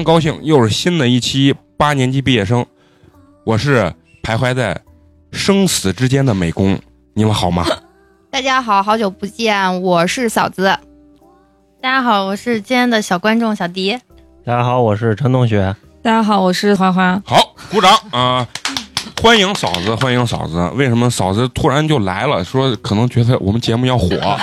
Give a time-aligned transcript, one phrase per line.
[0.00, 2.64] 常高兴，又是新的一期八年级毕业生，
[3.44, 3.92] 我是
[4.22, 4.80] 徘徊在
[5.30, 6.78] 生死之间的美工，
[7.12, 7.66] 你们好吗？
[8.32, 10.74] 大家好，好久不见，我是嫂子。
[11.82, 13.98] 大家好，我是今天的小观众小迪。
[14.42, 15.76] 大家好，我是陈同学。
[16.02, 17.20] 大家好，我是花花。
[17.26, 18.48] 好，鼓掌啊、
[19.20, 20.66] 欢迎嫂子，欢迎嫂子。
[20.76, 22.42] 为什么嫂子突然就来了？
[22.42, 24.38] 说可能觉得我们节目要火啊，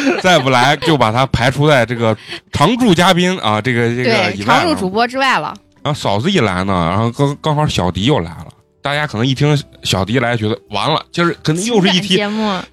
[0.22, 2.16] 再不来就把他排除在这个
[2.52, 4.44] 常驻嘉宾啊，这个这个。
[4.44, 5.54] 常驻主播之外了。
[5.82, 8.46] 然后嫂子一来呢，然后刚刚好小迪又来了。
[8.80, 12.22] 大家可能一听小迪来，觉得完了，就是肯定又是一期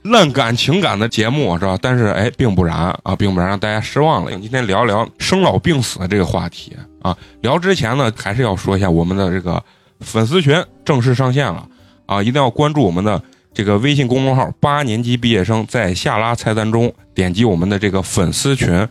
[0.03, 1.77] 烂感情感的节目，是吧？
[1.81, 4.31] 但是哎，并不然啊，并不然，让大家失望了。
[4.31, 7.17] 今天聊聊生老病死的这个话题啊。
[7.39, 9.63] 聊之前呢，还是要说一下我们的这个
[10.01, 11.65] 粉丝群正式上线了
[12.05, 13.21] 啊，一定要关注我们的
[13.53, 18.87] 这个微信公众号“八年级毕业生”，在下拉菜单中点击我们的这个粉丝群，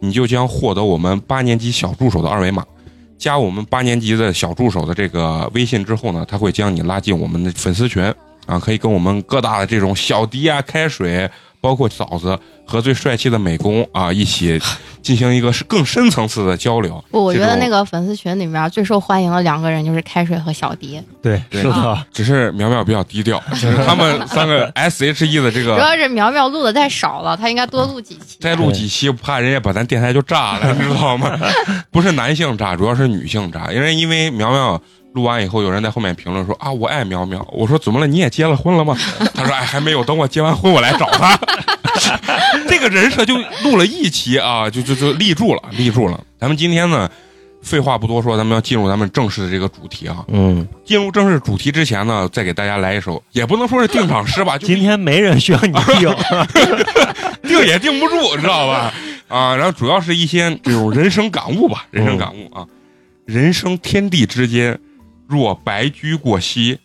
[0.00, 2.64] 你就将获得我们八年级小助手的二维码。
[3.16, 8.02] 加我们八年级的小助手的这个微信之后呢，他会将你拉进我们的粉丝群
[8.46, 11.30] 啊，可以跟我们各大的这种小迪啊、开水，
[11.62, 14.60] 包括嫂子和最帅气的美工啊，一起
[15.00, 17.02] 进行一个是更深层次的交流。
[17.10, 28.36] 不，我觉得那个粉丝群里面最受欢迎的两个人就是开水和小迪，对，对是的，只是苗苗比较低调，就 是他们三个 S H E 的这个主要是苗苗录的太少了，他应该多录几期。
[28.40, 31.38] 再录几期，怕人家把咱电台就炸了，你知道吗？
[31.92, 33.72] 不是男性炸，主要是女性炸。
[33.72, 34.80] 因为因为苗苗
[35.14, 37.46] 录完以后，有人在后面评论说啊，我爱苗苗。
[37.52, 38.06] 我说怎么了？
[38.06, 38.96] 你也结了婚了吗？
[39.34, 41.38] 他说哎，还没有，等我结完婚我来找他。
[42.68, 46.18] 这个人设就录了一期啊，就就就立住了，立住了。
[46.40, 47.10] 咱们今天呢，
[47.62, 50.24] 废话不多说，咱们要进入咱们正式的这个主题啊。
[50.28, 56.14] 嗯，进入正式主题之前呢，再给大家来一首，也不能说是定场诗吧，就今天没人需要你 定，
[57.42, 58.92] 定也定不住，知道吧？
[59.28, 62.66] 啊，然后主要是一些这种人生感悟吧，人生感悟啊。
[63.24, 64.78] 人生天地之间，
[65.32, 66.78] 若白驹过隙，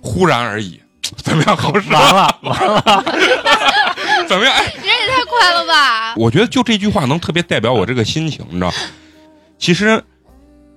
[0.00, 0.80] 忽然而已。
[1.16, 1.90] 怎么样，好使？
[1.90, 3.04] 完了 完了，
[4.26, 4.54] 怎么样？
[4.54, 6.14] 哎，人也太快了吧！
[6.16, 8.72] 我觉得就这句话能特别代表我这个心情，你知道？
[9.58, 10.02] 其实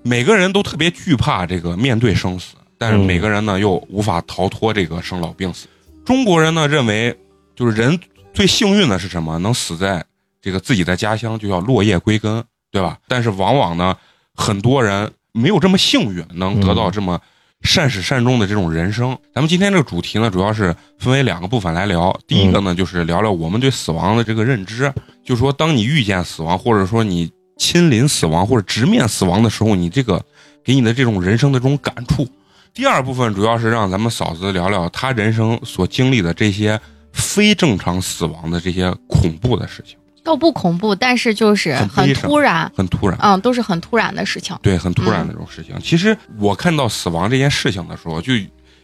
[0.04, 5.68] 每个人都特别惧怕这个面对生死，但是嗯每个人呢又无法逃脱这个生老病死。
[6.06, 7.18] 中国人呢认为，
[7.56, 7.98] 就是人
[8.34, 9.40] 最幸运的是什么？
[9.40, 10.04] 能死在
[10.42, 12.98] 这个自己的家乡，就叫落叶归根，对吧？
[13.08, 13.96] 但是往往呢，
[14.36, 17.20] 很多人没有这么幸运，能得到这么
[17.62, 19.18] 善始善终的这种人生。
[19.34, 22.18] 咱们今天这个主题呢，主要是分为两个部分来聊。
[22.26, 24.92] 第一个呢，就是聊聊我们对死亡的这个认知，
[25.26, 30.24] 就是说，当你遇见死亡，或者说你亲临死亡或者直面死亡的时候，你这个
[30.64, 32.26] 给你的这种人生的这种感触。
[32.74, 36.80] 第二部分主要是让咱们嫂子聊聊她人生所经历的这些
[37.12, 43.18] 非正常死亡的这些恐怖的事情，倒不恐怖，但是就是很突然，很突然。
[43.22, 44.58] 嗯，都是很突然的事情。
[44.62, 45.74] 对，很突然的这种事情。
[45.82, 48.34] 其实我看到死亡这件事情的时候，就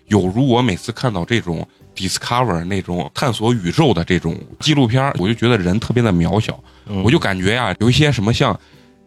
[0.08, 8.58] 有如我每次看到这种 Discover 那种探索宇宙的这种纪录片，我就觉得人特别的渺小，嗯我就感觉呀、有一些什么像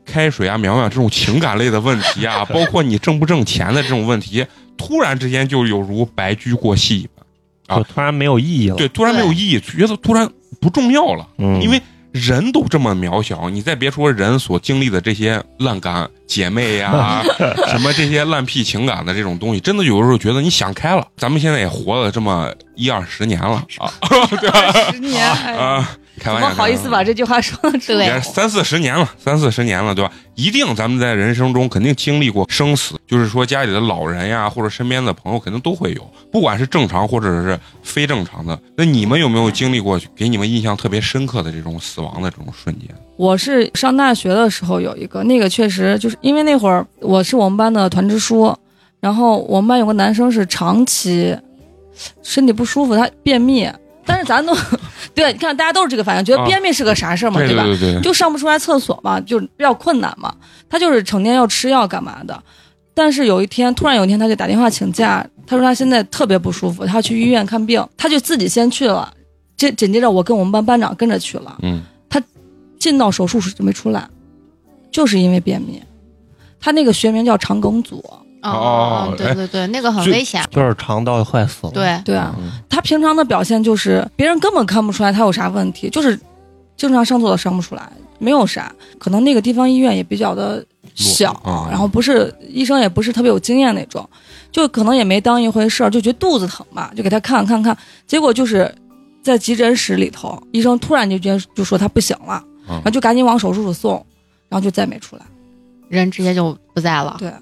[0.05, 4.45] 开水啊、苗苗这种情感类的问题啊， 包括你挣不挣钱的这种问题，
[4.77, 8.77] 突然之间就有如白驹过隙一般，啊突然没有意义了。
[8.77, 10.29] 对，突然没有意义，觉得突然
[10.61, 11.29] 不重要了。
[11.39, 11.81] 嗯，因为
[12.15, 17.25] 人都这么渺小，你再别说人所经历的这些烂感姐妹呀、
[17.67, 21.05] 什么这些烂屁情感的这种东西，真的有的时候觉得你想开了。
[21.17, 23.91] 咱们现在也活了这么一二十年了啊，
[24.41, 24.93] 对吧？
[24.93, 28.07] 十年，哎啊，开玩笑，怎么好意思把这句话说出对来？
[28.07, 30.11] 也三四十年了，三四十年了，对吧？
[30.35, 38.59] 一定咱们在人生中肯定经历过生死，就是说家里的老人呀，或者身边的朋友肯定都会有，不管是正常或者是非正常的。
[38.77, 42.89] 那你们有没有经历过给你们印象特别深刻的这种死亡的这种瞬间？
[43.17, 48.53] 我是上大学的时候有一个，那个确实就是因为那会儿我是我们班的团支书，
[48.99, 51.37] 然后我们班有个男生是长期
[52.25, 53.71] 身体不舒服，他便秘，
[54.05, 54.57] 但是咱都
[55.15, 57.47] 对，你看大家都是这个反应，觉得啊便秘是个啥事儿嘛，吧？
[57.47, 60.35] 对对对，就上不出来厕所嘛，就比较困难嘛。
[60.69, 62.43] 他就是成天要吃药干嘛的。
[62.95, 69.13] 但是有一天，突然有一天，他就打电话请假，他说他现在特别不舒服，他要去医院看病，他就自己先去了。
[69.57, 71.83] 这紧接着我跟我们班班长跟着去了，嗯
[72.77, 74.07] 进到手术室就没出来，
[74.91, 75.83] 就是因为便秘。
[76.61, 78.05] 他那个学名叫肠梗阻，
[78.51, 80.43] 哦对对对，那个很危险。
[80.51, 86.19] 就是肠道坏死了。，对，对啊，嗯他平常的表现就是别人根本看不出来他有啥问题，就是
[86.77, 88.73] 经常上厕所上不出来，没有啥。
[88.99, 90.65] 可能那个地方医院也比较的
[90.95, 94.09] 小，啊然后不是医生也不是特别有经验那种，
[94.53, 97.77] 就可能也没当一回事儿，就觉得肚子疼吧，就给他看看看，
[98.07, 98.73] 结果就是
[99.23, 103.95] 在急诊室里头，医生突然就觉得就说他不行了，嗯然后就赶紧往手术室送，
[104.49, 105.23] 然后就再没出来。
[105.89, 107.17] 人直接就不在了。
[107.19, 107.33] 对，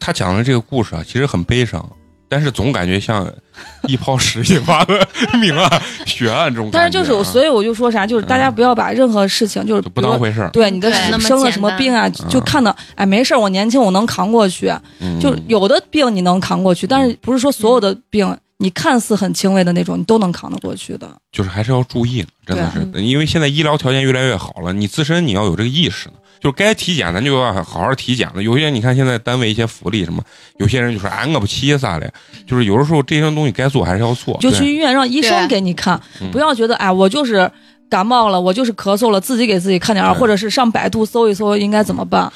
[0.00, 1.88] 他讲的这个故事啊，其实很悲伤，
[2.28, 3.30] 但是总感觉像
[3.86, 5.06] 一泡屎引发的
[5.40, 7.04] 命案、血案这种但感觉啊。
[7.04, 10.48] 是就是，所以我就说啥，就是大家不要把任何事情就是就不当回事儿。
[10.50, 14.72] 对你的生了什么病啊，嗯就看到哎没事儿，我年轻我能扛过去。
[15.00, 21.10] 嗯就有的病你能扛过去，但是不是说所有的病你看似很轻微的那种你都能扛得过去的。
[21.32, 26.14] 就是还是要注意，真的是，因为现在医疗条件越来越好了，你自身你要有这个意识呢。
[26.40, 28.42] 就该体检咱就要好好体检了。
[28.42, 30.22] 有些你看现在单位一些福利什么，
[30.56, 32.12] 有些人就说哎我不起啥的，
[32.46, 34.36] 就是有的时候这些东西该做还是要做。
[34.40, 37.50] 就去医院让医生给你看，嗯不要觉得哎我就是
[37.90, 42.32] 感冒了，我就是咳嗽了，自己给自己看点儿，或者是上百度搜一搜应该怎么办。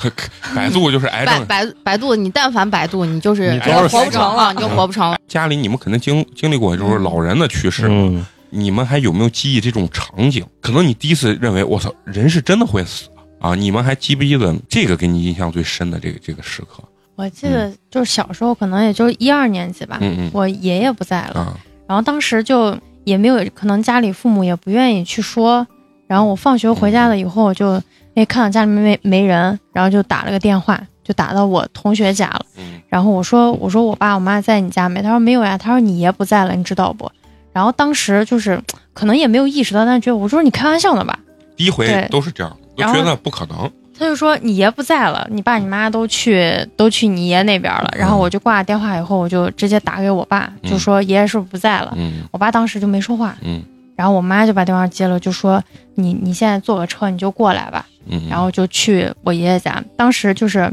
[0.55, 1.47] 百度就是癌症。
[1.47, 5.17] 百百百度，你但凡百度，你就是你就是活不成了啊你就活不成了。
[5.29, 10.45] 家里你们肯定经经历过，就是老人的去世，嗯，你们还有没有记忆这种场景？
[10.61, 13.06] 可能你第一次认为我操，人是真的会死
[13.44, 13.55] 啊！
[13.55, 16.82] 你们还记不记得这个给你印象最深的这个这个时刻？
[17.14, 22.75] 我记得就是小时候，可能也就一二年级吧，嗯嗯我爷爷不在了，啊然后当时就
[23.05, 25.67] 也没有，可能家里父母也不愿意去说。
[26.06, 27.81] 然后我放学回家了以后，就
[28.14, 32.46] 哎看到家里面没没人，然后就打了个电话，就打到我同学家了。
[32.56, 35.02] 嗯然后我说我说我爸我妈在你家没？
[35.02, 35.58] 他说没有呀。
[35.58, 37.11] 他说你爷不在了，你知道不？
[37.52, 38.58] 然后当时就是
[38.93, 41.19] 可能也没有意识到，但是觉得我说你开玩笑呢吧？
[41.56, 43.71] 第一回都是这样，都然后觉得不可能。
[43.97, 47.88] 他就说你爷不在了，你爸你妈都去都去你爷那边了。
[47.97, 51.94] 然后我就挂了电话以后，我就直接打给我爸，嗯就说爷爷是不是不在了？
[51.97, 53.62] 嗯我爸当时就没说话，嗯
[53.94, 55.62] 然后我妈就把电话接了，就说
[55.94, 59.81] 你你现在坐个车你就过来吧，嗯，然后就去我爷爷家。
[59.97, 60.69] 当时就是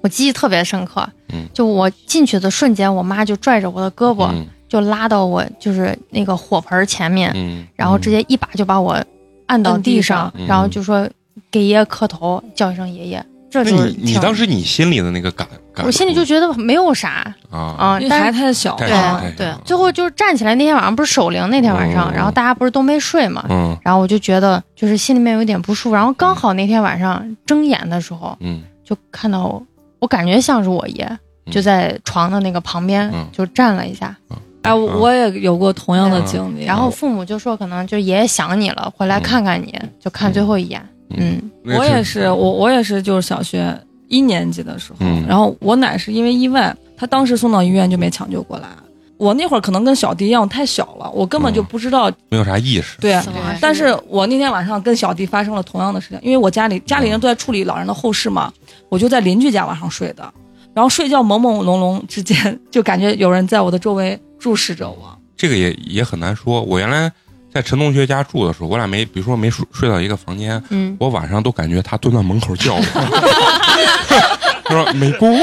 [0.00, 8.98] 我记忆特别深刻，嗯就我进去的瞬间，我妈就拽着我的胳膊，嗯就拉到我就是那个火盆前面，嗯，然后直接一把就把我
[9.46, 11.08] 按到地地上，上然后就说
[11.50, 13.24] 给爷爷磕头，叫一声爷爷。
[13.50, 29.64] 这就是你你当时你心里的那个感感，我心里就觉得没有啥啊，啊，因为孩子太小了对最后就是站起来那天晚上不是守灵那天晚上，哦然后大家不是都没睡嘛，嗯然后我就觉得就是心里面有点不舒服，然后刚好那天晚上睁眼的时候，嗯就看到我，
[30.00, 31.04] 我感觉像是我爷，
[31.46, 34.16] 嗯就在床的那个旁边嗯就站了一下，
[34.64, 36.26] 哎，我我也有过同样的嗯。
[36.26, 36.64] 经历。
[36.64, 40.80] 然后父母就说可能就爷爷想你了，回来看看你，就看最后一眼，
[41.10, 43.78] 嗯，那我也是，我我也是，就是小学
[44.08, 45.24] 一年级的时候，嗯。
[45.28, 48.68] 然后我奶是因为意外，她当时送到医院就没抢救过来。
[49.16, 51.64] 我那会儿可能跟小弟一样，我太小了，我根本就嗯。
[51.66, 52.10] 不知道。
[52.30, 52.98] 没有啥意识。
[53.00, 53.18] 对，
[53.60, 58.52] 但是我那天晚上跟小弟发生了同样的事情，因为我家里家里人都在处理老人的后事嘛，
[58.88, 60.28] 我就在邻居家晚上睡的，
[60.74, 65.18] 然后睡觉朦朦胧胧之间，就感觉有人在我的周围注视着我。
[65.34, 66.60] 这个也也很难说。
[66.60, 67.10] 我原来
[67.50, 72.82] 在陈同学家住的时候，我俩没，比如说没睡睡到一个房间，嗯，我晚上都感觉他蹲在门口叫我，
[74.66, 75.34] 他说美工，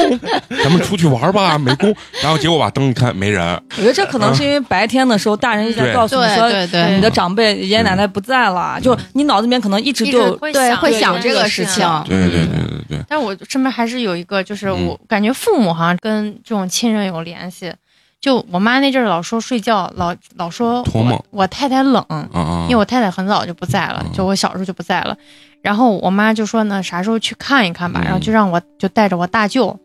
[0.64, 1.92] 咱们出去玩吧，美工。
[2.22, 3.44] 然后结果把灯一看，没人。
[3.72, 12.04] 我觉得这可能是因为白天的时候，大人一直在告诉你说，对对对你的长辈爷爷奶奶不在了，就你脑子里面可能一直一就会想对会想这个事情情。
[12.08, 17.74] 对对对对对，但我身边还是有一个，就是嗯我感觉父母好像跟这种亲人有联系。
[18.22, 24.14] 就我妈那阵儿老说睡觉，老老说我我太太冷，啊啊，因为我太太很早就不在了，嗯。
[24.14, 25.18] 就我小时候就不在了。
[25.64, 28.06] 然后我妈就说呢，啥时候去看一看吧，嗯。
[28.06, 29.76] 然后就让我就带着我大舅，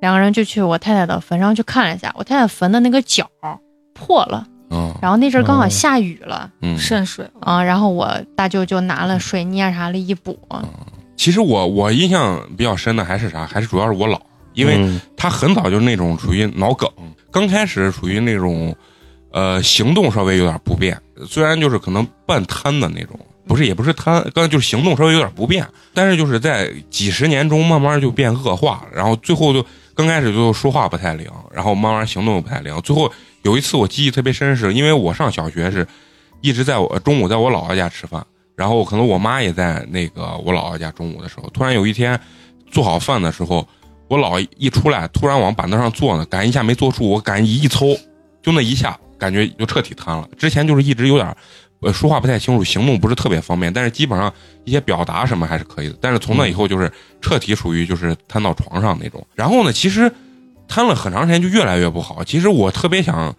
[0.00, 2.14] 两个人就去我太太的坟上去看了一下。
[2.16, 3.28] 我太太坟的那个角
[3.92, 7.40] 破了，嗯然后那阵儿刚好嗯下雨了嗯，渗水了。
[7.40, 10.38] 啊、然后我大舅就拿了水泥啊啥的一补，
[11.16, 14.16] 其实我我印象比较深的还是啥，还是主要是我姥，
[14.54, 15.00] 因为嗯。
[15.16, 16.88] 他很早就是那种属于脑梗，
[17.30, 18.74] 刚开始属于那种，
[19.30, 33.10] 呃，行动稍微有点不便，虽然就是可能半瘫的那种，不是也不是瘫，刚就是行动稍微有点不便，但是就是在几十年中慢慢就变恶化了，然后最后就刚开始就说话不太灵，然后慢慢行动又不太灵，最后
[33.42, 35.86] 有一次我记忆特别深是，因为我上小学是
[36.40, 42.18] 一直在我中午在我姥姥家吃饭，然后可能我妈也在那个我姥姥家中午的时候，突然有一天
[42.70, 43.66] 做好饭的时候，
[44.10, 47.96] 我姥一出来，突然往板凳上坐呢，感一下没坐住，我感一一抽，
[48.42, 50.28] 就那一下，感觉就彻底瘫了。
[50.36, 51.34] 之前就是一直有点。
[51.82, 54.30] 呃，说话不太清楚，行动不是特别方便，但是基本上
[54.66, 55.96] 一些表达什么还是可以的。
[55.98, 59.26] 但是从那以后就是彻底属于就是瘫到床上那种。
[59.34, 60.12] 然后呢，其实
[60.68, 62.22] 瘫了很长时间就越来越不好。
[62.22, 63.34] 其实我特别想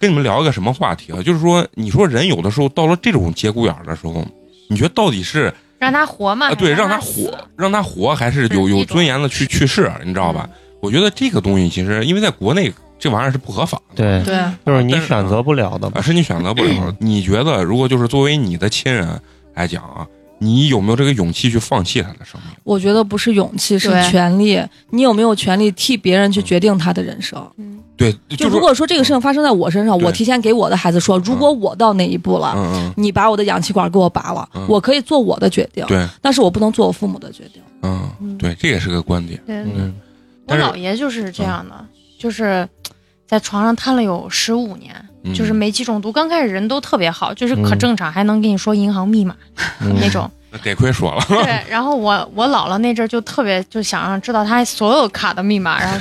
[0.00, 1.22] 跟你们聊一个什么话题啊？
[1.22, 4.26] 就是说，你说人有的时候到了这种节骨眼的时候，
[4.68, 6.48] 你觉得到底是让他活嘛？
[6.48, 10.48] 啊，对，让他他活，让他活，还是有有尊严的去去世，你知道吧？
[10.80, 14.22] 我觉得这个东西其实因为在国内这玩意儿是不合法的。
[14.22, 15.90] 对，对，就是你选择不了的。
[16.02, 16.94] 是你选择不了。
[17.00, 19.20] 你觉得，如果就是作为你的亲人
[19.54, 20.06] 来讲啊，
[20.38, 22.56] 你有没有这个勇气去放弃他的生命？
[22.64, 24.62] 我觉得不是勇气，是权利。
[24.90, 27.44] 你有没有权利替别人去决定他的人生？
[27.56, 37.62] 嗯对，就如果说这个事情发生在我身上，我提前给我的孩子说，如果我到那一步了，你把我的氧气管给我拔了，嗯我可以做我的决定，对，但是我不能做我父母的决定。
[37.82, 39.40] 嗯对，这也是个观点。
[39.46, 39.94] 对，嗯，
[40.46, 41.86] 我姥爷就是这样的，
[42.18, 42.68] 就是
[43.26, 45.34] 在床上瘫了有十五年，嗯。
[45.34, 46.12] 就是煤气中毒。
[46.12, 47.78] 刚开始人都特别好，就是可嗯。
[47.78, 49.34] 正常，还能跟你说银行密码
[49.80, 49.94] 嗯。
[50.00, 50.30] 那种。
[50.48, 55.98] 那得亏说了，对，然后我我姥姥那阵儿就特别就想让知道他所有卡的密码，然后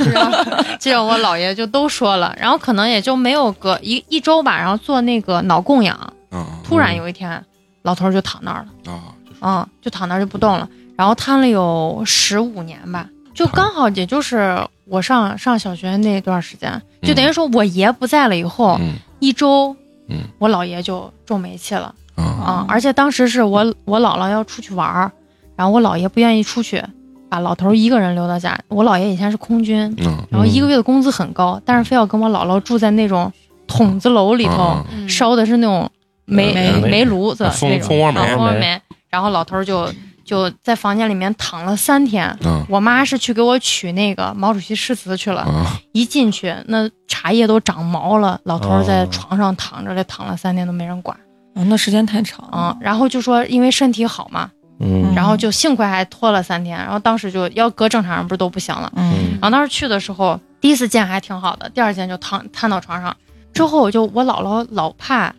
[0.79, 5.99] 就让我姥爷就都说了，然后可能也就没有隔一一周吧，然后做那个脑供氧，
[6.31, 7.43] 嗯突然有一天，
[7.81, 8.67] 老头儿就躺那儿了。
[8.85, 9.39] 嗯啊，就是。
[9.41, 18.93] 嗯，就躺那儿就不动了，然后瘫了有十五年吧，就刚好也就是我上上小学那段时间，就等于说我爷不在了以后、嗯。
[19.19, 19.75] 一周，
[20.07, 20.17] 嗯。
[20.39, 22.23] 我姥爷就中煤气了啊。
[22.23, 25.11] 啊、而且当时是我我姥姥要出去玩儿，
[25.55, 26.83] 然后我姥爷不愿意出去，
[27.29, 28.57] 把老头儿一个人留到家。
[28.67, 33.31] 我姥爷以前是空军，嗯然后一个月的工资很高，但是非要跟我姥姥住在那种
[33.67, 35.89] 筒子楼里头，烧的是那种
[36.25, 38.81] 煤煤煤炉子那种蜂窝煤啊蜂窝煤煤。
[39.09, 39.89] 然后老头儿就
[40.25, 42.37] 就在房间里面躺了三天。
[42.43, 51.15] 嗯我妈是去给我取那个毛主席诗词去了，啊一进去那茶叶都长毛了，老头在哦床上躺着，这躺了三天都没人管。
[51.53, 52.75] 啊，那时间太长嗯，。
[52.81, 58.91] 然后就说因为身体好嘛，嗯然后就幸亏还拖了三天，然后当时就要搁正常人不是都不行了。
[58.95, 63.15] 嗯然后当时去的时候，第一次见还挺好的，第二次见就躺瘫到床上。
[63.53, 65.33] 之后我就我姥姥老怕，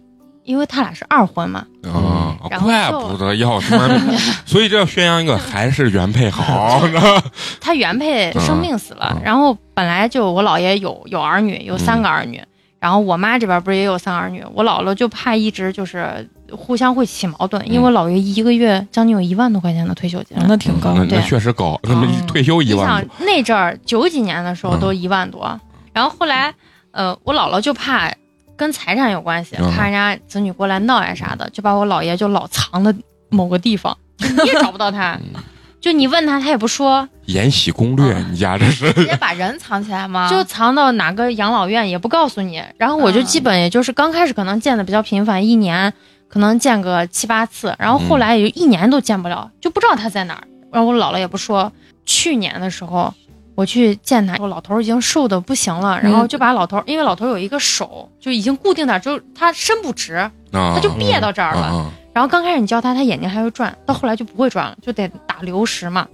[0.47, 3.89] 因为他俩是二婚嘛，啊，然后怪不得要他妈，
[4.47, 6.81] 所以这要宣扬一个还是原配好
[7.61, 12.43] 他原配生病死了，嗯然后本来就我姥爷有有儿女，有三个儿女，
[12.79, 20.37] 然后我妈这边不是也有三个儿女，我姥姥就怕一直就是互相会起矛盾，因为我姥爷一个月将近有一万多块钱的退休金。
[20.39, 21.05] 嗯那挺高那。
[21.11, 25.61] 那确实高，那退休一你想万多，那阵儿九几年的时候嗯都一万多，
[25.93, 26.55] 然后后来
[26.93, 28.09] 呃我姥姥就怕
[28.57, 32.95] 跟财产有关系，嗯怕人家子女过来闹呀啥的，就把我姥爷就老藏的
[33.29, 35.41] 某个地方， 你也找不到他嗯，
[35.81, 40.29] 就你问他他也不说， 延禧攻略，嗯你家这是直接把人藏起来吗？
[40.31, 42.63] 就藏到哪个养老院也不告诉你。
[42.79, 45.93] 然后我就嗯基本也就是刚开始可能见的比较频繁，一年
[46.29, 50.43] 可能见个七八次，然后后来也就一年都见不了，就不知道他在哪儿。
[50.73, 51.71] 然后我姥姥也不说。
[52.09, 53.13] 去年的时候
[53.57, 61.63] 我去见他，老头已经瘦的不行了，然后就把老头，因为老头有一个手就已经固定点儿，就他伸不直，他他就别到这儿了。
[61.63, 66.07] 啊然后刚开始你教他，他眼睛还会转，到后来就不会转了，就得打流食嘛。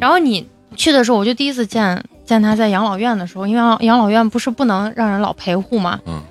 [0.00, 6.00] 然后你去的时候，我就第一次见见他在养老院的时候，因为养养老院不是不能让人老陪护嘛。
[6.06, 6.22] 嗯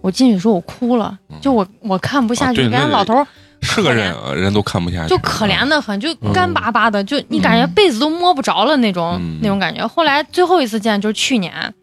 [0.00, 3.26] 我进去的时候我哭了，嗯就我我看不下去，感觉老头儿
[3.60, 6.32] 是个人人都看不下去，就可怜的很，就嗯。
[6.32, 9.38] 干巴巴的，就你感觉被子都摸不着了那种、嗯。
[9.42, 9.86] 那种感觉。
[9.86, 11.74] 后来最后一次见就是去年，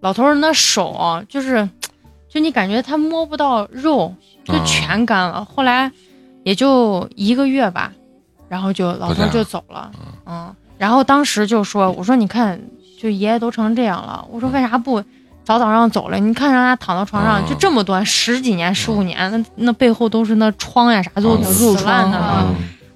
[0.00, 1.68] 老头儿那手啊就是，
[2.28, 5.44] 就你感觉他摸不到肉，就啊全干了。
[5.44, 5.90] 后来
[6.42, 7.92] 也就一个月吧，
[8.48, 9.90] 然后就老头就走了，
[10.26, 12.60] 嗯，然后当时就说，我说你看，
[13.00, 15.02] 就爷爷都成这样了，我说为啥不
[15.50, 16.18] 早早上走了？
[16.20, 22.46] 你看人家躺到床上，嗯就这么短十几年、十五年，那那背后都是那疮呀啥都嗯死烂的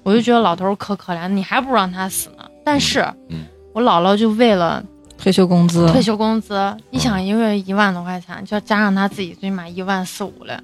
[0.03, 2.45] 我就觉得老头可可怜，你还不如让他死呢。
[2.63, 3.43] 但是，嗯
[3.73, 4.81] 我姥姥就为了
[5.17, 10.57] 退休工资，退休工资，你想一个月一万多块钱，就加上他自己最起码一万四五了。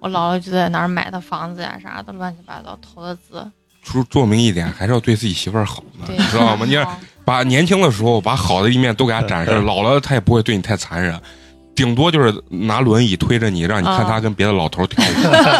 [0.00, 3.48] 我姥姥就在那儿买的房子呀啥的，乱七八糟投的资，
[3.92, 6.66] 说做明一点，还是要对自己媳妇儿好的，对，知道吗？
[6.66, 11.20] 你好把年轻的时候把好的一面都给他展示，老了他也不会对你太残忍，
[11.74, 15.08] 顶多就是拿轮椅推着你，让你看他跟别的老头跳舞，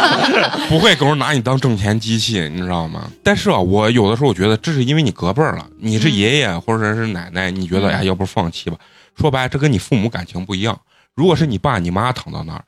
[0.67, 3.09] 不会狗拿你当挣钱机器，你知道吗？
[3.23, 8.77] 但是啊，我有的时候我觉得这是因为你隔辈儿了，你是爷爷或者是奶奶，你觉得嗯哎，要不放弃吧？
[9.15, 10.79] 说白了，这跟你父母感情不一样。
[11.15, 12.63] 如果是你爸你妈躺到那儿，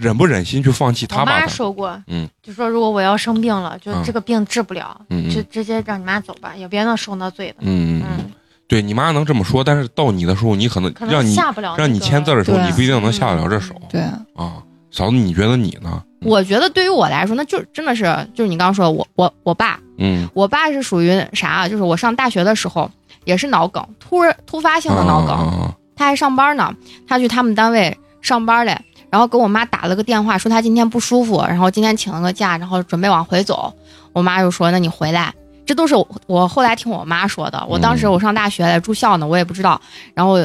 [0.00, 1.46] 忍不忍心去放弃他我妈？
[1.46, 5.00] 说过，嗯，就说如果我要生病了，就嗯这个病治不了，
[5.34, 7.56] 就直接让你妈走吧，也别能受那罪的。
[7.60, 8.30] 嗯，嗯嗯，
[8.68, 13.74] 对你妈能这么说，但是到你的时候，你可能让你下不了、那个，让你签字的时候，你不一定能下得了这手。
[13.88, 14.00] 对，
[14.34, 14.62] 啊。
[14.92, 16.02] 嫂子，你觉得你呢？
[16.22, 21.68] 我觉得对于我来说，那就真的是就是你刚刚说的我我我爸，嗯，我爸是属于啥啊？
[21.68, 22.90] 就是我上大学的时候
[23.24, 26.72] 也是脑梗，突突发性的脑梗，啊他还上班呢，
[27.08, 28.78] 他去他们单位上班嘞，
[29.10, 33.72] 然后给我妈打了个电话，说他今天不舒服，然后今天请了个假，然后准备往回走。
[34.12, 35.34] 我妈就说：“那你回来。”
[35.66, 37.64] 这都是我我后来听我妈说的。
[37.68, 39.80] 我当时嗯我上大学嘞，住校呢，我也不知道，
[40.14, 40.38] 然后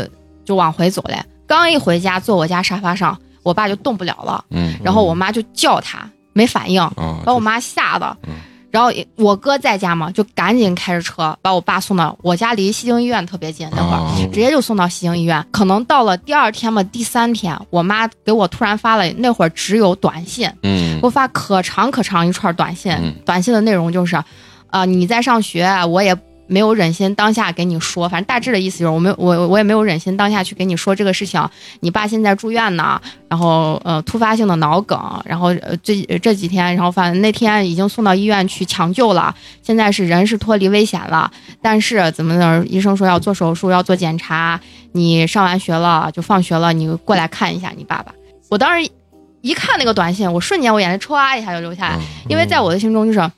[0.44, 1.24] 就往回走嘞。
[1.46, 8.34] 刚一回家，坐我家沙发上，我爸就动不了了，嗯然后我妈就叫他，没反应，啊，把我妈吓的嗯。
[8.72, 15.46] 然后我哥在家嘛，就赶紧开着车把我爸送到我家离西京医院特别近，那会儿啊直接就送到西京医院。
[15.52, 24.16] 可能到了第二天嘛，第三天，我妈给我突然发了，那会儿只有短信，嗯给我发可长可长一串短信，嗯短信的内容就是，
[24.70, 26.18] 啊、你在上学，我也。
[26.52, 31.42] 没有忍心当下给你说，反正大致的意思就是我没有我我也没有忍心当下去给你说这个事情。
[31.80, 41.32] 你爸现在住院呢，然后呃突发性的脑梗，然后呃这这几天，然后反正那天已经送到医院去抢救了，现在是人是脱离危险了，
[41.62, 44.60] 但是怎么的，医生说要做手术要做检查，
[44.92, 48.14] 你上完学了就放学了，你过来看一下你爸爸。
[48.50, 48.92] 我当时
[49.40, 53.32] 一看那个短信，我瞬间我眼泪唰一下就流下来，嗯因为在我的心中就是。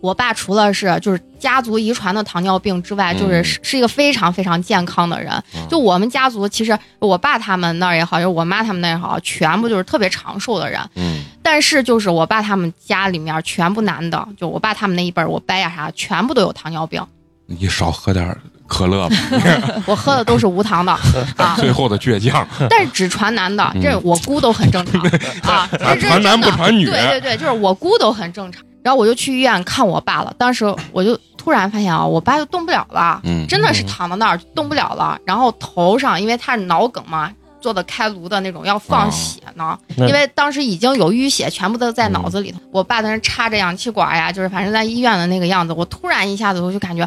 [0.00, 5.32] 我爸除了是就是家族遗传的糖尿病之外，就是嗯是是一个非常非常健康的人。
[5.54, 10.80] 嗯就我们家族，其实我爸他们那儿也好，就是我妈他们那儿也好，全部就是特别长寿的人。
[10.96, 17.02] 嗯但是就是我爸他们家里面全部男的，就我爸他们那一辈儿，我伯呀啥，全部都有糖尿病。
[17.46, 18.36] 你少喝点
[18.66, 19.16] 可乐吧，
[19.86, 20.92] 我喝的都是无糖的
[21.38, 22.46] 啊，最后的倔强。
[22.68, 25.00] 但是只传男的，这我姑都很正常
[25.42, 25.66] 啊。
[25.98, 28.62] 传男不传女对对对，就是我姑都很正常。
[28.88, 35.20] 然后我就去医院看我爸了，当时我就突然发现啊，我爸就动不了了，嗯真的是躺到那儿动不了了。
[35.26, 42.58] 然后头上因为他是脑梗嘛，做的开颅的那种要放血呢，那因为当时已经有淤血，全部都在脑子里头。
[42.72, 47.06] 我爸在那插着氧气管呀，就是反正在医院的那个样子，我突然一下子我就感觉。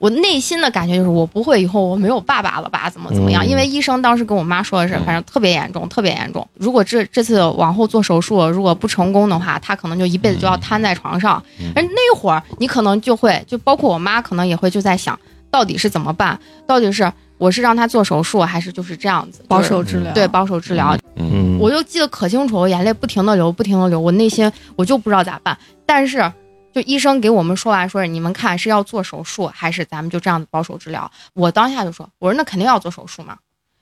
[0.00, 2.88] 我内心的感觉就是，我不会以后我没有爸爸了吧？
[2.88, 3.44] 怎么怎么样？
[3.44, 6.44] 嗯因为医生当时跟我妈说的是，嗯反正特别严重，特别严重。
[6.54, 11.42] 如果这这次往后做手术，如果不成功的话，他可能就一辈子就要瘫在床上。
[11.60, 15.18] 嗯而那会儿你可能就会，就包括我妈可能也会就在想，
[15.50, 16.40] 到底是怎么办？
[16.66, 20.12] 到底是我是让他做手术，还是就是这样子保守治疗。
[20.14, 20.96] 对保守治疗？
[21.16, 25.54] 嗯嗯，我就记得可清楚，我眼泪不停的流，不停的流，我内心我就不知道咋办。
[25.84, 26.32] 但是，
[26.72, 31.10] 就医生给我们说完，说你们看是要做手术，还是咱们就这样子保守治疗？
[31.34, 33.36] 我当下就说，我说那肯定要做手术嘛，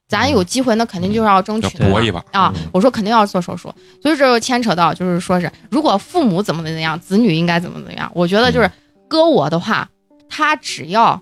[0.09, 2.19] 咱有机会，那肯定就是要争取搏一把。
[2.33, 2.69] 啊嗯！
[2.73, 8.11] 我说肯定要做手术，所以这就牵扯到就是说是，如果父母怎么怎么样，子女应该怎么怎么样。
[8.15, 8.71] 我觉得就是
[9.07, 9.89] 搁我的话，
[10.29, 11.21] 他只要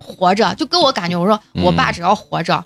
[0.00, 2.64] 活着，就给我感觉，我说我爸嗯只要活着，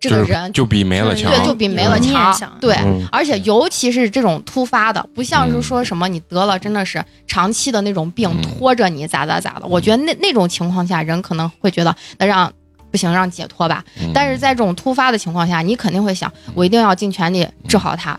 [0.00, 1.32] 这个人就比没了强。
[1.32, 2.58] 对，就比没了嗯强。
[2.60, 9.66] 对，嗯而且尤其是这种突发的，不像是嗯说什么你得了真的是长期的那种病嗯拖着你咋咋咋的。
[9.66, 12.52] 我觉得那那种情况下，人可能会觉得那让
[12.90, 13.84] 不行让解脱吧。
[14.00, 18.18] 嗯但是在这种突发的情况下，你肯定会想，我一定要尽全力治好他。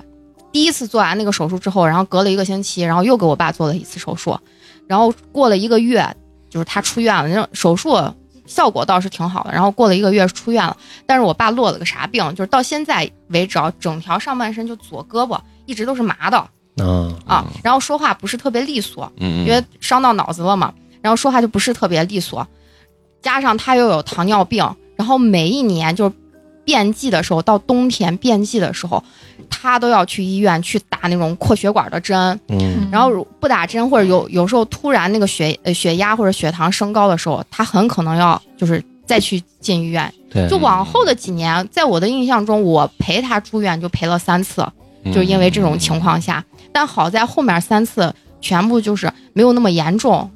[0.52, 4.38] 第一次做完那个手术之后，然后隔了一个星期，然后又给我爸做了一次手术，
[4.88, 6.04] 然后过了一个月，
[6.50, 7.30] 就是他出院了。
[7.30, 7.94] 那种手术
[8.50, 10.76] 效果倒是挺好的，然后过了一个月出院了。
[11.06, 16.38] 但是我爸落了个啥病，就是到现在为止啊，整条上半身就左胳膊一直都是麻的
[16.84, 22.46] 啊，啊，然后说话不是特别利索，嗯，因为伤到脑子了嘛，然后说话就不是特别利索，
[23.22, 26.16] 加上他又有糖尿病，然后每一年就是
[26.66, 29.04] 变季的时候，到冬天变季的时候，
[29.50, 40.14] 他都要去医院去打那种扩血管的针，嗯然后不打针或者有有时候突然那个血呃血压或者血糖升高的时候，他很可能要就是再去进医院。
[40.32, 44.64] 对，就往后的几年，在我的印象中，我陪他住院就陪了三次，
[45.06, 46.44] 就是因为这种情况下。
[46.72, 50.30] 但好在后面三次全部就是没有那么严重，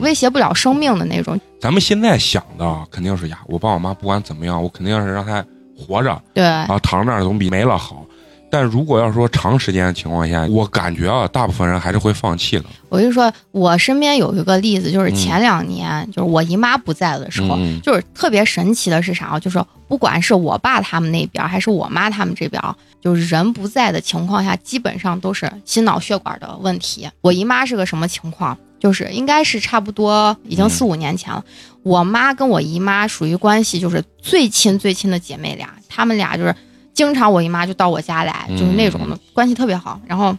[0.00, 1.38] 威胁不了生命的那种。
[1.60, 5.44] 咱们现在想的啊肯定是呀，我爸我妈不管怎么样，我肯定要是让他
[5.76, 8.02] 活着对，然后，躺那儿总比没了好。
[8.50, 12.64] 但如果要说长时间的情况下，我感觉啊，大部分人还是会放弃的。
[12.88, 19.38] 我就说我身边有一个例子，就是嗯前两年，就是我姨妈不在的时候，嗯就是特别神奇的是啥啊？
[19.38, 27.08] 就是不管是我爸他们那边儿还是我妈他们这边儿，就是人不在的情况下，基本上都是心脑血管的问题。
[27.20, 28.56] 我姨妈是个什么情况？
[28.80, 31.44] 就是应该是差不多已经嗯四五年前了。
[31.82, 36.54] 我妈跟我姨妈属于关系就是最亲最亲的姐妹俩，她们俩就是
[36.98, 40.00] 经常我姨妈就到我家来，就是那种的、关系特别好。
[40.04, 40.36] 然后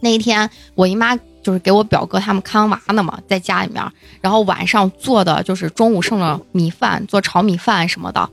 [0.00, 3.80] 那一天我姨妈就是给我表哥他们看娃呢嘛，在家里面，
[4.20, 8.28] 然后晚上做的就是中午剩的米饭，做炒米饭什么的。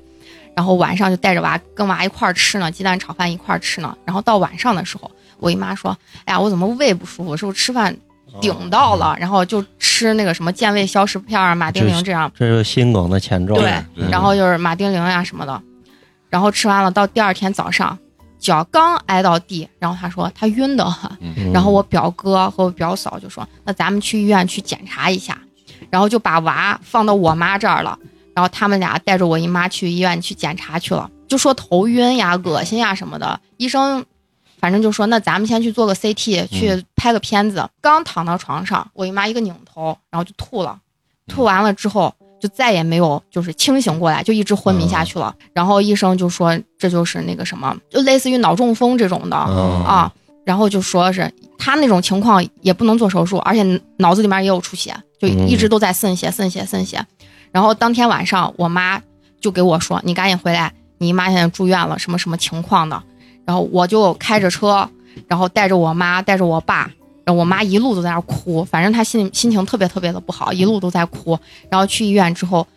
[0.55, 3.95] 然后晚上就带着娃跟娃一块儿吃呢，鸡蛋炒饭一块儿吃呢。
[4.03, 7.37] 然后到晚上的时候，我姨妈说：“哎呀，我怎么胃不舒服？
[7.37, 7.95] 是不是吃饭
[8.41, 12.31] 顶到了？”然后就吃那个什么健胃消食片啊、马丁啉这样。
[12.35, 13.53] 这是心梗的前兆。
[13.53, 15.61] 对对然后就是马丁啉呀什么的，
[16.33, 17.95] 然后吃完了，到第二天早上
[18.39, 25.37] 脚刚挨到地，然后他说他晕的很，嗯然后我表哥和我表嫂就说那咱们去医院去检查一下，
[25.91, 27.95] 然后就把娃放到我妈这儿了，
[28.33, 34.03] 然后他们俩带着我姨妈去医院去检查去了，就说头晕呀、恶心呀什么的，医生。
[34.59, 37.69] 反正就说，那咱们先去做个 CT，去拍个片子。
[37.81, 40.79] 刚躺到床上，我姨妈一个拧头，然后就吐了。
[41.27, 45.33] 吐完了之后，就再也没有就是清醒过来，就一直昏迷下去了。
[45.53, 50.11] 然后医生就说这就是那个什么，就类似于脑中风这种的、嗯啊。
[50.43, 53.63] 然后就说是他那种情况也不能做手术，而且
[53.95, 57.01] 脑子里面也有出血，就一直都在渗血、渗血、渗血。
[57.53, 59.01] 然后当天晚上，我妈
[59.39, 63.01] 就给我说：“你赶紧回来，你姨妈现在住院了，什么什么情况的。”
[63.47, 64.89] 然后我就开着车，
[65.29, 66.91] 然后带着我妈，带着我爸。
[67.25, 71.37] 然后我妈一路都在那儿哭，反正她心里心情特别特别的不好，一路都在哭。
[71.69, 72.67] 然后去医院之后，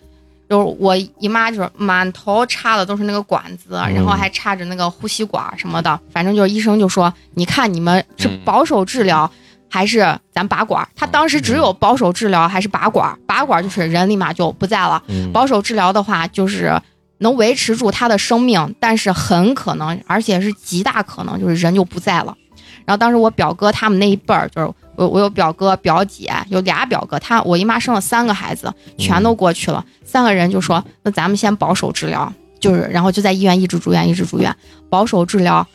[0.49, 5.99] 就是我姨妈就是满头插的都是那个管子，然后还插着那个呼吸管什么的。
[6.11, 9.31] 反正就是医生就说，你看你们是嗯保守治疗。
[9.69, 16.81] 还是咱拔管儿，他当时只有保守治疗还是拔管儿，拔管儿就是人立马就不在了，嗯保守治疗的话，就是
[17.19, 22.35] 能维持住他的生命，但是很可能，而且是极大可能，就是人就不在了。
[22.87, 34.55] 然后当时我表哥他们那一辈儿，就是我我有表哥表姐，有俩表哥，他我姨妈生了三个孩子，全都过去了，三个人就说那咱们先保守治疗，就是然后就在医院一直住院，一直住院，
[34.89, 35.67] 保守治疗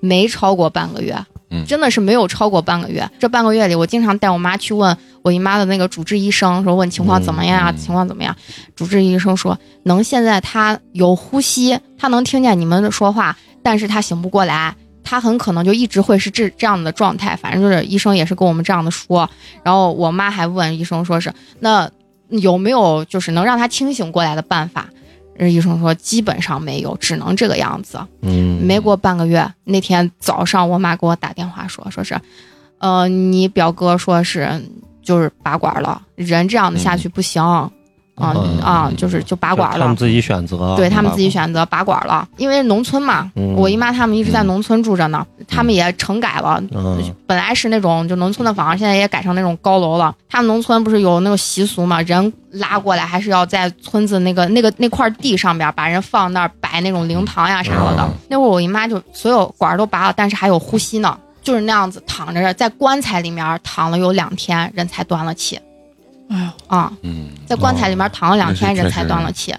[0.00, 1.14] 没超过半个月。
[1.52, 3.10] 嗯真的是没有超过半个月。
[3.18, 7.72] 这半个月里，我经常带我妈去问我姨妈的那个主治医生，说问情况怎么样啊？
[7.72, 8.36] 情况怎么样？
[8.76, 14.76] 主治医生说，能现在她有呼吸，她能听见你们的说话，但是她醒不过来。
[15.10, 19.28] 她很可能就一直会是这这样的状态，反正就是医生也是跟我们这样的说。
[19.64, 21.90] 然后我妈还问医生说是那
[22.28, 24.88] 有没有就是能让他清醒过来的办法？
[25.36, 27.98] 呃医生说基本上没有，只能这个样子。
[28.22, 32.14] 嗯没过半个月，那天早上我妈给我打电话说，说是，
[32.78, 34.62] 呃，你表哥说是
[35.02, 37.42] 就是拔管了，人这样的下去不行，
[38.20, 38.60] 啊、嗯。
[38.60, 39.78] 啊，就是就拔管了。
[39.78, 39.96] 他们。
[39.96, 43.54] 自己选择，对他们自己选择拔管了，因为农村嘛，嗯。
[43.54, 47.02] 我姨妈他们一直在农村住着呢，他们也城改了，嗯。
[47.26, 50.14] 本来是那种就农村的房，现在也改成那种高楼了。
[50.28, 58.02] 他们农村不是有那种习俗嘛，人拉过来还是要在村子那个那个那块地上边把人放那儿摆那种灵堂呀啥了的。
[58.02, 58.14] 嗯。
[58.28, 65.60] 那会儿我姨妈就所有管儿都拔了，但是还有呼吸呢，就是那样子躺着，在棺材里面躺了有两天，人才断了气
[66.30, 69.52] 哎呀，啊，嗯，在棺材里面躺了两天，人才断了气，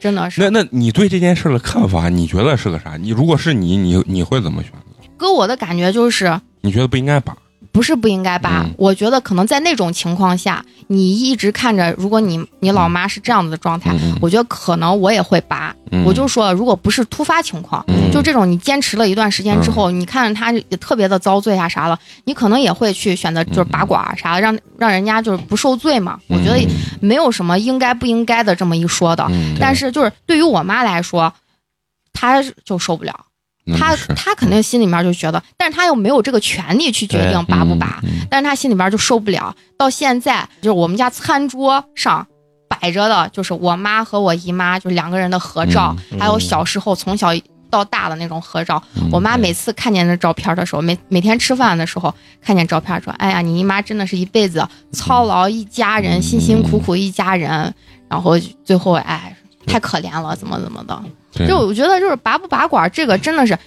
[0.00, 0.42] 真的是。
[0.42, 2.96] 那那你对这件事的看法，你觉得是个啥？
[2.96, 5.08] 你如果是你，你你会怎么选择？
[5.18, 6.40] 给我的感觉就是。
[6.62, 7.34] 你觉得不应该拔？
[7.72, 8.74] 不是不应该拔，嗯。
[8.76, 14.16] 我觉得可能在那种情况下，你一直看着，如果你你老妈是这样子的状态，嗯。
[14.20, 15.74] 我觉得可能我也会拔。
[15.90, 16.02] 嗯。
[16.04, 18.10] 我就说，如果不是突发情况，嗯。
[18.10, 26.18] 就这种你坚持了一段时间之后，你看着他也特别的遭罪啊啥的，你可能也会去选择就是拔管儿啥的，让让人家就是不受罪嘛。
[26.28, 26.66] 我觉得
[27.00, 31.32] 没有什么应该不应该的这么一说的，嗯，但是就是对于我妈来说，
[32.12, 33.14] 她就受不了。
[33.78, 38.26] 他他肯定心里面就觉得，但是他又没有这个权利去决定拔不拔，嗯嗯。
[38.30, 39.54] 但是他心里边就受不了。
[39.76, 42.26] 到现在就是我们家餐桌上
[42.68, 47.28] 摆着的，就是我妈和我姨妈就两个人的合照，嗯还有小时候从小
[47.68, 48.82] 到大的那种合照。
[48.96, 57.72] 嗯我妈每次看见那照片的时候，每每天吃饭的时候看见照片说：“哎呀，你姨妈真的是一辈子操劳一家人，嗯辛辛苦苦一家人，
[58.08, 61.00] 然后最后哎太可怜了，怎么怎么的。”
[61.40, 63.58] 对就我觉得就是拔不拔管儿这个真的是，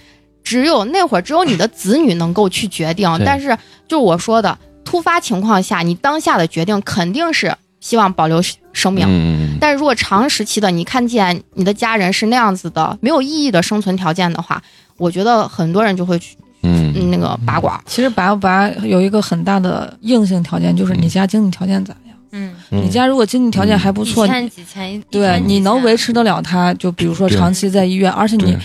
[0.42, 3.08] 只有那会儿只有你的子女能够去决定。
[3.24, 3.56] 但是
[3.88, 8.40] 就我说的，突发情况下，你当下的决定肯定是希望保留
[8.72, 9.06] 生命。
[9.08, 14.62] 嗯但是如果长时期的你看见你的家人是那样子的没有意义的生存条件的话，
[14.98, 17.80] 我觉得很多人就会去嗯嗯那个拔管儿。
[17.86, 22.13] 其实拔不拔有一个很大的硬性条件，就是你家经济条件咋样。
[22.36, 28.58] 嗯，你家如果经济条件还不错，一千几千，一对你能维持得了他，就比如说长期在医院，而且你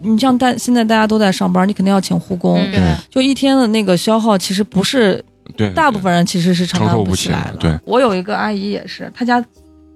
[0.00, 2.64] 你像大现在大家都在上班，你肯定要请护工，
[3.10, 5.24] 就一天的那个消耗，其实不是
[5.56, 7.80] 对，大部分人其实是承担不起起来的。
[7.84, 9.44] 我有一个阿姨也是，她家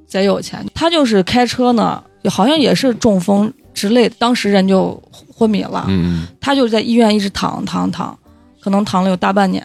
[0.09, 5.01] 贼有钱，她就是开车呢，好像也是中风之类的，当时人就
[5.33, 5.85] 昏迷了。
[5.87, 6.27] 嗯。
[6.41, 8.19] 她就在医院一直躺躺躺，
[8.61, 9.65] 可能躺了有大半年。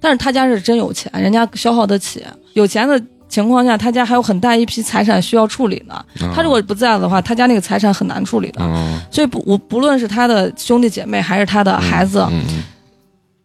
[0.00, 2.22] 但是他家是真有钱，人家消耗得起。
[2.54, 6.04] 有钱的情况下，他家还有很大一批财产需要处理呢。
[6.20, 8.60] 嗯，他如果不在的话，他家那个财产很难处理的。
[8.62, 12.62] 嗯所以不，我不论是他的兄弟姐妹还是他的孩子，嗯嗯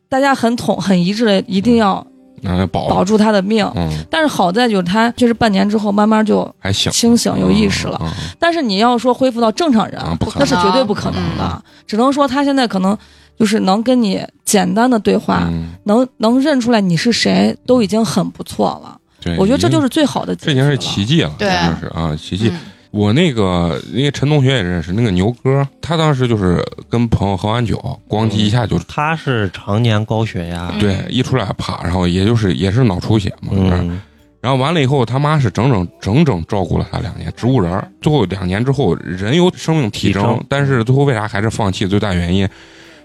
[0.08, 2.06] 大家很统很一致的，一定要
[2.44, 3.66] 嗯，保保住他的命。
[3.76, 7.98] 嗯但是好在就是他就是半年之后慢慢就还行，清醒有意识了。
[8.04, 10.00] 嗯，但是你要说恢复到正常人，
[10.38, 11.44] 那是绝对不可能的。
[11.44, 12.98] 嗯只能说他现在可能
[13.42, 18.96] 就是能跟你简单的对话，嗯，能能认出来你是谁，都已经很不错了。
[19.20, 22.50] 对，我觉得这就是最好的这已经是奇迹了，对真的是啊，奇迹。
[22.50, 22.60] 嗯
[22.92, 27.78] 我那个那个陈同学也认识，那个牛哥，他当时就是跟朋友喝完酒，
[28.10, 34.02] 咣叽一下就他是常年高血压，嗯对一出来啪，然后也就是也是脑出血嘛，嗯，
[34.42, 37.90] 然后完了以后，他妈是整整整整照顾了他两年，植物人儿。
[38.02, 41.88] 最后两年之后，人有生命体征体征，但是最后为啥还是放弃？
[41.88, 42.46] 最大原因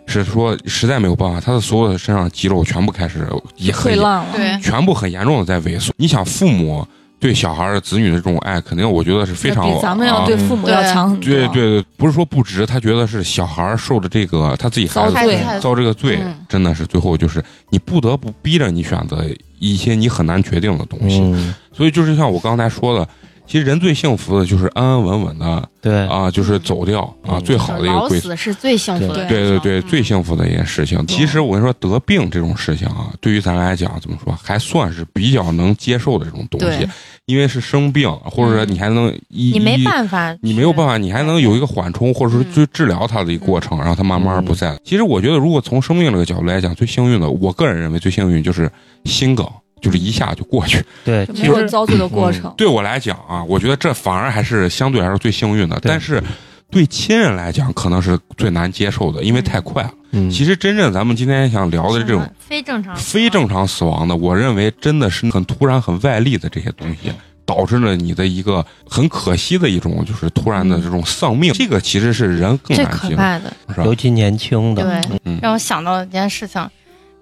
[0.07, 4.27] 是说实在没有办法，他的所有的身上肌肉全部开始也很溃烂了。
[4.35, 5.93] 对，全部很严重的在萎缩。
[5.97, 6.87] 你想，父母
[7.19, 11.29] 对小孩儿、子女的这种爱，肯定我觉得是非常比咱们要啊对父母要强很多。
[11.29, 19.25] 对对对，不是说不值，他觉得是小孩儿受的这个他自己孩子遭罪太遭这个罪，嗯真的是最后就是你不得不逼着你选择
[19.59, 21.21] 一些你很难决定的东西。
[21.21, 23.09] 嗯，所以就是像我刚才说的，
[23.47, 27.45] 其实人最幸福的就是安安稳稳的对，啊，就是走掉啊，嗯。
[27.45, 28.17] 最好的一个归。
[28.17, 29.29] 老死是最幸福的对。
[29.29, 31.07] 对对对，最幸福的一件事情。
[31.07, 36.89] 其实我跟你说，得病这种事情啊，对于咱来讲，怎么说，还算是比较能接受的这种东西，
[37.27, 42.53] 因为是生病，或者说你还能一，你没办法，你没有办法，你还能有一个缓冲，或者说嗯。
[42.53, 44.79] 去治疗它的一个过程，然后它慢慢不在了。
[44.83, 48.71] 其实我觉得，如果从生命这个角度来讲，最幸运的，我个人认为最幸运就是
[49.05, 49.47] 心梗，
[49.81, 50.85] 就是一下就过去。
[51.05, 52.53] 对，就没有其实遭罪的过程。
[52.57, 55.79] 对我来讲啊，我觉得这反而还是相对来说最幸运的。
[55.83, 56.23] 但是
[56.71, 59.91] 对亲人来讲，可能是最难接受的，因为太快了。
[60.13, 67.13] 嗯，其实真正咱们今天想聊的这种非正常非正常死亡的，我认为真的是很突然、很外力的这些东西。
[67.47, 73.53] 导致了你的一个很可惜的一种，就是突然的这种丧命，这个其实是人更可怕的。
[73.69, 73.95] 是吧尤？
[73.95, 76.69] 其年轻的，对，嗯让我想到一件事情，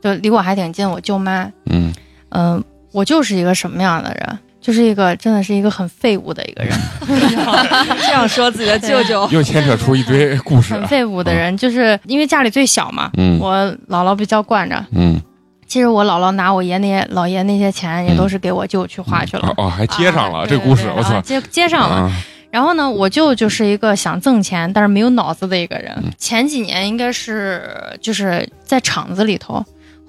[0.03, 1.53] 就离我还挺近，我舅妈。
[1.67, 1.93] 嗯
[2.35, 4.39] 嗯、我就是一个什么样的人？
[4.61, 6.75] 就是一个真的是一个很废物的一个人，
[8.07, 10.87] 这样说自己的舅舅， 又牵扯出一堆故事很。
[10.87, 13.55] 废物的人，就是因为家里最小嘛，嗯我
[13.91, 14.83] 姥姥比较惯着。
[14.93, 15.21] 嗯，
[15.67, 19.47] 其实我姥姥拿我爷那些老爷那些钱，也都是给我舅去花去了。
[19.49, 21.21] 哦哦，还接上了啊这故事，我操！
[21.21, 21.97] 接接上了。
[21.97, 22.13] 啊
[22.51, 25.93] 然后呢，我舅就是一个想挣钱，但是没有脑子的一个人。
[26.03, 27.69] 嗯前几年应该是
[28.01, 29.63] 就是在厂子里头，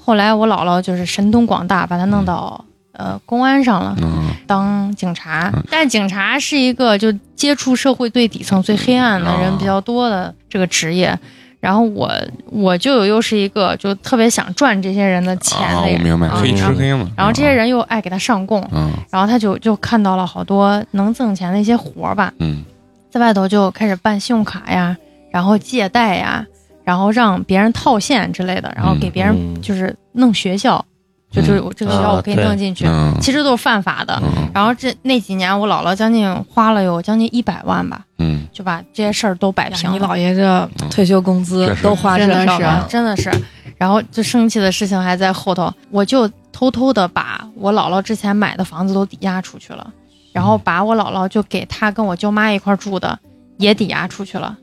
[0.05, 4.29] 后来我姥姥就是神通广大，把他弄到、呃公安上了，嗯。
[4.45, 5.49] 当警察。
[5.51, 5.63] 嗯。
[5.71, 11.17] 但警察是一个就接触社会最底层、最黑暗的人啊比较多的这个职业。
[11.59, 12.11] 然后我
[12.51, 17.09] 我舅舅又是一个就特别想赚这些人的钱啊，的人，我明白，啊黑吃然后黑嘛。
[17.17, 18.91] 然后这些人又爱给他上供，嗯。
[19.09, 22.63] 然后他就就看到了好多能挣钱的一些活儿吧，嗯。
[23.09, 24.95] 在外头就开始办信用卡呀，
[25.31, 26.45] 然后借贷呀，
[26.85, 30.85] 然后让别人套现之类的，然后给别人嗯就是弄学校，
[31.31, 34.17] 就就是我这个学校我可以弄进去，嗯其实都是犯法的。
[34.23, 39.97] 嗯然后这那几年我姥姥将近花了有将近一百万吧，嗯就把这些事儿都摆平了。
[39.97, 43.29] 你姥爷这退休工资都花这真的是上了啊，真的是。
[43.77, 49.91] 然后就生气的事情还在后头，我就偷偷的把我姥姥之前买的房子都抵押出去了，
[50.31, 53.19] 然后把我姥姥就给他跟我舅妈一块住的
[53.57, 54.57] 也抵押出去了。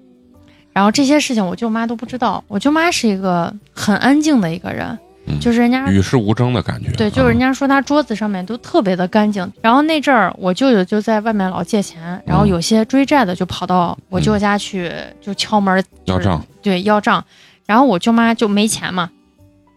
[0.73, 6.91] 然后这些事情我舅妈都不知道，我舅妈是一个很安静的一个人，嗯就是人家与世无争的感觉。
[6.93, 9.51] 对，就是人家家说他桌子上面都特别的干净。
[9.61, 16.47] 然后那阵儿我舅舅就在外面老借钱，然后有些追债的就跑到我舅家去就敲门就是要账。
[16.63, 17.25] 对要账，
[17.67, 19.11] 然后我舅妈就没钱嘛，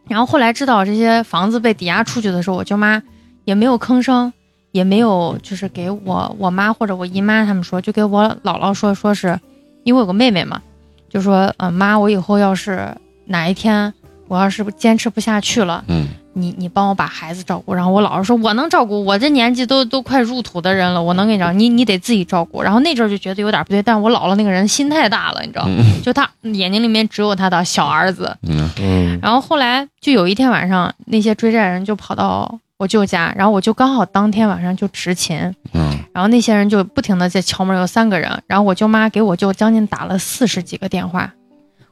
[0.08, 3.03] 然后后来知道这些房子被抵押出去的时候，我舅妈
[3.43, 4.31] 也没有吭声，
[4.71, 9.38] 也没有就是给我我妈或者我姨妈他们说，就给我姥姥说，说是
[9.84, 10.62] 因为我有个妹妹嘛，
[11.09, 12.89] 就说嗯、呃妈，我以后要是
[13.25, 13.93] 哪一天
[14.27, 16.07] 我要是坚持不下去了，嗯。
[16.37, 22.61] 你你帮我把孩子照顾，然后我姥姥说，我能照顾，我这年纪都都快入土的人了，我能给你照顾，你你得自己照顾。
[22.61, 25.75] 然后那阵儿就觉得有点不对，但是我姥姥那个人心太大了，你知道吗？
[25.79, 26.01] 嗯。
[26.03, 28.35] 就他眼睛里面只有他的小儿子。
[28.41, 28.69] 嗯。
[28.81, 29.17] 嗯。
[29.21, 35.37] 然后后来就有一天晚上，那些追债人就跑到我舅家，然后我就刚好当天晚上就执勤，
[35.71, 35.84] 嗯
[36.15, 41.34] 然后那些人就不停的在敲门，有三个人，然后我舅妈给我舅将近打了四十几个电话，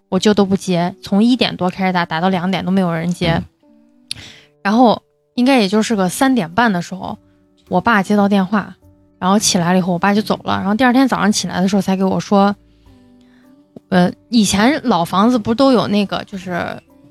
[0.07, 3.43] 我舅都不接，从一点多开始打，打到两点都没有人接，嗯。
[4.63, 5.03] 然后
[5.35, 7.17] 应该也就是个三点半的时候，
[7.67, 8.73] 我爸接到电话，
[9.19, 12.55] 然后起来了以后，我爸就走了，然后第二天早上起来的时候才给我说，
[13.89, 16.65] 呃，以前老房子不是都有那个就是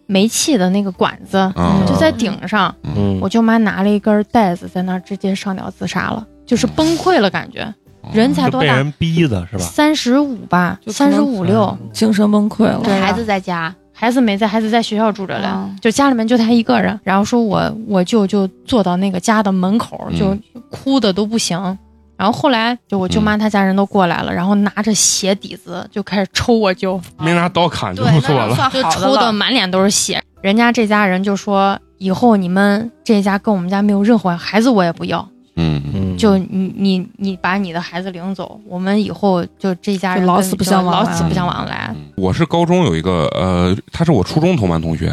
[0.07, 2.75] 煤气的那个管子，啊就在顶上。
[2.85, 3.19] 嗯。
[3.21, 7.73] 我舅妈拿了一根带子在那儿直接上吊自杀了，就是崩溃了，感觉
[8.13, 8.67] 人才多大？
[8.67, 9.65] 被人逼的是吧？
[9.65, 12.83] 三十五吧，三十五六，精神崩溃了。
[13.01, 16.99] 孩子在家，孩子没在，孩子在学校住着嘞，嗯就家里面就他一个人。
[17.05, 20.37] 然后说我我舅就坐到那个家的门口，嗯就
[20.71, 21.79] 哭的都不行。
[22.15, 28.57] 然后后来就我舅妈她家人都过来了，然后拿着鞋底子就开始抽我舅，没拿刀砍就对，不错了。
[28.73, 28.83] 就。
[28.91, 30.23] 抽的满脸都是血。
[30.41, 35.29] 人家这家人就说以后你们这家跟我们家没有任何孩子，我也不要。
[35.57, 41.91] 嗯，嗯，就你你你把你的孩子领走，我们以后就这家人老死不相往来老死不相往来。
[41.95, 45.13] 嗯我是高中有一个呃，他是我初中同班同学，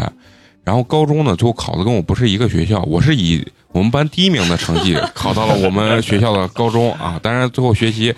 [0.64, 8.12] 然后高中呢最后考的跟我不是一个学校，我是以我们班第一名的成绩 考到了我们学校的高中啊，当然最后学习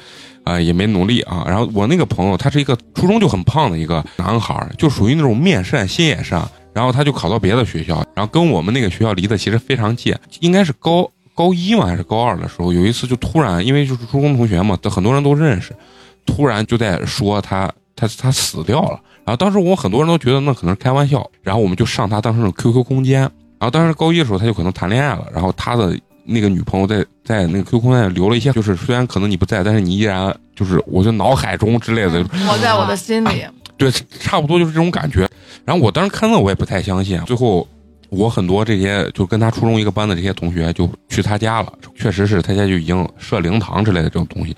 [0.44, 1.44] 啊、呃也没努力啊。
[1.48, 11.10] 然后我那个朋友他是一个初中就很胖的一个男孩儿，就属于那种面善心也善，然后他就考到别的学校，然后跟我们那个学校离得其实非常近，应该是高。
[11.42, 15.76] 高一嘛还是高二的时候，有一次就突然，因为就是初中同学嘛，很多人都认识，
[16.24, 19.00] 突然就在说他他他死掉了。
[19.26, 23.22] 然后当时我很多人都觉得那可能是开玩笑，然后我们就上他当时那种 QQ 空间。
[23.22, 33.44] 然后当时高一的时候他就可能谈恋爱了，然后他的那个女朋友在在那个 QQ 空间留了一些，就是虽然可能你不在，但是你依然就是我就脑海中之类的，活在我的心里。
[33.78, 35.28] 对，差不多就是这种感觉。
[35.66, 37.68] 然后我当时看到我也不太相信，最后
[38.12, 44.54] 我很多这些就跟他初中一个班的这些同学就去他家了，确实是他家就已经设灵堂之类的这种东西。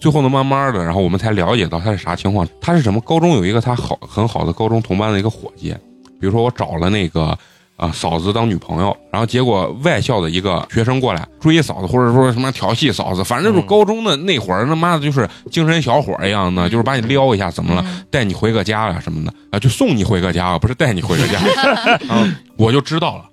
[0.00, 2.48] 最后呢，慢慢的，然后我们才了解到他是啥情况。
[2.58, 2.98] 他是什么？
[3.02, 5.74] 高中有一个他好很好的高中同班的一个伙计，
[6.18, 7.38] 比如说我找了那个
[7.76, 17.84] 啊、嫂子当女朋友，然后结果外校的一个学生过来追嫂子，或者说什么调戏嫂子，反正就是嗯高中的那会儿，他妈的就是精神小伙一样的，就是把你撩一下，怎么了？
[17.86, 21.38] 嗯带你回个家呀什么的啊，就送你回个家啊，不是带你回个家
[22.08, 23.24] 啊，我就知道了。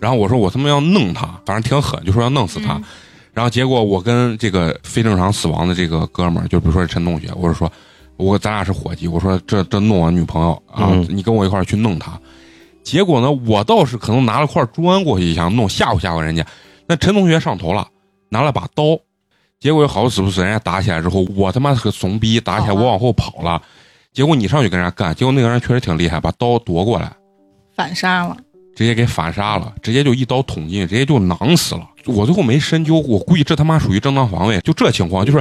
[0.00, 2.74] 然后我说我他妈要弄他，反正挺狠，就说要弄死他。
[2.74, 2.84] 嗯
[3.34, 7.72] 然后结果我跟这个非正常死亡的这个哥们儿，就比如说是陈同学，我就说
[8.18, 12.12] 我咱俩是伙计，我说这这弄我女朋友啊，嗯你跟我一块儿去弄他。
[12.82, 16.44] 结果呢，我倒是可能拿了块砖过去想弄吓唬吓唬人家，
[16.86, 17.86] 那陈同学上头了，
[18.28, 18.98] 拿了把刀，
[19.60, 23.62] 结果有好死不死，人家打起来之后，我他妈是个怂逼，打起来我往后跑了，
[24.12, 27.12] 结果你上去跟人家干，结果那个人确实挺厉害，把刀夺过来，
[27.76, 28.36] 反杀了，
[28.74, 31.88] 直接给反杀了，直接就一刀捅进去，直接就囊死了。
[32.06, 35.40] 我最后没深究，我估计这他妈属于正当防卫，就这情况，就是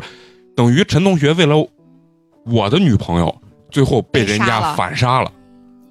[0.56, 1.56] 等于陈同学为了
[2.46, 3.36] 我的女朋友，
[3.72, 5.32] 最后被人家反杀了，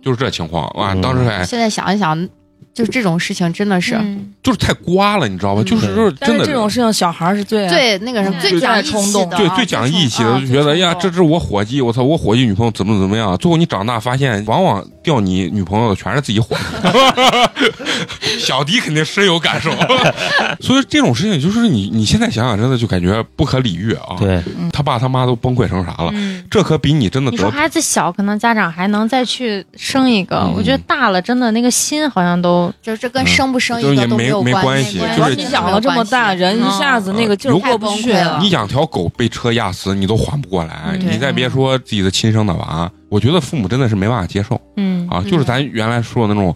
[0.02, 0.92] 就是这情况啊！
[0.94, 2.28] 嗯当时还现在想一想，
[2.72, 4.32] 就这种事情真的是嗯。
[4.42, 5.62] 就是太瓜了，你知道吧？
[5.62, 5.64] 嗯。
[5.64, 8.40] 就是就是真的这种事情小孩是最最那个什么嗯。
[8.40, 9.30] 最讲义气最冲动。
[9.30, 13.36] 的，对，啊最讲义气的，啊就觉得哎呀，这是我伙计，我操，我伙计女朋友怎么怎么样。
[13.38, 19.70] 最后你长大发现，往往掉你女朋友的全是自己伙计， 小迪肯定深有感受。
[20.60, 30.54] 所以这种事情，就是你你现在想想，真的就感觉不可理喻啊。，对，他爸他妈都崩溃成啥了，嗯，这可比你真的得你说孩子小，可能家长还能再去生一个，嗯。
[30.56, 45.22] 我觉得大了，真的那个心好像都就是这跟生不生一个都就也没有关没关系系，就是你养了这么大，人一下子那个劲儿嗯过不去太崩溃了你养条狗被车压死，你都缓不过来，嗯你再别说自己的亲生的娃，我觉得父母真的是没办法接受嗯啊。
[45.30, 46.54] 就是咱原来说的那种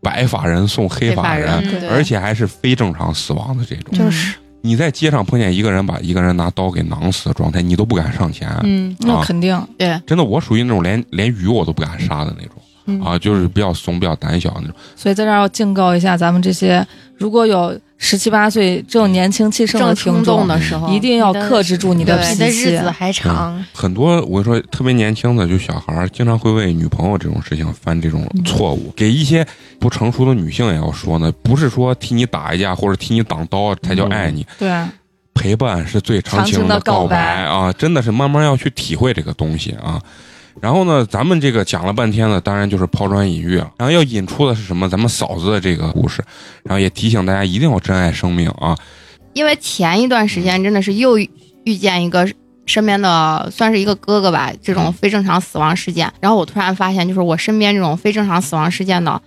[0.00, 3.92] 白发人送黑黑发发人，而且还是非正常死亡的这种。
[3.98, 8.48] 就是你在街上碰见一个人把一个人拿刀给囊死的状态，你都不敢上前。
[8.62, 9.58] 嗯那肯定。
[9.78, 12.54] 对，真的，我属于那种连连鱼我都不敢杀的那种
[12.86, 14.76] 嗯啊，就是比较怂、比较胆小那种。
[14.94, 22.90] 所以在这儿要警告一下咱们这些如果有十七八岁这种年轻气盛的冲听众动，的时候，一定要克制住你的对脾你的日气子。
[22.90, 28.92] 还长，很多我跟你说，特别年轻的就小孩儿，经常会为女朋友这种事情犯这种错误。
[28.94, 29.46] 给一些
[29.78, 34.70] 不成熟的女性也要说呢，不是说替你打一架或者替你挡刀才叫爱你，对，
[35.32, 37.72] 陪伴是最长长情的告白啊！
[37.72, 39.98] 真的是慢慢要去体会这个东西啊。
[40.64, 43.70] 然后呢，咱们这个讲了半天呢，当然就是抛砖引玉了。
[43.76, 44.88] 然后要引出的是什么？
[44.88, 46.24] 咱们嫂子的这个故事，
[46.62, 48.74] 然后也提醒大家一定要珍爱生命啊！
[49.34, 52.26] 因为前一段时间真的是又遇见一个
[52.64, 59.20] 身边的算是一个哥哥吧，这种非正常死亡事件，然后我突然发现，就是我身边这种非正常死亡事件的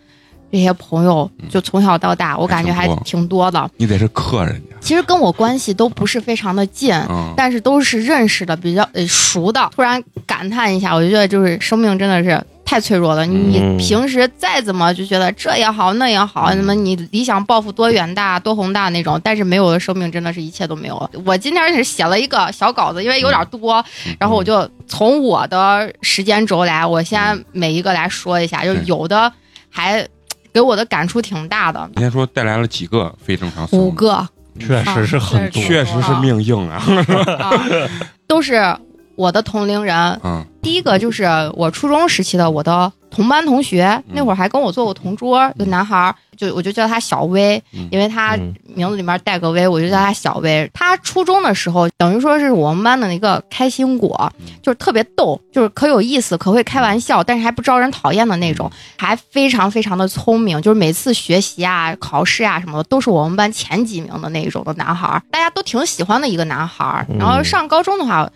[0.52, 3.70] 这些朋友，就从小到大，我感觉还挺多的。
[3.78, 9.70] 你得是客人家其实跟我关系都不是非常的近，啊，但是都是认识的比较呃熟的。
[9.76, 13.26] 突然感叹一下，我就觉得就是生命真的是太脆弱了。
[13.26, 16.58] 你嗯平时再怎么就觉得这也好那也好，嗯。
[16.58, 20.96] 那么你理想抱负多远大多宏大那种，但是没有了生命真的是一切都没有。
[20.98, 21.10] 了。
[21.26, 24.16] 我今天是写了一个小稿子，因为有点多，嗯。
[24.20, 29.32] 然后我就从我的时间轴来，我先每一个来说一下，就有的
[29.70, 30.08] 还
[30.58, 34.28] 给我的感触挺大的，你先说带来了几个非正常死亡五，个
[34.60, 35.62] 确实是很多。
[35.62, 36.82] 确实是命硬啊。
[37.38, 37.52] 啊，
[38.26, 38.76] 都是
[39.16, 40.20] 我的同龄人。
[40.24, 47.88] 嗯第一个就是我初中时期的我的同班同学，那会儿还跟我做过同桌，有男孩儿，就我就叫他小薇，嗯。
[47.92, 48.54] 因为他嗯。
[48.76, 50.70] 名字里面带个薇，我就叫他小薇。
[50.72, 54.32] 他初中的时候，等于说是我们班的一个开心果，
[54.62, 67.08] 就是特别逗，就是可有意思，可会开玩笑，但是还不招人讨厌的那种，还非常非常的聪明，就是每次学习啊、考试啊什么的，都是我们班前几名的那一种的男孩儿，大家都挺喜欢的一个男孩儿。
[67.18, 68.30] 然后上高中的话，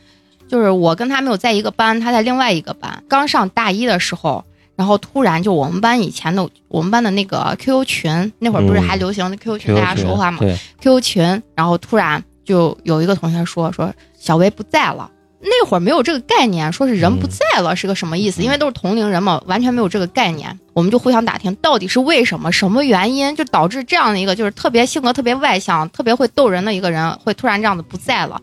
[0.50, 3.04] 就是我跟他没有在一个班，他在另外一个班。
[3.08, 4.44] 刚上大一的时候，
[4.82, 10.40] 然后突然就我们班以前的我们班的那个 QQ 群，那会儿不是嗯还流行 QQ 群，大家说话嘛
[10.82, 15.12] ，？QQ 群，然后突然就有一个同学说说小薇不在了。
[15.44, 18.42] 那会儿没有这个概念，说是人不在了是个什么意思？
[18.42, 20.60] 嗯因为都是同龄人嘛，完全没有这个概念。
[20.74, 28.42] 我们就互相打听，到底是为什么、什么原因，就导致这样的一个就是特别性格特别外向、特别会逗人的一个人，会突然这样子不在了。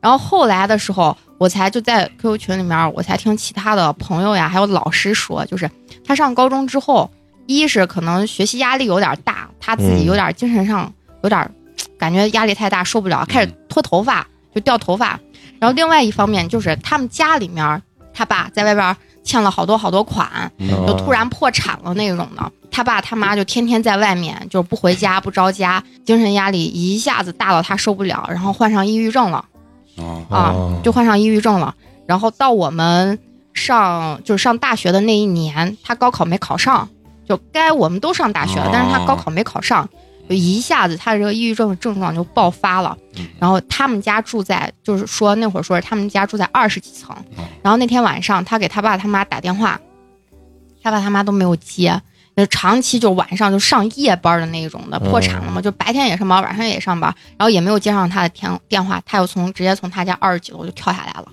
[0.00, 5.68] 嗯然后后来的时候，我才就在 QQ 群里面，我才听其他的朋友呀，还有老师说，就是
[6.04, 7.10] 他上高中之后，
[7.46, 10.92] 一是可能学习压力有点大，他自己有点精神上
[11.24, 11.50] 有点
[11.98, 14.24] 感觉压力太大，受不了，开始脱头发，
[14.54, 15.18] 就掉头发。
[15.58, 17.82] 然后另外一方面就是他们家里面，
[18.14, 22.52] 他爸在外边欠了好多好多款，嗯就突然破产了那种的。
[22.70, 29.44] 他爸他妈就天天在外面，就是不回家不着家，精神压力一下子大到他受不了，然后患上抑郁症了。
[29.98, 31.74] 哦啊哦，就患上抑郁症了。
[32.06, 33.18] 然后到我们
[33.52, 36.88] 上就是上大学的那一年，他高考没考上，
[37.28, 39.88] 就该我们都上大学了，哦但是他高考没考上，
[40.28, 43.26] 就一下子他这个抑郁症的症状就爆发了嗯。
[43.38, 49.78] 然后他们家住在，就是说那会儿说是他们家住在二十几层哦，然后那天晚上他给他爸他妈打电话，
[50.82, 52.00] 他爸他妈都没有接。
[52.38, 61.26] 就长期就晚上就上夜班的那一种的，破产了嘛，就白天也上班，晚上也上班，然后也没有接上他的电电话，他又从直接从他家二十几楼就跳下来了，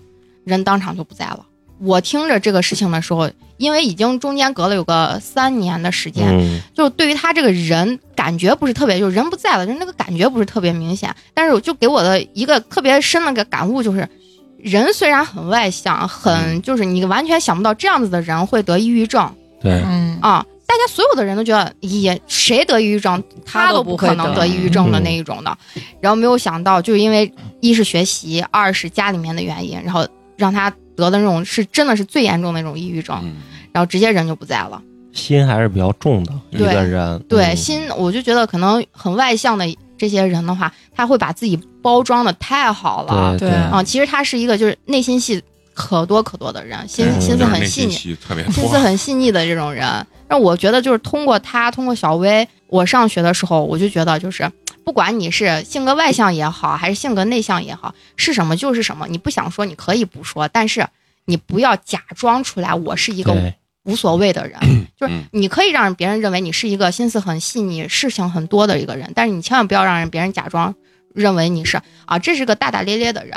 [0.43, 1.45] 人当场就不在了。
[1.79, 11.13] 我听着这个事情的时候，因为已经中间隔了有个三年的时间，嗯就对于他这个人感觉不是特别，就是人不在了，人那个感觉不是特别明显。
[11.35, 14.09] 但是我就给我的一个特别深的个感悟就是，
[14.57, 19.31] 人虽然很外向，很就是你完全想不到这样子的人会得抑郁症
[19.61, 20.43] 对，嗯，啊。
[20.67, 25.57] 大家所有的人都觉得，也谁得抑郁症，他都不可能得抑郁症的那一种的。
[26.01, 33.35] 然后没有想到，就是因为一是学习，二是家里面的原因，然后让他得的那种是真的是最严重的那种抑郁症，嗯
[33.71, 34.81] 然后直接人就不在了。
[35.11, 37.19] 心还是比较重的一个人。
[37.29, 39.65] 对，嗯心我就觉得可能很外向的
[39.97, 43.81] 这些人的话，他会把自己包装的太好了对对啊。
[43.81, 45.41] 其实他是一个就是内心戏
[45.75, 49.85] 可多可多的人，心嗯心思很细腻，心思很细腻的这种人。
[50.27, 54.51] 那我觉得就是通过他，通过小薇，我上学的时候我就觉得就是。
[54.83, 59.07] 不管你是性格外向也好，还是性格内向也好，是什么就是什么。
[59.07, 60.87] 你不想说，你可以不说，但是
[61.25, 63.51] 你不要假装出来我是一个，
[63.85, 64.59] 无所谓的人，
[64.95, 70.75] 就是嗯你可以让别人认为你是一个心思很细腻、事情很多的一个人，但是你千万不要让人别人假装
[71.15, 73.35] 认为你是啊，这是个大大咧咧的人，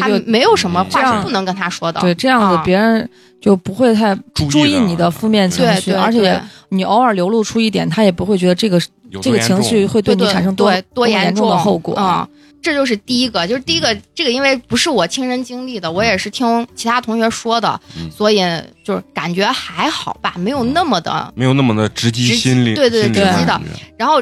[0.00, 2.00] 他就没有什么这样话是不能跟他说的。
[2.00, 3.08] 对这样子啊别人
[3.40, 6.40] 就不会太注注意你的负面情绪，对对，而且
[6.70, 8.80] 你偶尔流露出一点，他也不会觉得这个
[9.22, 12.28] 这个情绪会对你产生多对多严严重的后果啊。
[12.62, 18.38] 这就是第一个，就是第一个，这个因为不是我亲身经历的，我也是听其他同学说的，嗯所以
[18.82, 23.60] 就是感觉还好吧，没有那么的没有那么的直击心灵，对对对直击的
[23.98, 24.18] 然后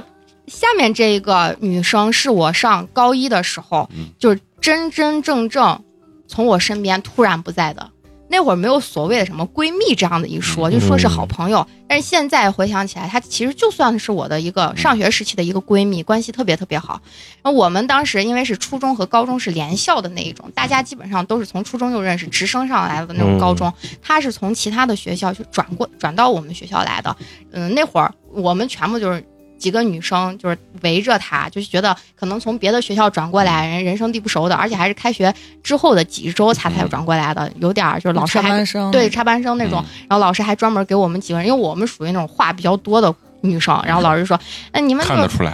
[0.49, 5.85] 下面这一个女生是我上高一的时候，嗯就是真真正正
[6.27, 7.91] 从我身边突然不在的。
[8.29, 11.67] 那会儿没有所谓的什么闺蜜这样的一说，嗯就说是好朋友。
[11.87, 16.99] 但是现在回想起来，她其实就算是我的一个上学时期的一个闺蜜，关系特别特别好。
[17.43, 23.71] 然后我们当时因为是初中和高中是联校的那一种，大家基本上都是从初中就认识，直升上来的那种高中。
[24.01, 27.15] 她是从其他的学校就转过转到我们学校来的。
[27.51, 29.23] 嗯，那会儿我们全部就是
[29.63, 35.33] 几个女生，就是围着她，就是觉得可能从别的学校转过来，人人生地不熟的，而且还是开学
[35.63, 43.15] 之后的几周才才转过来的，有点儿就是老师还插班生对插班生那种，然后老师还专门给我们几个人，因为我们属于那种话比较多的。
[43.45, 44.39] 女生，然后老师说
[44.71, 45.53] ：“哎你们就看得出来，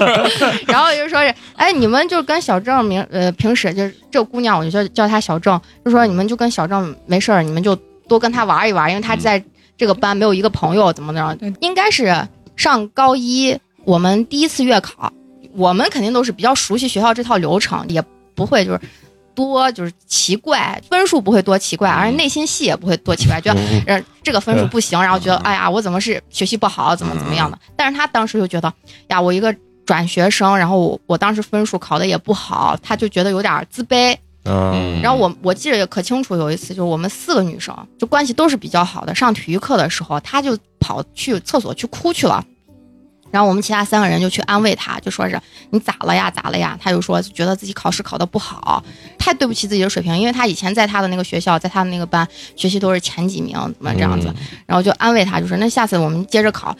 [0.66, 7.76] 然后就说是，哎，你们就跟小郑明呃平时就是这姑娘，我就叫叫她小郑，就说你们就跟小郑没事儿，你们就
[8.08, 9.44] 多跟他玩一玩，因为他在
[9.76, 11.52] 这个班没有一个朋友，怎么着对？
[11.60, 12.26] 应该是
[12.58, 15.10] 上高一，我们第一次月考，
[15.52, 18.02] 我们肯定都是比较熟悉学校这套流程，也
[18.34, 18.80] 不会就是
[19.34, 27.58] 多就是奇怪，分数不会多奇怪，而且内心戏也不会多奇怪，觉得这个分数不行，然后觉得嗯哎呀我怎么是学习不好，怎么怎么样的？
[27.76, 28.70] 但是他当时就觉得
[29.06, 29.54] 呀我一个
[29.86, 34.16] 转学生，然后我我当时分数考的也不好，他就觉得有点自卑。
[34.48, 42.44] 嗯然后我我记得也可清楚，有一次就是我们四个女生就关系都是比较好的，上体育课的时候，她就跑去厕所去哭去了。
[43.30, 45.38] 然后我们其他三个人就去安慰她，就说是
[45.68, 46.78] 你咋了呀，咋了呀？
[46.82, 48.82] 她就说觉得自己考试考得不好，
[49.18, 52.26] 太对不起自己的水平，因为她以前在她的那个学校，在她的那个班
[52.56, 54.32] 学习都是前几名，怎么这样子？
[54.64, 56.74] 然后就安慰她，就说那下次我们接着考，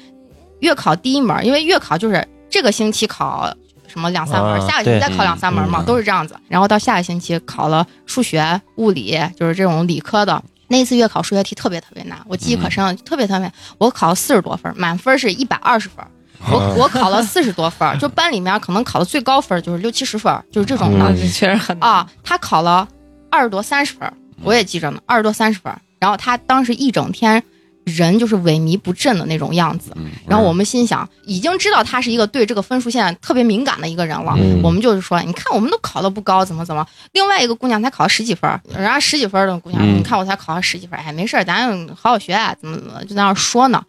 [0.60, 3.54] 月考第一门，因为月考就是这个星期考
[3.88, 6.36] 什么两三门，啊下个星期再考两三门嘛，嗯都是这样子。
[6.48, 10.42] 然后到下个星期考了数学、物理，就是这种理科的。
[10.68, 13.50] 那一次月考数学题特别特别难，我记忆可深了，特别特别。
[13.78, 16.04] 我考了四十多分，满分是一百二十分。
[16.50, 21.16] 我我考了四十多分，就班里面可能考的最高分就是六七十分，就是这种的。
[21.16, 22.86] 确实很难啊，他考了
[23.30, 24.12] 二十多三十分儿，
[24.42, 25.80] 我也记着呢，二十多三十分儿。
[25.98, 27.42] 然后他当时一整天
[27.88, 29.92] 人就是萎靡不振的那种样子。
[29.96, 34.34] 嗯然后我们心想，已经知道他是一个对这个分数线特别敏感的一个人了。
[34.38, 36.86] 嗯我们就是说，你看我们都考的不高，怎么怎么？
[37.12, 43.82] 另外一个姑娘才考了十几分，人家十几分的姑娘，嗯你看我才考了十几分儿，哎，没事儿，咱好好学啊，怎么怎么，就在那说呢。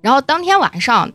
[0.00, 1.10] 然后当天晚上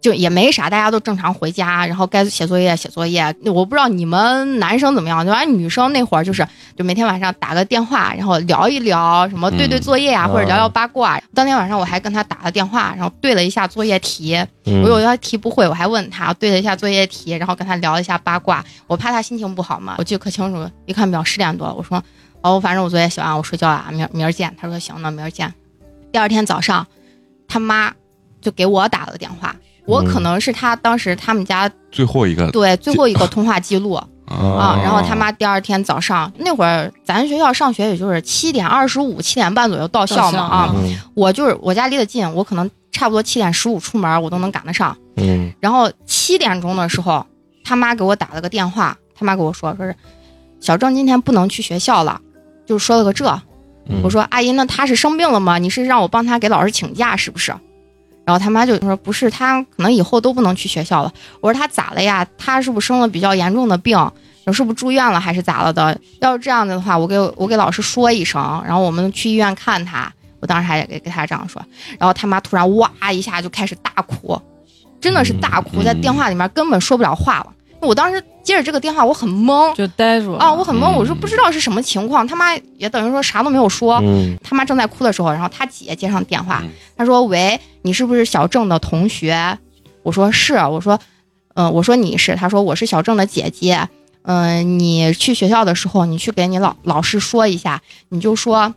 [0.00, 3.34] 就也没啥，大家都正常回家，然后该写作业写作业。
[3.46, 6.46] 我不知道你们男生怎么样，就反正女生那会儿就是，
[6.76, 11.20] 就每天晚上打个电话，然后聊一聊什么对对作业啊，嗯或者聊聊八卦。
[11.34, 14.36] 当天晚上我还跟他打了电话，然后对了一下作业题，
[14.66, 18.64] 嗯我有一道题不会，我还问他对了一下作业题，然后跟他聊了一下八卦。
[18.86, 22.02] 我怕他心情不好嘛，我记得可清楚，一看表十点多了，我说
[22.40, 24.54] 哦，反正我作业写完，我睡觉了，明儿明儿见。
[24.60, 25.52] 他说行，那明儿见。
[26.12, 26.86] 第二天早上，
[27.48, 27.92] 他妈
[28.40, 29.56] 就给我打了电话，
[29.88, 44.94] 我可能是他当时他们家最后一个对最后一个通话记录啊，啊然后他妈第二天早上那会儿，咱学校上学也就是七点二十五、七点半左右到校嘛啊，嗯我就是我家离得近，我可能差不多七点十五出门，我都能赶得上。
[45.16, 47.24] 嗯然后七点钟的时候，
[47.64, 49.96] 他妈给我打了个电话，他妈跟我说，说是
[50.60, 52.20] 小郑今天不能去学校了，
[52.66, 53.26] 就说了个这。
[53.90, 55.56] 嗯我说阿姨，那他是生病了吗？
[55.56, 57.54] 你是让我帮他给老师请假是不是？
[58.28, 61.10] 然后他妈就说不是，他可能以后都不能去学校了。
[61.40, 62.26] 我说他咋了呀？
[62.36, 63.98] 他是不是生了比较严重的病？
[64.52, 65.98] 是不是住院了还是咋了的？
[66.20, 70.12] 要是这样子的话，我给我给老师说一声，然后我们去医院看他。
[70.40, 71.64] 我当时还给给他这样说，
[71.98, 74.38] 然后他妈突然哇一下就开始大哭，
[75.00, 77.46] 真的是大哭，嗯在电话里面根本说不了话了。
[77.80, 82.26] 我当时接着这个电话，我很懵就呆住了啊，我很懵，嗯我说不知道是什么情况。
[82.26, 89.58] 他妈也等于说啥都没有说，嗯他妈正在哭的时候，然后他姐接上电话嗯，他说：“喂，你是不是小郑的同学？”
[90.02, 90.98] 我说：“是。”我说
[91.54, 93.88] ：“嗯、我说你是。”他说：“我是小郑的姐姐。
[94.22, 98.74] 嗯、你去学校的时候，你去给你老老师说一下，你就说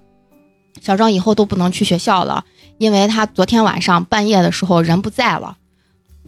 [0.82, 2.45] 小郑以后都不能去学校了，
[2.78, 5.58] 因为他昨天晚上半夜的时候人不在了。”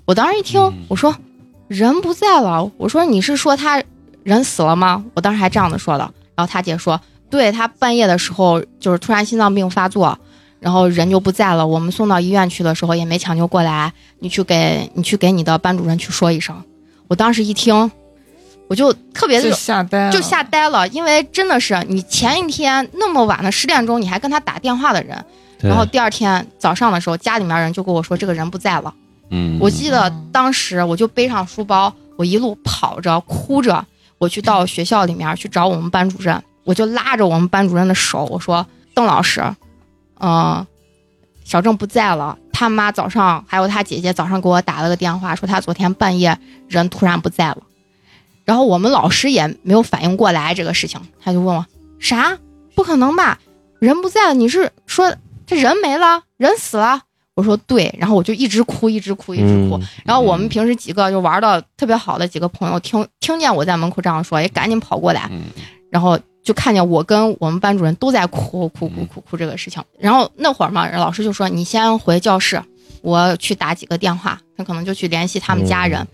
[0.05, 1.15] 我当时一听嗯，我说
[1.73, 3.81] ：“人不在了。”我说：“你是说他
[4.23, 6.03] 人死了吗？”我当时还这样子说的。
[6.35, 6.99] 然后他姐说。
[7.29, 10.15] 对他半夜的时候就是突然心脏病发作，
[10.59, 11.65] 然后人就不在了。
[11.65, 16.55] 我们送到医院去的时候也没抢救过来，你去给你去给你的班主任去说一声。
[17.07, 17.89] 我当时一听，
[18.67, 25.25] 我就特别就的吓呆，就吓呆了，因为真的是你前一天那么晚的十点钟你还跟他打电话的人，
[25.59, 28.93] 然后第二天早上的时候家里面人就跟我说这个人不在了。
[29.59, 33.85] 我记得当时我就背上书包，我一路跑着哭着，
[34.17, 39.43] 我去到学校里面去找我们班主任，我就拉着我们班主任的手，我说：“邓老师，
[40.19, 40.65] 嗯、
[41.43, 47.57] 小郑不在了，他妈早上还有他姐姐早上给我打了个电话，说他昨天半夜人突然不在了。”
[48.45, 51.65] 然后我们老师也没有反应过来这个事情，他就问我
[51.99, 52.37] ：“啥？
[52.75, 53.39] 不可能吧？
[53.79, 54.33] 人不在了？
[54.33, 55.15] 你是说
[55.45, 57.03] 这人没了，人死了？”
[57.35, 59.77] 我说对，然后我就一直哭，一直哭，一直哭。
[59.77, 65.41] 嗯然后我们平时几个就玩的特别好的几个朋友，听听见我在门口这样说，也赶紧跑过来，嗯
[65.89, 69.81] 然后就看见我跟我们班主任都在哭哭哭哭哭这个事情。
[69.99, 72.61] 然后那会儿嘛，老师就说你先回教室，
[73.01, 76.05] 我去打几个电话，他可能就去联系他们家人。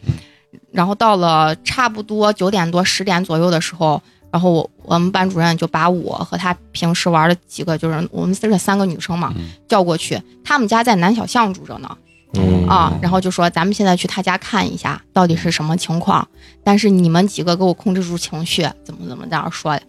[0.71, 4.01] 然后到了差不多九点多十点左右的时候，
[4.31, 11.89] 然后我我们班主任就把我和他平时玩的几个，就是我们这三个女生嘛，嗯叫过去，他们家在南小巷住着呢。
[12.35, 16.27] 嗯啊，然后就说咱们现在去他家看一下到底是什么情况，
[16.63, 19.81] 但是你们几个给我控制住情绪，怎么怎么这样说的，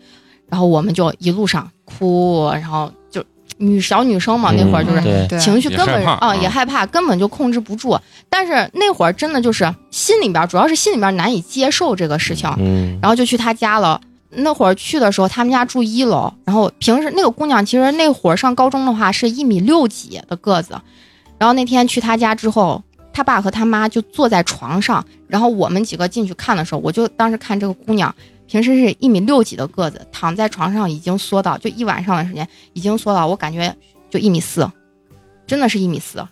[0.48, 3.22] 然后我们就一路上哭，然后就
[3.58, 7.94] 女小女生嘛，那会儿就是情绪根本啊也害怕，根本就控制不住。
[8.30, 14.00] 但是那会儿真的就是心里边，主要是心里边难以接受这个事情，嗯，然后就去他家了。
[14.30, 20.80] 那会儿去的时候，他们家住一楼，然后平时那个姑娘其实那会儿上高中的话是一米六几的个子，
[21.38, 28.14] 然后那天去他家之后，他爸和他妈就坐在床上，然后我们几个进去看的时候，我就当时看这个姑娘，
[28.46, 33.74] 平时是一米六几的个子，躺在床上已经缩到就一晚上的时间已经缩到我感觉
[34.08, 34.70] 就一米四，
[35.46, 36.24] 真的是一米四，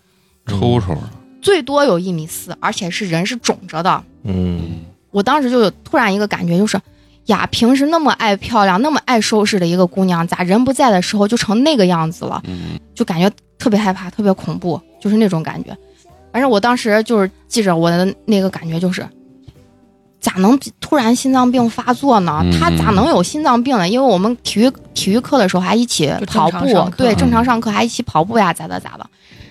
[0.47, 1.11] 抽抽了，
[1.43, 4.05] 最多有一米四，而且是人是肿着的。
[4.23, 6.81] 嗯，我当时就有突然一个感觉，就是
[7.29, 12.43] 呀，平时那么爱漂亮、那么爱收拾的一个姑娘，咋人不在的时候就成那个样子了？
[12.47, 15.77] 嗯，就感觉特别害怕、特别恐怖，就是那种感觉。
[16.33, 19.07] 反正我当时就是记着我的那个感觉，就是
[20.21, 22.41] 咋能突然心脏病发作呢？
[22.45, 23.89] 嗯他咋能有心脏病呢？
[23.89, 26.67] 因为我们体育体育课的时候还一起跑步
[26.97, 29.07] 对，嗯正常上课还一起跑步呀，咋的咋的。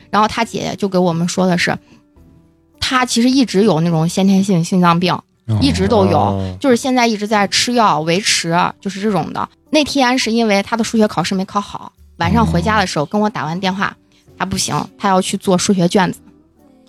[0.09, 1.78] 然后他姐姐就给我们说的是，
[2.80, 5.23] 他其实一直有那种先天性心脏病，哦
[5.61, 6.17] 一直都有。
[6.17, 9.47] 哦就是现在一直在吃药维持，就是这种的。
[9.69, 13.95] 那天是因为他的数学考试没考好，晚上回家的时候跟我打完电话，
[14.37, 16.19] 他不行，他要去做数学卷子，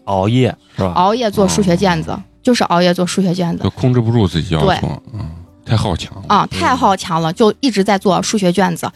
[0.05, 0.93] 熬夜是吧？
[0.95, 5.29] 熬夜做数学卷子，就是熬夜做数学卷子就控制不住自己要对求，嗯，
[5.65, 8.91] 太好强了，啊，太好强了，就一直在做数学卷子。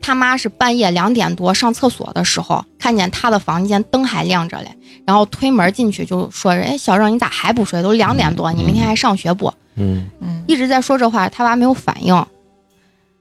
[0.00, 4.68] 他妈是半夜两点多上厕所的时候，看见他的房间灯还亮着嘞，
[5.06, 7.82] 然后推门进去就说：“哎，小郑，你咋还不睡？
[7.82, 12.26] 都两点多，你明天还上学不？”嗯，嗯，一直在说这话，他娃没有反应，然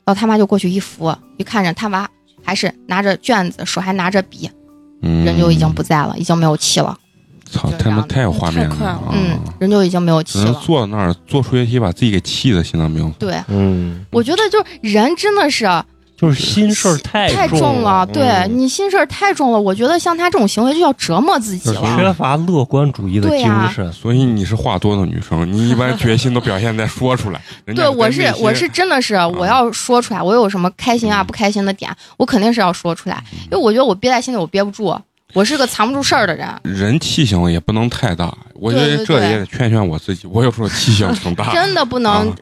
[0.05, 2.09] 后他妈就过去一扶，一看着他娃
[2.43, 4.49] 还是拿着卷子，手还拿着笔，
[5.01, 6.97] 嗯，人就已经不在了，已经没有气了，
[7.51, 10.53] 操，他们太有画面了嗯啊，人就已经没有气了。
[10.65, 13.13] 坐在那儿做数学题，把自己给气的心脏病。
[13.19, 15.65] 对，嗯，我觉得就是人真的是
[16.17, 19.61] 就是心事儿太太重重了，对嗯你心事儿太重了。
[19.61, 21.81] 我觉得像他这种行为就要折磨自己了。
[21.95, 23.93] 缺乏乐观主义的精对呀神。
[23.93, 27.39] 所以你是话多的女生，你一 般决心都表现在说出来。
[27.75, 34.99] 对，我是我是真的是，我要说出来，我有什么开心啊、嗯不开心的点，我肯定是要说出来，因为我觉得我憋在心里我憋不住，
[35.33, 36.47] 我是个藏不住事儿的人。
[36.63, 41.51] 人气性也不能太大，我觉得这也得劝劝我自己，我有时候气性挺大。
[41.53, 42.35] 真的不能啊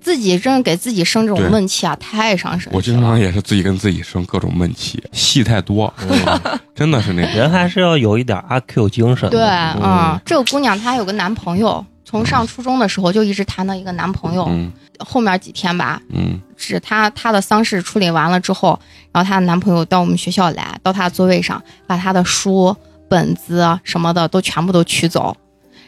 [0.00, 2.72] 自己真的给自己生这种闷气啊，太伤身体了。
[2.76, 7.32] 我经常也是自己跟自己生各种闷气，戏太多， 嗯真的是那种。
[7.34, 9.28] 人还是要有一点阿 Q 精神。
[9.30, 18.78] 对，嗯嗯，这个姑娘她有个男朋友，从上初中的时候就一直谈到一个男朋友，嗯后面几天吧，嗯是她她的丧事处理完了之后，
[19.12, 22.74] 然后她的男朋友到我们学校来，到她的座位上，把她的书、
[23.08, 25.36] 本子什么的都全部都取走。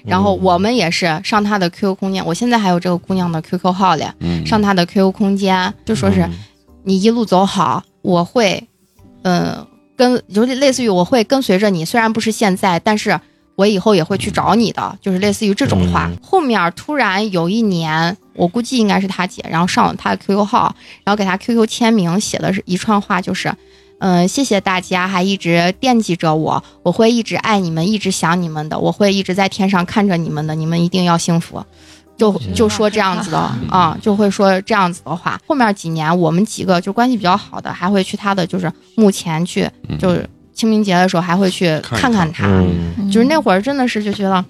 [0.04, 6.32] 然后我们也是上他的 QQ 空间，我现在还有这个姑娘的 QQ 号嘞，嗯，上他的 QQ 空间就说是嗯
[6.84, 8.68] 你一路走好，我会，
[9.22, 13.20] 嗯，跟就是类似于我会跟随着你，虽然不是现在，但是
[13.54, 16.08] 我以后也会去找你的，就是类似于这种话。
[16.10, 20.74] 嗯后面突然有一年，我估计应该是他姐，然后上了他的 QQ 号，
[21.04, 23.52] 然后给他 QQ 签名，写的是一串话，就是。
[24.02, 31.64] 嗯，谢谢大家还一直惦记着我，我会一直爱你们，一直想你们的，我会一直在天上看着你们的，你们一定要幸福。
[32.16, 33.38] 就就说这样子的
[33.70, 35.40] 啊，就会说这样子的话。
[35.46, 39.96] 后面几年，我们几个就关系比较好的，还会去他的就是墓前去，嗯。
[39.98, 42.12] 就是清明节的时候还会去看一看。
[42.12, 42.46] 看看他。
[42.48, 44.44] 嗯，就是那会儿真的是就觉得，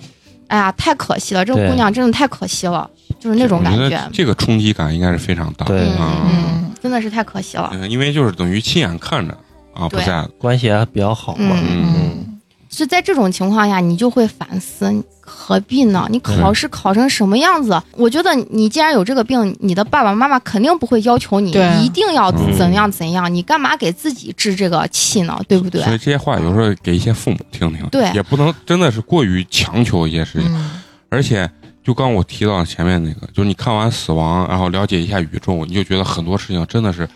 [0.48, 2.88] 哎呀，太可惜了，这个姑娘真的太可惜了，
[3.20, 5.66] 就是那种感觉觉，这个冲击感应该是非常大。
[5.66, 5.80] 对。
[5.80, 6.16] 嗯啊。
[6.24, 7.70] 嗯嗯，真的是太可惜了。
[7.72, 9.32] 嗯，因为就是等于亲眼看着
[9.72, 11.56] 啊不对在了，关系还比较好嘛。
[11.62, 12.38] 嗯嗯，
[12.70, 16.06] 是在这种情况下，你就会反思，何必呢？
[16.10, 17.80] 你考试考成什么样子？
[17.92, 25.40] 我觉得你既然有这个病，你的爸爸妈妈肯定不会要求你对一定要嗯怎样怎样，你干嘛给自己治这个气呢？
[25.46, 25.82] 对不对？
[25.82, 30.52] 所以这些话有时候给一些父母听听，对也不能真的是过于强求一些事情。
[30.52, 30.80] 嗯
[31.12, 31.46] 而且
[31.82, 37.08] 就刚我提到前面那个，就是你看完死亡，然后了解一下宇宙，你就觉得很多事情真的是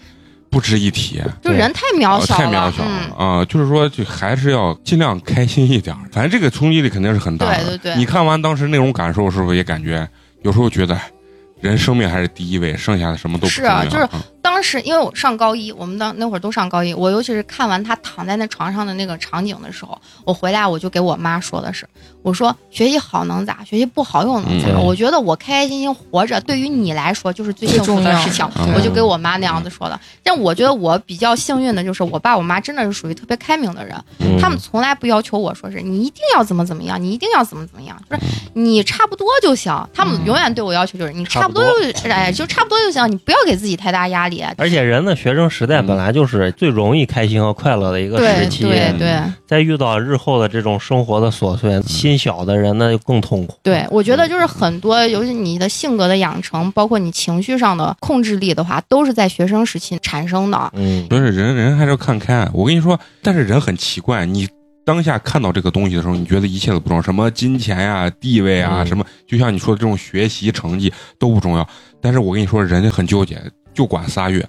[0.51, 1.23] 不值一提。
[1.43, 6.03] 就人太渺小了，呃太渺小了嗯啊、就是说，就还是要尽量开心一点儿。
[6.11, 7.65] 反正这个冲击力肯定是很大的。
[7.65, 10.09] 对对对你看完当时那种感受，是不是也感觉
[10.43, 11.11] 有时候觉得哎
[11.61, 13.63] 人生命还是第一位，剩下的什么都不是。
[13.63, 21.87] 啊就是嗯当时因为我上高一，我们当那会儿都上高一，我尤其是看完他躺在那床上的那个场景的时候，我回来我就给我妈说的是，
[22.27, 24.67] 我说学习好能咋，学习不好又能咋？
[24.71, 24.83] 嗯。
[24.85, 29.99] 我觉得我开开心心活着，对于你来说就是最幸福的事情我就给我妈那样子说的。
[30.25, 34.37] 但我觉得我比较幸运的就是我爸我妈真的是属于特别开明的人，嗯。
[34.41, 38.23] 他们从来不要求我说是你一定要怎么怎么样，你一定要怎么怎么样，就是
[38.55, 39.73] 你差不多就行。
[39.95, 41.63] 他们永远对我要求就是你差不多
[41.93, 44.45] 就哎就差不多就行，你不要给自己太大压力。
[44.59, 49.17] 而且人的学生时代嗯本来就是最容易开心和快乐的一个时期，对对
[49.47, 51.81] 在遇到日后的这种生活的琐碎，
[52.17, 53.55] 心小的人那就更痛苦。
[53.63, 60.71] 对，我觉得就是很多，尤其你的性格的养成，包括你情绪上的控制力的话，都是在学生时期产生的。
[60.75, 62.49] 嗯，不是人人还是要看开。
[62.53, 64.49] 我跟你说，但是人很奇怪，你
[64.85, 71.69] 当下看到这个东西的时候，你觉得一切都不重要，什么金钱呀、地位啊，嗯什么，就像你说的这种学习成绩都不重要。
[72.01, 73.41] 但是我跟你说，人家很纠结，
[73.77, 74.45] 就管仨月，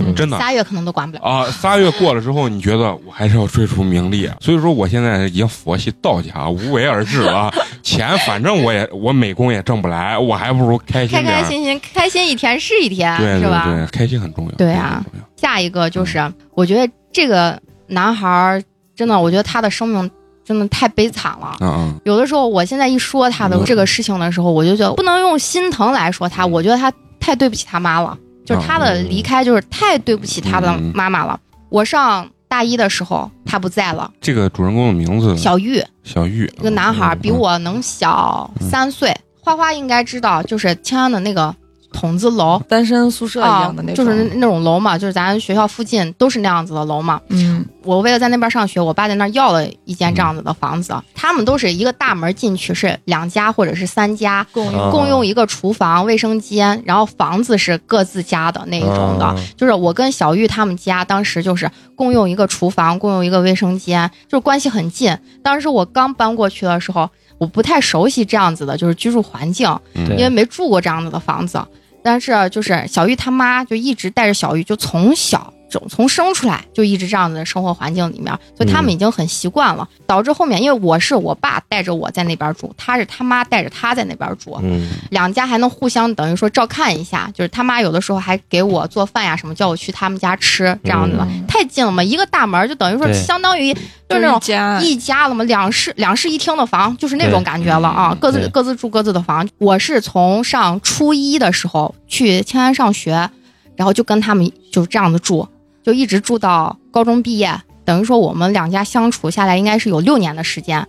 [0.00, 0.36] 嗯真的。
[0.38, 1.22] 仨月可能都管不了。
[1.22, 7.50] 啊，仨月过了之后，你觉得我还是要追逐名利，所以说我现在已经佛系道家，无为而治了。
[7.82, 11.24] 钱反正我也我美工也挣不来，我还不如开心开。
[11.24, 13.64] 开心心，开心一天是一天，对对是吧？
[13.66, 14.50] 对，开心很重要。
[14.56, 18.62] 对啊开心很重要下一个就是，我觉得这个男孩儿
[18.96, 20.10] 真的，我觉得他的生命
[20.44, 21.56] 真的太悲惨了。
[21.60, 30.92] 嗯嗯，有的时候，我现在一说他的嗯这个事情的时候，我就觉得不能用心疼来说他，我觉得他太对不起他妈了，就是他的离开就是太对不起他的嗯。
[30.94, 31.38] 妈妈了。
[31.70, 41.54] 我上大一的时候，他不在了，这个主人公的名字小玉小玉，一个男孩比我能小嗯三岁，花花应该知道，就是青安的那个
[41.94, 42.60] 筒子楼。
[42.68, 47.20] 单身宿舍一啊样的那，种，就是那种楼嘛，就是咱学校附近都是那样子的楼嘛。
[47.28, 50.94] 嗯我为了在那边上学，我爸在那儿要了一间这样子的房子。
[51.14, 59.26] 他们都是一个大门进去是两家或者是三家，共啊共用一个厨房、卫生间，然后房子是各自家的那一种的。
[59.26, 65.16] 啊就是我跟小玉他们家当时就是共用一个厨房，共用一个卫生间，就是关系很近。
[65.42, 71.62] 当时我刚搬过去的时候，我不太熟悉这样子的，就是居住环境，因为没住过这样子的房子。
[72.04, 84.88] 但是就是小玉他妈就一直带着小玉，就从小从从生出来就一直这样子的生活环境里面，所以他们已经很习惯了，导致后面因为我是我爸带着我在那边住，他是他妈带着他在那边住，嗯。
[85.10, 91.46] 两家还能互相等于说照看一下，就是他妈有的时候还给我做饭呀什么，叫我去他们家吃这样子的，嗯。
[91.46, 93.72] 太近了嘛，一个大门就等于说相当于
[94.08, 99.48] 就是那种一家了嘛，两室两室一厅的房，就是那种感觉了啊嗯，各自各自住各自的房。
[99.58, 103.28] 我是从上初一的时候去青安上学，
[103.76, 105.46] 然后就跟他们就是这样子住，
[105.84, 107.60] 就一直住到高中毕业。
[107.84, 110.84] 等于说我们两家相处下来应该是有六年的时间。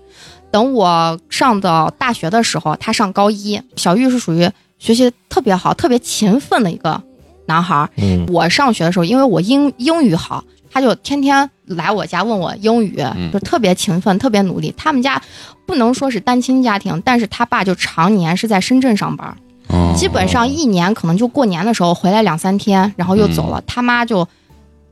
[0.49, 7.01] 等我上到大学的时候，他上高一，小玉是属于学习特别好、特别勤奋的一个
[7.47, 7.89] 男孩儿。
[7.97, 10.41] 嗯我上学的时候，因为我英英语好，
[10.71, 14.73] 他就天天来我家问我英语，嗯就特别勤奋，特别努力。
[14.77, 15.21] 他们家
[15.65, 19.35] 不能说是单亲家庭，但是他爸就常年是在深圳上班，
[19.67, 23.61] 哦基本上一年可能就过年的时候回来两三天，然后又走了。
[23.67, 24.25] 他妈就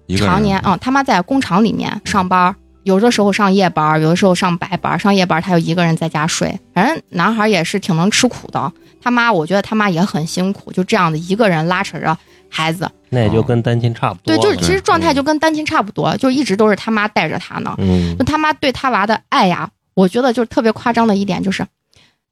[0.08, 2.56] 一个常年嗯，他妈在工厂里面上班。
[2.84, 5.00] 有的时候上夜班，有的时候上白班。
[5.00, 6.60] 上夜班，他就一个人在家睡。
[6.74, 8.70] 反正男孩也是挺能吃苦的。
[9.02, 12.18] 他妈，我觉得他妈也很辛苦，就这样的一个人拉扯着
[12.50, 12.90] 孩子。
[13.08, 17.74] 那也就跟单亲差不多对，就是其实状态嗯就跟单亲差不多，就一直都是他妈带着他呢。
[17.78, 21.66] 嗯就他妈对他娃的爱呀，我觉得就是特别夸张的一点，就是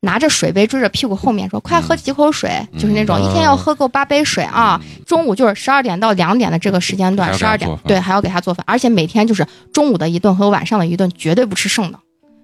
[0.02, 2.50] 拿着水杯追着屁股后面说：“快喝几口水。
[2.74, 4.82] 嗯就是那种一天要喝够八杯水啊。
[5.06, 12.00] 中午就是十二点到两点的这个时间段，十二点对还要给他做饭，而且每天就是中午的一顿和晚上的一顿绝对不吃剩的，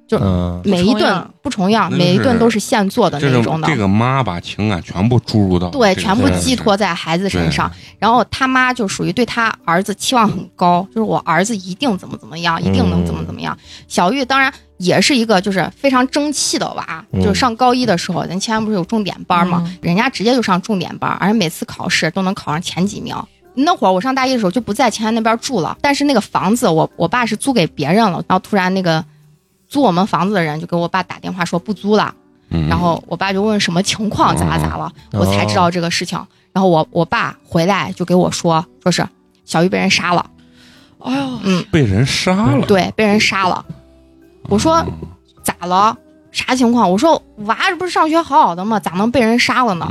[0.08, 0.20] 就
[0.64, 3.68] 每一顿不重样，那每一顿都是现做的那种的。
[3.68, 7.72] 这个妈把情感全部注入到对，全部寄托在孩子身上。
[7.97, 13.58] 然后他妈就属于对他儿子期望很高，就是我儿子一定怎么怎么样，一定能怎么怎么样。
[13.88, 17.21] 小玉当然也是一个就是非常争气的娃，嗯。
[17.21, 19.63] 就是上高一的时候，咱前面不是有重点班吗？
[19.65, 19.78] 嗯。
[19.82, 23.15] 人家直接就上重点班，而且每次考试都能考上前几名。
[23.59, 29.03] 那会儿我上大一的时候就不在前安那边住了，但是那个房子我我爸是租给别人了，然后突然那个
[29.67, 32.13] 租我们房子的人就给我爸打电话说不租了，
[32.49, 32.67] 嗯。
[32.69, 36.23] 然后我爸就问什么情况，咋咋了，我才知道这个事情。
[36.53, 39.07] 然后我我爸回来就给我说，说是
[39.45, 40.30] 小玉被人杀了，
[40.99, 43.65] 哎呦，嗯，被人杀了，对，被人杀了。
[44.49, 44.85] 我说
[45.43, 45.97] 咋了？
[46.31, 46.89] 啥情况？
[46.89, 48.79] 我说娃这不是上学好好的吗？
[48.79, 49.87] 咋能被人杀了呢？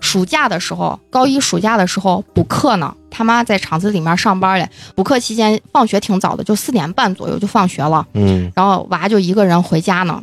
[0.00, 4.68] 暑假的时候，高一暑假的时候补课呢，他妈在厂子里面上班嘞。
[4.94, 8.06] 补课期间放学挺早的，就四点半左右就放学了。
[8.14, 10.22] 嗯然后娃就一个人回家呢，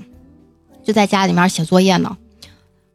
[0.83, 2.17] 就在家里面写作业呢。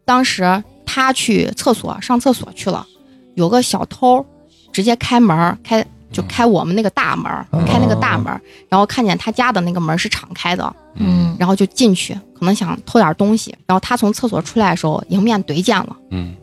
[0.05, 2.87] 当时他去厕所上厕所去了，
[3.35, 4.27] 有个小偷
[4.73, 7.31] 直接开门开就开我们那个大门
[7.67, 11.37] 开那个大门儿，然后看见他家的那个门是敞开的，嗯。
[11.39, 13.55] 然后就进去，可能想偷点东西。
[13.67, 15.97] 然后他从厕所出来的时候，迎面怼见了。
[16.11, 16.35] 嗯。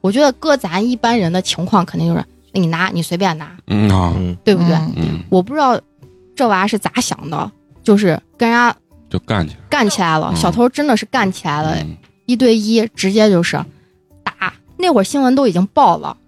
[0.00, 4.74] 我觉得搁咱一般人的情况，肯定就是那你拿你随便拿，嗯对不对？
[4.74, 4.94] 嗯。
[4.96, 5.80] 嗯，我不知道
[6.36, 7.50] 这娃是咋想的，
[7.82, 8.74] 就是跟人家
[9.08, 10.36] 就干起来干起来了，嗯。
[10.36, 11.96] 小偷真的是干起来了，嗯。
[12.26, 13.56] 一对一，直接就是
[14.22, 14.52] 打。
[14.76, 16.27] 那会儿新闻都已经报了，嗯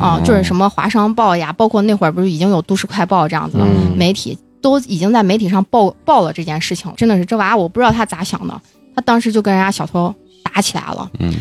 [0.00, 3.96] 啊，就是什么华商报呀，包括那会儿不是已经有都市快报这样子的嗯。
[3.96, 6.92] 媒体，都已经在媒体上报报了这件事情。
[6.96, 8.60] 真的是这娃，我不知道他咋想的，
[8.94, 11.32] 他当时就跟人家小偷打起来了，嗯。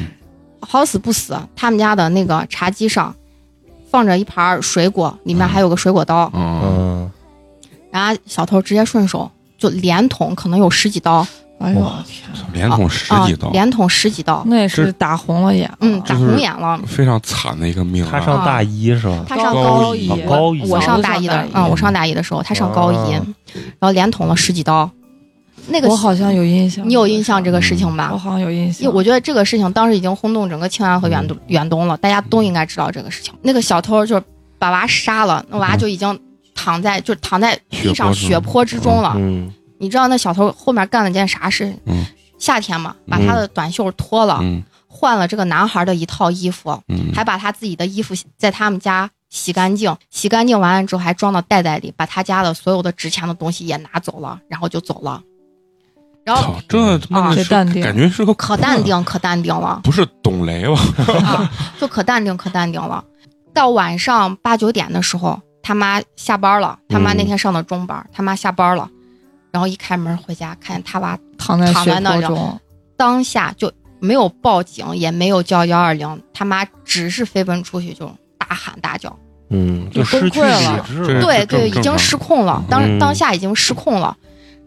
[0.59, 3.13] 好死不死，他们家的那个茶几上
[3.89, 7.11] 放着一盘水果，里面还有个水果刀，嗯嗯，
[7.91, 11.25] 然后小偷直接顺手就连捅，可能有十几刀，
[11.59, 15.71] 哎呦我天，连捅十几刀啊，，连捅十几刀，那也是打红了眼。
[15.79, 16.79] 嗯，打红眼了。
[16.85, 18.09] 非常惨的一个命啊。
[18.11, 19.25] 他上大一是吧？
[19.27, 23.25] 他上高高一啊高一我上大一的嗯，我上大一的时候，他上高一，啊
[23.79, 24.89] 然后连捅了十几刀。
[25.69, 28.17] 那个我好像有印象，你有印象这个事情吧我？
[28.17, 28.83] 好像有印象。
[28.83, 33.33] 因为我觉得这个事情当时已经轰动整个庆安和远东远东了，大家都应该知道这个事情。
[33.41, 34.23] 那个小偷就是
[34.59, 36.17] 把娃杀了，那娃就已经
[36.53, 39.13] 躺在就躺在地上血血泊之中了。
[39.17, 41.75] 嗯你知道那小偷后面干了件啥事？
[41.85, 42.05] 嗯。
[42.39, 44.63] 夏天嘛，把他的短袖脱了，嗯。
[44.89, 55.21] 换了这个男孩的一套衣服，嗯，还把他自己的衣服在他们家洗干净，洗干净完了之后还装到袋袋里，把他家的所有的值钱的东西也拿走了，然后就走了。
[56.23, 57.83] 然后，这他妈啊的淡定。
[57.83, 60.79] 感觉是个可淡，定，可淡定了，不是董雷吧？
[61.23, 63.03] 啊，就可淡定，可淡定了。
[63.53, 68.89] 到晚上八九点的时候，他妈下班了，他妈那天上的中班，他妈下班了，
[69.51, 72.59] 然后一开门回家，看见他娃躺在血躺在那儿泊中，
[72.95, 79.17] 当下就没有报警，也没有叫幺二零，他妈只是飞奔出去就大喊大叫，
[79.49, 80.85] 嗯，就失去崩溃了。
[81.21, 84.15] 对对，已经失控了，嗯当当下已经失控了，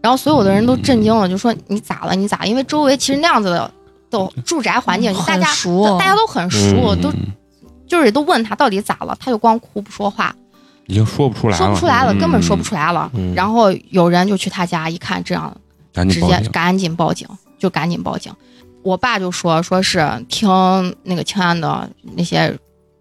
[0.01, 2.15] 然后所有的人都震惊了，就说你咋了？
[2.15, 2.45] 你咋？
[2.45, 3.71] 因为周围其实那样子的
[4.09, 7.31] 都住宅环境，大家熟，大家都很熟，嗯都嗯
[7.87, 10.33] 就是都问他到底咋了，他就光哭不说话，
[10.91, 13.09] 已经说不出来了，说不出来了，嗯根本说不出来了。
[13.13, 15.55] 嗯然后有人就去他家一看，这样
[16.09, 16.43] 直赶紧报警。
[16.43, 17.27] 接赶紧报警，
[17.57, 18.33] 就赶紧报警。
[18.83, 20.49] 我爸就说，说是听
[21.03, 22.57] 那个庆安的那些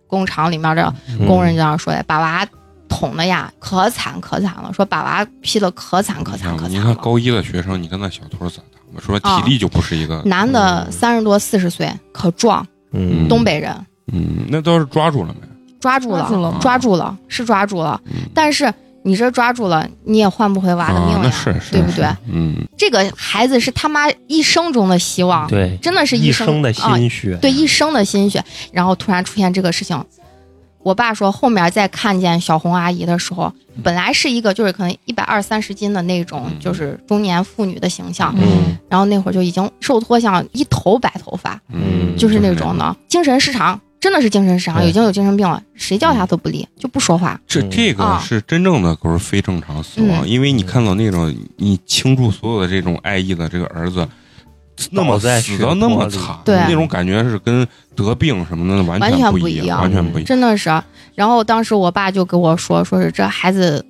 [0.06, 2.46] 工厂里面的嗯工人这样说的，把娃
[2.88, 6.78] 捅的呀，可惨可惨了，说把娃劈的可惨可惨可惨你。
[6.80, 8.78] 看高一的学生，你跟那小偷咋的？
[8.94, 13.74] 我说啊体力就不是一个，男的三十多四十岁，可壮，嗯东北人，
[14.12, 15.46] 嗯，那倒是抓住了没？
[15.80, 18.00] 抓住了，抓住了抓住了，是抓住了。
[18.06, 18.28] 嗯。
[18.34, 18.72] 但是
[19.02, 22.06] 你这抓住了，你也换不回娃的命呀，啊是是，对不对？
[22.30, 25.76] 嗯，这个孩子是他妈一生中的希望，对。
[25.80, 30.04] 真的是一生生的啊心血，对一生的心血，然后突然出现这个事情。
[30.82, 33.52] 我爸说，后面再看见小红阿姨的时候，
[33.82, 36.58] 本来是一个就是可能一百二三十斤的那种，嗯。
[36.58, 38.78] 就是中年妇女的形象，嗯。
[38.88, 42.76] 然后那会儿就已经瘦脱像一头白头发，嗯，就是那种。
[42.78, 47.38] 的精神失常，真的是精神失常，已经有精神病了，谁叫他都不理，就不说话。
[47.46, 48.18] 这这个啊。
[48.24, 50.28] 是真正的不是非正常死亡，嗯。
[50.28, 54.08] 因为你看到那种你倾注所有的这种爱意的这个儿子，
[54.90, 56.56] 那么死的那么惨，对。
[56.66, 60.24] 那种感觉是跟得病什么的完完全不一不一样完全不一样。
[60.24, 60.70] 真的是。
[61.14, 63.84] 然后当时我爸就跟我说，说是这孩子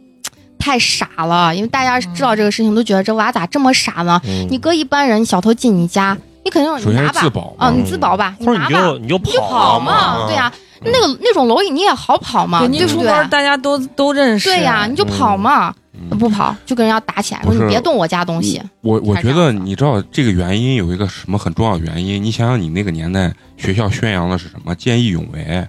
[0.58, 4.20] 太傻了，因为大家知道这个事情都觉得这娃咋这么傻呢？
[4.24, 4.48] 嗯。
[4.50, 13.28] 你搁一般人，小偷进你家，你肯定首先是你拿吧，自保啊，你自保吧，你拿吧，就你就你就跑跑嘛，对呀、那个那种蝼蚁你也好跑嘛，对，对不对？
[13.28, 16.18] 大家都都认识，对呀、你就跑嘛，嗯。
[16.18, 17.64] 不跑就跟人家打起来，说不是。
[17.64, 18.60] 你别动我家东西。
[18.80, 24.74] 我我觉得你知道这个原因有一个什么很重要的原因，你想想你那个年代学校宣扬的是什么？
[24.74, 25.66] 见义勇为。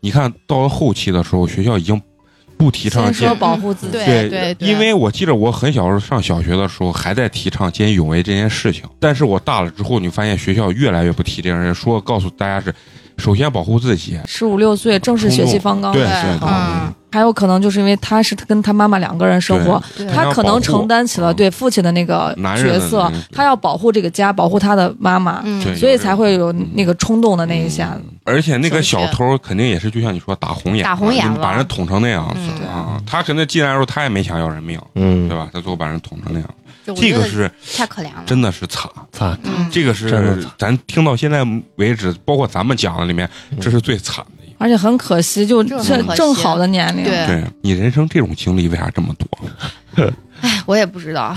[0.00, 2.00] 你看到了后期的时候，学校已经
[2.56, 12.74] 不提倡见先说保护自己，对对对因为我记得我很小时候上小学的时候还在提倡见义勇为这件事情，但是我大了之后，你发现学校越来越不提这件事，说告诉大家是
[13.16, 27.90] 首先保护自己，十五六岁正是血气方刚对的时候，对对嗯，还有可能就是因为他是跟他妈妈两个人生活，他可能承担起了对父亲的那个角色那个，他要保护这个家，保护他的妈妈，嗯，所以才会有那个冲动的那一下。
[27.94, 28.02] 子。
[28.24, 31.38] 而且那个小偷肯定也是就像你说打红眼，打红眼了。
[31.38, 32.68] 把人捅成那样子嗯。
[32.68, 33.00] 啊！
[33.06, 35.48] 他可能进来的时候他也没想要人命，嗯，对吧？
[35.52, 36.48] 他最后把人捅成那样，
[36.96, 38.90] 这个是太可怜了，真的是惨。
[39.12, 43.28] 惨，嗯，这个是咱听到现在为止，包括咱们讲的里面，
[43.60, 44.56] 这是最惨的一个。
[44.58, 50.08] 而且很可惜，就这正正好的年龄，对对你人生这种经历为啥这么多？
[50.40, 51.34] 哎，我也不知道。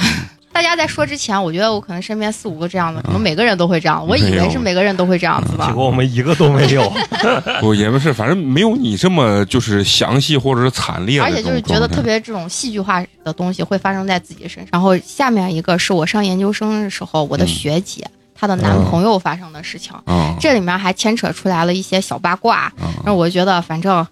[0.52, 4.06] 大家在说之前，我觉得我可能身边四五个这样的，可能每个人都会这样。
[4.08, 5.74] 我以为是每个人都会这样子吧结。
[5.74, 6.91] 果我们一个都没有。
[7.62, 11.32] 不也不是，反正没有你这么就是详细或者是惨烈而。
[11.32, 14.68] 且就是觉得特别这种戏剧化的东西会发生在自己身上。
[14.72, 22.58] 然后下面一个是我上研究生的时候，我的嗯学姐、她的男朋友发生的事情，啊，这里面还牵扯出来了一些小八卦。
[22.58, 22.74] 啊
[23.06, 24.06] 让我觉得反正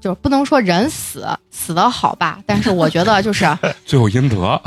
[0.00, 3.46] 就是不能说人死死的好吧，但是我觉得就是
[3.84, 4.60] 最后应得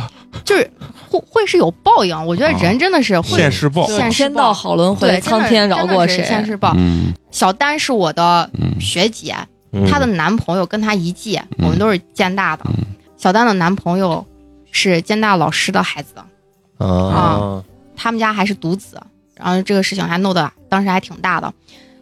[0.45, 0.69] 就是
[1.09, 2.25] 会会是有报应。
[2.25, 3.85] 我觉得人真的是会现世报。
[3.87, 6.23] 现世天道好轮回，对，苍天饶过谁？
[6.23, 6.73] 现世报。
[6.77, 9.35] 嗯小丹是我的嗯学姐，
[9.71, 12.63] 嗯她的男朋友跟她一届，我们都是建大的。
[12.67, 12.85] 嗯
[13.17, 14.25] 小丹的男朋友
[14.71, 16.15] 是建大老师的孩子，
[16.79, 17.63] 啊，
[17.95, 18.99] 他们家还是独子，
[19.35, 21.53] 然后这个事情还弄得当时还挺大的。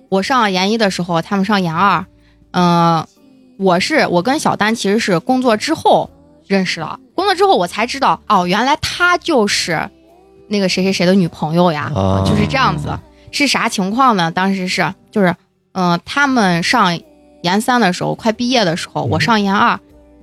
[0.07, 2.05] 我上研一的时候，他们上研二，
[2.51, 3.05] 嗯、
[3.59, 6.09] 我是我跟小丹其实是工作之后
[6.47, 9.89] 认识的，工作之后我才知道，哦，原来他就是
[10.47, 12.97] 那个谁谁谁的女朋友呀，啊就是这样子。
[13.31, 14.31] 是啥情况呢？
[14.31, 15.35] 当时是就是，
[15.73, 16.97] 嗯、他们上
[17.43, 19.77] 研三的时候，快毕业的时候，我上研二，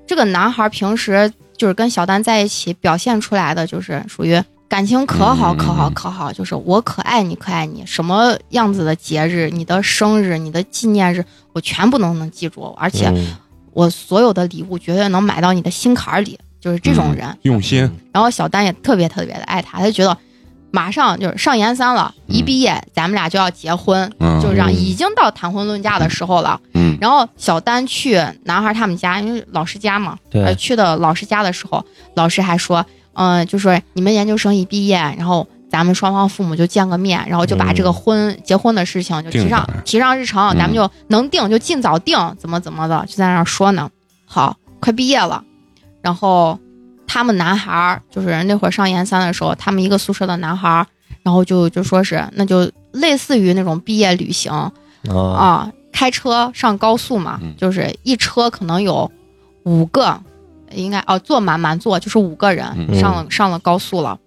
[0.07, 13.37] 这个男孩平时就是跟小丹在一起，表现出来的就是属于感情可好嗯可好可好，就是我可爱你可爱你，什么样子的节日，你的生日、你的纪念日，我全部都能记住，而且嗯。
[13.73, 17.37] 我所有的礼物绝对能买到你的心坎儿里，就是这种人。
[17.43, 20.17] 用心，然后小丹也特别特别的爱他，他就觉得
[20.71, 26.59] 马上就是上研三了，一毕业咱们俩就要结婚，嗯，就是这样，嗯已经到谈婚论嫁的时候了。
[26.73, 26.97] 嗯。
[26.99, 32.83] 然后小丹去男孩他们家，因为老师家嘛，呃，对，去的老师家的时候，老师还说，
[33.17, 43.91] 嗯、就说你们研究生一毕业，然后咱们双方父母就见个面，然后就把这个婚、结婚的事情就提上提上日程，嗯咱们就能定就尽早定，怎么怎么的，就在那儿说呢。
[44.27, 45.43] 好，快毕业了，
[46.03, 46.59] 然后
[47.07, 50.87] 他们男孩儿就是那会儿上研三的时候，他们一个宿舍的男孩儿，
[51.23, 54.73] 然后就就说是那就类似于那种毕业旅行，啊，
[55.14, 57.55] 啊，开车上高速嘛，嗯。
[57.57, 59.11] 就是一车可能有
[59.64, 60.21] 五个，
[60.73, 63.01] 应该哦坐满满座就是五个人、嗯。
[63.01, 64.19] 上了上了高速了。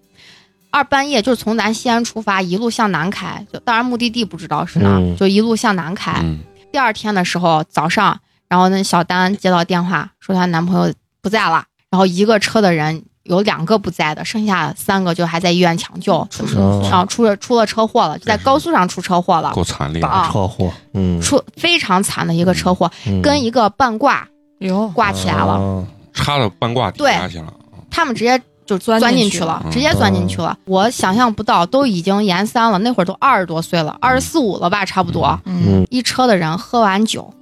[0.70, 5.16] 二半夜就是从咱西安出发，一路向南开，就当然目的地不知道是哪，嗯。
[5.16, 6.12] 就一路向南开。
[6.22, 6.38] 嗯。
[6.72, 8.16] 第二天的时候早上，
[8.48, 16.88] 然后那小丹接到电话说她男朋友不在了，然后一个车的人有两个不在的，剩下三个就还在医院抢救，出怎么哦。
[16.88, 23.20] 然后出了出了车祸了，就在高速上出车祸了，够惨烈的，啊车祸，嗯，出非常惨的一个车祸，嗯。
[23.20, 24.28] 跟一个半挂
[24.60, 27.52] 哟，挂起来了，啊插到半挂底下去了，
[27.90, 30.56] 他们直接就钻钻进去了，进去了直接钻进去了。
[30.64, 35.38] 我想象不到，都已经研三了，那会儿都二十多岁了，二十四五了吧，差不多。
[35.44, 37.32] 嗯，一车的人喝完酒，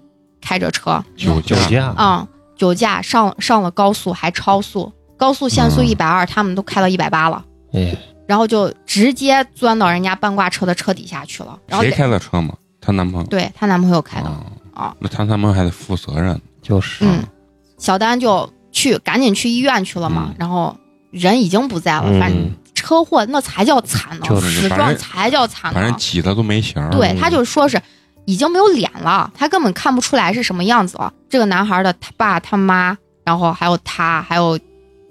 [0.41, 5.87] 开着车，酒酒驾，驾，嗯，酒驾上上了高速还超速，高速限速嗯。
[5.87, 7.45] 一百二，他们都开到一百八了。
[7.73, 7.95] 哎，
[8.27, 12.55] 然后就直接钻到人家半挂车的车底下去了，然后谁开的车嘛？
[12.81, 13.27] 她男朋友。
[13.29, 14.29] 对她男朋友开的。
[14.29, 17.23] 啊啊，那她男朋友还得负责任，就是，嗯，
[17.79, 18.49] 小丹就
[18.79, 20.77] 去赶紧去医院去了嘛，嗯然后
[21.11, 25.97] 人已经不在了，嗯反正车祸那才叫惨呢，就死状才叫惨反正。
[25.97, 26.75] 挤的都没形。
[26.91, 27.81] 对，嗯他就说是
[28.25, 31.13] 已经没有脸了，他根本看不出来是什么样子了。
[31.29, 34.57] 这个男孩的他爸他妈，然后还有他，还有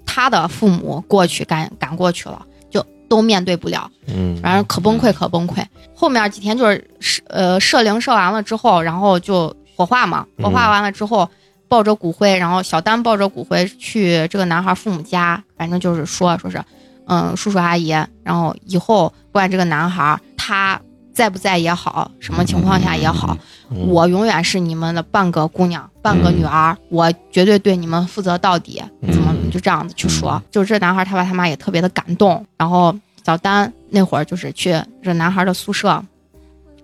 [0.06, 2.40] 他的父母过去赶赶过去了，
[2.70, 3.90] 就都面对不了。
[4.06, 5.62] 嗯，反正可崩溃，可崩溃。
[5.94, 11.28] 后面几天就是射呃射灵射完了之后，然后就火化嘛，嗯火化完了之后。
[11.68, 16.64] 抱着骨灰，然后小丹抱着骨灰去这个男孩父母家，反正就是说，说是，
[17.06, 17.88] 嗯，叔叔阿姨，
[18.22, 20.80] 然后以后不管这个男孩他
[21.12, 23.36] 在不在也好，什么情况下也好，
[23.70, 28.82] 嗯我永远是你们的半个姑娘，半个女儿，我绝对对你们负责到底。
[29.02, 30.32] 嗯怎么就这样子去说？
[30.32, 32.44] 嗯就是这男孩他爸他妈也特别的感动。
[32.56, 36.02] 然后小丹那会儿就是去这男孩的宿舍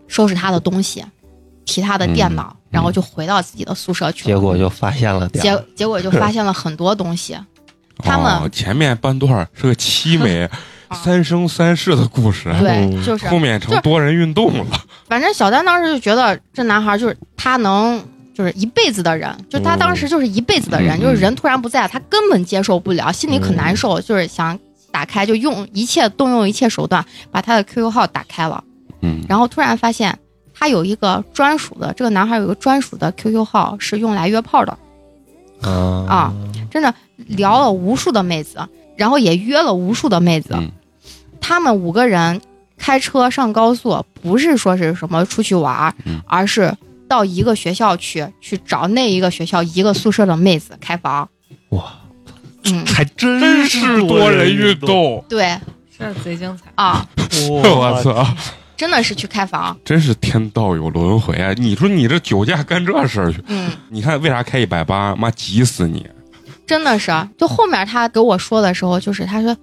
[0.09, 1.05] 收拾他的东西，
[1.64, 4.34] 提他的电脑，然后就回到自己的宿舍去了。
[4.34, 7.38] 结果就发现了点儿结结果就发现了很多东西。
[7.98, 10.48] 他们哦前面半段儿是个凄美
[11.04, 14.66] 三生三世的故事，对，嗯就是后面成多人运动了。
[15.08, 18.02] 反正小丹当时就觉得这男孩就是他能
[18.34, 24.58] 就是一辈子的人，就他当时就是一辈子的人，嗯就是人突然不在了，他根本接受不了，心里可难受，就是想
[24.90, 28.62] 打开，就用一切动用一切手段把他的 QQ 号打开了，
[29.02, 30.16] 嗯，然后突然发现
[30.64, 34.78] 他有一个专属的，这个男孩有一个专属的 QQ 号是用来约炮的，
[35.60, 36.06] 啊。
[36.08, 36.34] 啊
[36.70, 40.70] 真的聊了无数的妹子，然后也约了无数的妹子，嗯。
[41.38, 42.40] 他们五个人
[42.78, 46.22] 开车上高速，不是说是什么出去玩，嗯。
[46.26, 46.74] 而是
[47.06, 51.28] 到一个学校去去找那一个学校一个宿舍的妹子开房。
[51.68, 51.92] 哇，
[52.64, 55.58] 嗯，还真真是多人运，动，对。
[55.98, 56.72] 这贼精彩。
[56.74, 57.06] 啊，
[57.50, 58.26] 我操！
[58.76, 59.76] 真的是去开房。
[59.84, 61.52] 真是天道有轮回啊！
[61.56, 65.14] 你说你这酒驾干这事儿去，嗯，你看为啥开一百八？
[65.16, 66.06] 妈急死你！
[66.66, 67.12] 真的是。
[67.38, 69.56] 就后面他给我说的时候，就是他说。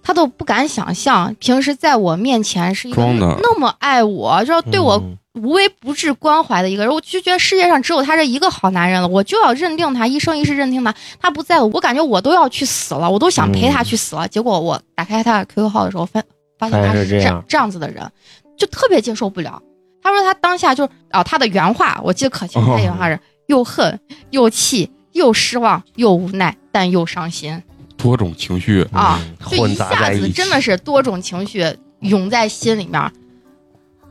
[0.00, 3.04] 他都不敢想象，平时在我面前是一个
[3.42, 10.94] 那么爱我，就要对我嗯无微不至关怀的一个人，我就觉得世界上只有他这一个好男人了，我就要认定他，一生一世认定他。
[11.20, 14.26] 他不在了，我感觉我都要去死了，我都想陪他去死了。
[14.28, 16.22] 结果我打开他的 QQ 号的时候，发
[16.58, 18.10] 发现他是是这这样这样子的人，
[18.56, 19.62] 就特别接受不了。
[20.02, 23.98] 他说他当下就哦，他的原话我记得可清楚，他原话是又恨
[24.30, 27.62] 又气又失望又无奈，但又伤心
[27.96, 31.66] 多种情绪，啊，嗯就混一下杂在一起，子真的是多种情绪
[32.00, 33.12] 涌在心里面，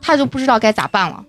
[0.02, 1.24] 他就不知道该咋办了。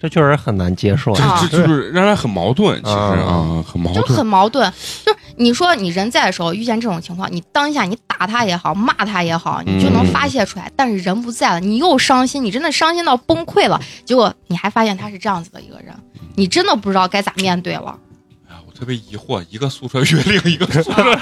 [0.00, 1.12] 这确实很难接受。
[1.12, 4.14] 这啊这就是让人很矛盾，其实啊，很矛盾就。
[4.14, 4.72] 很矛盾。
[5.04, 10.70] 就是你说你人在的时候遇见这种情况，你当下你打他也好，骂他也好，你就能发泄出来。
[10.76, 13.80] 但是人不在了，你又伤心，你真的伤心到崩溃了。
[14.04, 15.94] 结果你还发现他是这样子的一个人，
[16.34, 17.96] 你真的不知道该咋面对了。
[18.48, 21.18] 哎呀我特别疑惑，一个宿舍约另一个宿舍，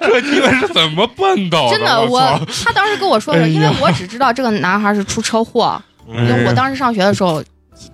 [0.00, 2.20] 这你们是怎么办到的真的，我
[2.64, 7.42] 他当时跟我说的，因为我只知道这个男孩是出车祸，因为我当时上学的时候，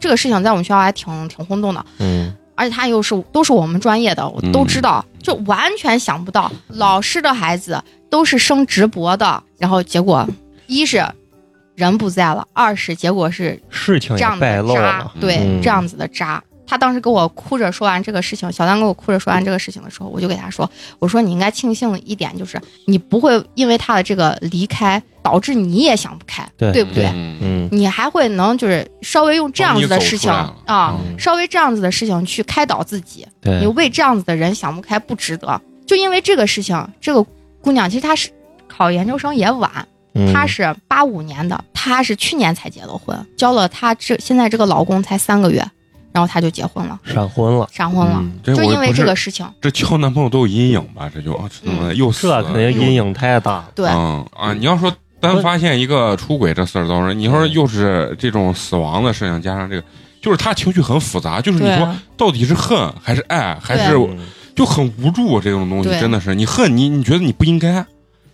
[0.01, 1.85] 这个事情在我们学校还挺挺轰动的。
[1.99, 10.29] 嗯，而且他又是都是我们专业的，我都知道，就完全想不到老师的孩子都是升直博的，然后结果
[10.67, 11.03] 一是
[11.75, 16.43] 人不在了，二是结果是事情也这样败露的渣了，，对，嗯这样子的渣。
[16.71, 27.07] 他当时跟我哭着说完这个事情，小丹跟我哭着说完这个事情的时候，我就给他说：“我说你应该庆幸一点，就是你不会因为他的这个离开导致你也想不开，对不对？
[27.07, 33.27] 嗯嗯，你还会能就是稍微用这样子的事情啊，嗯稍微这样子的事情去开导自己。
[33.43, 35.61] 你，为这样子的人想不开不值得。
[35.89, 37.21] 就因为这个事情，这个
[37.61, 38.31] 姑娘其实她是
[38.69, 45.67] 考研究生也晚，嗯她是八五年的，她是去年才结的婚，交了她这现在这个老公才三个月，
[46.13, 49.47] 然后他就结婚了，闪婚了，闪婚了，嗯这就因为这个事情。
[49.61, 51.11] 这交男朋友都有阴影吧？
[51.15, 53.69] 这就啊这又死了这肯定阴影太大了。
[53.75, 54.53] 对，嗯啊！
[54.53, 59.85] 你要说单发现一个出轨这事儿，倒是你说又是这种死亡的事情，加上这个，
[60.21, 64.19] 就是他情绪很复杂，就是你说到底是恨还是爱，还是嗯
[64.57, 67.85] 就很无助这种东西，真的是你恨你，你觉得你不应该，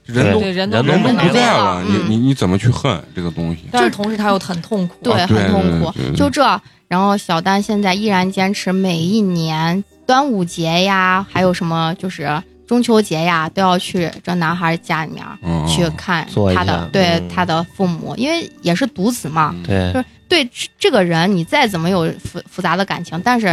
[0.07, 3.65] 人都对人都人都不在了，嗯你你你怎么去恨这个东西？
[3.71, 4.95] 但是同时他又很痛苦。
[5.03, 6.11] 对，很痛苦对对。
[6.13, 19.53] 对就这，然后小丹现在依然坚持每一年端午节呀，还有什么就是中秋节呀，都要去这男孩家里面嗯，去看他的，对嗯他的父母，因为也是独子嘛。
[19.55, 23.47] 嗯对就是对这这个人，你再怎么有复复杂的感情，但是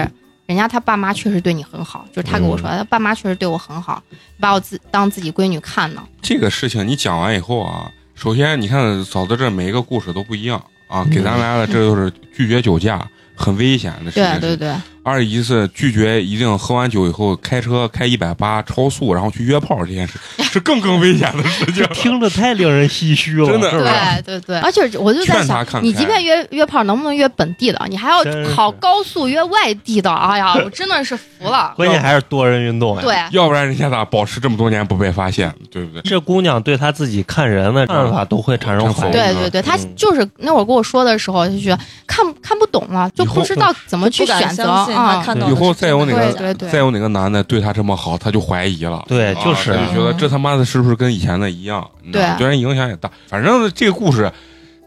[0.48, 4.02] 人家他爸妈确实对你很好，就是他跟我说，他爸妈确实对我很好，
[4.40, 6.04] 把我自当自己闺女看呢。
[6.22, 14.40] 这个事情你讲完以后啊，首先你看嫂子这每一个故事都不一样啊，给咱来了这就是拒绝酒驾，很危险的事情。
[14.40, 21.86] 对对对，二一是拒绝一定喝完酒以后开车开一百八超速，然后去约炮这件事，是更更危险的事情。
[21.94, 24.16] 听着太令人唏嘘了，真的是吧？
[24.26, 27.86] 对对对，而且我就在想，你即便约约炮，能不能约本地的？
[27.90, 30.10] 你还要真是考高速约外地的？
[30.16, 31.74] 哎呀，我真的是服了。
[31.76, 33.02] 关键还是多人运动呀。
[33.02, 36.02] 对，要不然人家咋保持这么多年不被发现，对不对？
[36.04, 39.12] 这姑娘对她自己看人的看法都会产生怀疑。
[39.12, 45.24] 对对对，他嗯就是那会儿跟我说的时候，就觉得看看不懂了，就不知道怎么去选择相信他啊。
[45.24, 49.04] 看到以后再有哪个对对对再有哪个男的对她这么好，她就怀疑了。
[49.08, 51.90] 对，啊就是他就觉得这他妈的是不是跟以前的一样？
[52.12, 53.10] 对对人影响也大。
[53.28, 54.32] 反正这个故事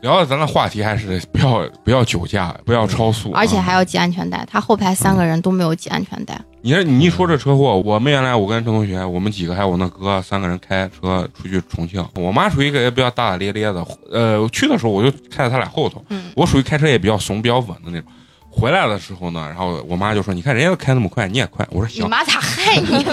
[0.02, 6.38] 聊到咱的话题还是不要不要酒驾，不要超速，啊而且还要系安全带，他后排三个人都没有系安全带。
[6.62, 18.10] 你看你一说这车祸，我们原来我跟陈同学，我们几个还有我那哥三个人开车出去重庆，我妈属于一个也比较大大咧咧的，呃，去的时候我就开在他俩后头，嗯我属于开车也比较怂、比较稳的那种。
[18.58, 22.04] 回来的时候呢，然后我妈就说：“你看人家都开那么快，你也快。”我说：“行。
[22.04, 23.12] 你妈咋害你呢？”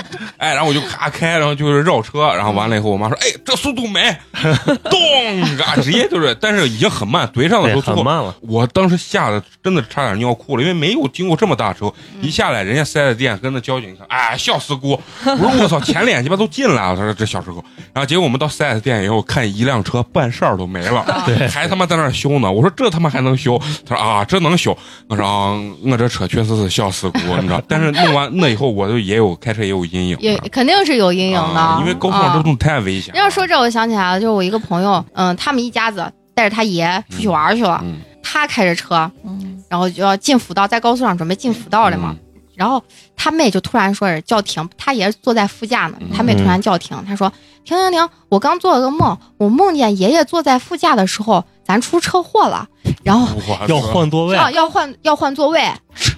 [0.38, 4.00] 哎，然后我就咔开，然后就是绕车，然后完了以后，我妈说：“哎，这速度没，
[4.88, 8.34] 咚啊， 直接就是，但是已经很慢，怼上的时候，最后很慢了。
[8.42, 15.00] 我当时吓得真的差点尿裤了，因为没有经过这么大车，嗯一下来人家四 S 店跟那交警一看，哎，笑死姑！
[15.24, 17.56] 我说我操，前脸鸡巴都进来了，他说这小时候，
[17.92, 21.02] 然后结果我们到四 S 店以后，看一辆车半扇都没了，
[21.50, 22.50] 还他妈在那儿修呢。
[22.50, 23.60] 我说这他妈还能修？
[23.84, 24.76] 他说啊，这能修。
[25.08, 27.62] 我说啊，我这车确实是小事故，你知道？
[27.68, 33.18] 但是弄完那以后，我就也有开车也有阴影，也肯定是有阴影的，啊因为高速上这啊东西太危险了。
[33.20, 42.10] 要说这，我想起来了，就是我一个朋友，嗯，他们一家子带着他爷出去玩去了，嗯，他开着车，嗯，然后就要进辅道，在高速上准备进辅道了嘛。
[42.18, 42.24] 嗯
[42.60, 42.82] 然后
[43.16, 47.32] 他妹就突然说是叫停，他爷坐在副驾呢嗯，他妹突然叫停，他说
[47.64, 52.68] 停停停，我刚做了个梦，我梦见爷爷坐在副驾的时候，咱出车祸了，
[53.02, 53.26] 然后
[53.66, 55.70] 要换座位，要要换要换座位，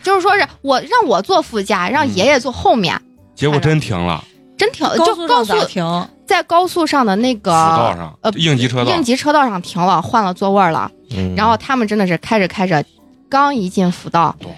[0.03, 3.01] 就是说是我让我坐副驾，让爷爷坐后面，
[3.35, 4.25] 结果真停了，
[4.57, 6.09] 真停，高就高速停？
[6.27, 8.91] 在高速上的那辅道个上呃应急车道。
[8.95, 10.91] 应，急车道上停了，换了座位了。
[11.11, 11.35] 嗯。
[11.37, 12.83] 然后他们真的是开着开着，
[13.29, 14.55] 刚一进辅道咚，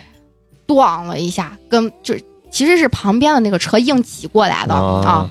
[0.66, 2.14] 咣了一下，跟就
[2.50, 5.30] 其实是旁边的那个车硬挤过来的啊啊，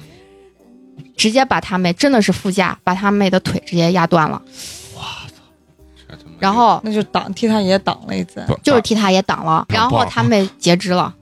[1.15, 4.41] 直接把他妹真的是副驾把他妹的腿直接压断了。
[6.43, 8.45] 然后那就挡替他爷挡了一次。
[8.61, 11.13] 就是替他爷挡了，然后他妹截肢了，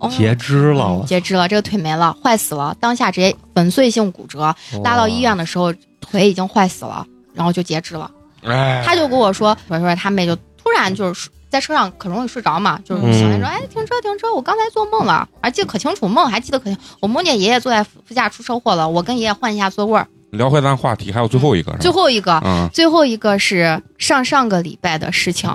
[0.00, 4.52] 哦截肢了，我截肢了，这个腿没了，坏死了，当下直接粉碎性骨折，
[4.82, 8.10] 拉到医院的时候腿已经坏死了，然后就截肢了。
[8.42, 20.08] 哎，他就跟我说，说说他妹就突然就是在车上可容易睡着嘛，就是嗯醒来说，哎，停车停车，我刚才做梦了，还记得可清楚，梦还记得可清，我梦见爷爷坐在副副驾出车祸了，我跟爷爷换一下座位儿。
[20.32, 25.48] 聊回咱话题，还有最后一个，最后一个，嗯，最后一个是上上个礼拜的事情。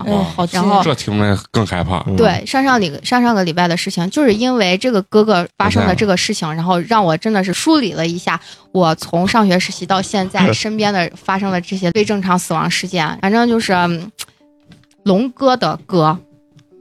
[0.51, 2.03] 然后这听着更害怕。
[2.07, 2.15] 嗯。
[2.15, 8.39] 对，上上礼上上个礼拜的事情，就是因为这个哥哥发生的这个事情，然后让我真的是梳理了一下
[8.71, 13.05] 我从上学实习到现在身边的发生的这些非正常死亡事件。
[13.21, 14.11] 反正就是嗯
[15.03, 16.17] 龙哥的哥，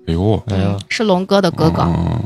[0.06, 2.22] 哎呦，哎呀，是龙哥的哥哥，嗯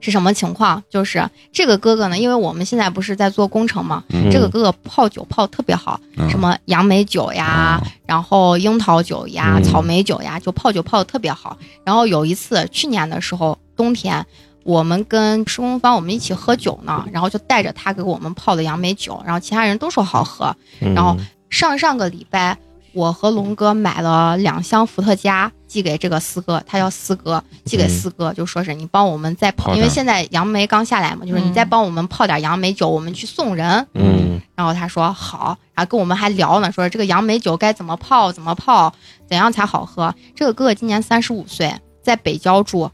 [0.00, 0.82] 是什么情况？
[0.90, 11.56] 就是这个哥哥呢，因为我们现在不是在做工程嘛，嗯这个哥哥泡酒泡得特别好，嗯什么杨梅酒呀，然后樱桃酒呀、嗯草莓酒呀，就泡酒泡的特别好。
[11.84, 14.24] 然后有一次，去年的时候冬天，
[14.64, 20.54] 我们跟施工方我们一起喝酒呢，然后就带着他给我们泡的杨梅酒，然后其他人都说好喝。
[20.80, 21.16] 嗯然后
[21.50, 22.56] 上上个礼拜，
[22.92, 33.86] 我和龙哥买了两箱伏特加寄给这个四哥，他叫四哥，寄给嗯四哥，就说是你帮我们再泡，因为现在杨梅刚下来嘛，就是你再嗯帮我们泡点杨梅酒，我们去送人。
[33.94, 38.92] 嗯然后他说好，然后跟我们还聊呢，说这个杨梅酒该怎么泡，怎么泡，
[39.28, 40.12] 怎样才好喝。
[40.34, 41.72] 这个哥哥今年三十五岁，
[42.02, 42.90] 在北郊住，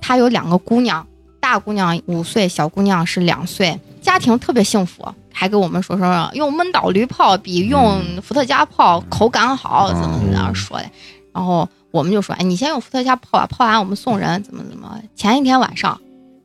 [0.00, 1.04] 他有两个姑娘，
[1.40, 5.12] 大姑娘五岁，小姑娘是两岁，家庭特别幸福。
[5.32, 10.84] 还跟我们说说用闷倒驴泡比用伏特加泡口感好，怎么怎么样说的。
[11.32, 15.00] 然后我们就说，哎，你先用伏特加泡吧，泡完我们送人，怎么怎么。
[15.14, 16.00] 前一天晚上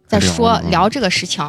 [0.07, 1.43] 在说聊这个事情，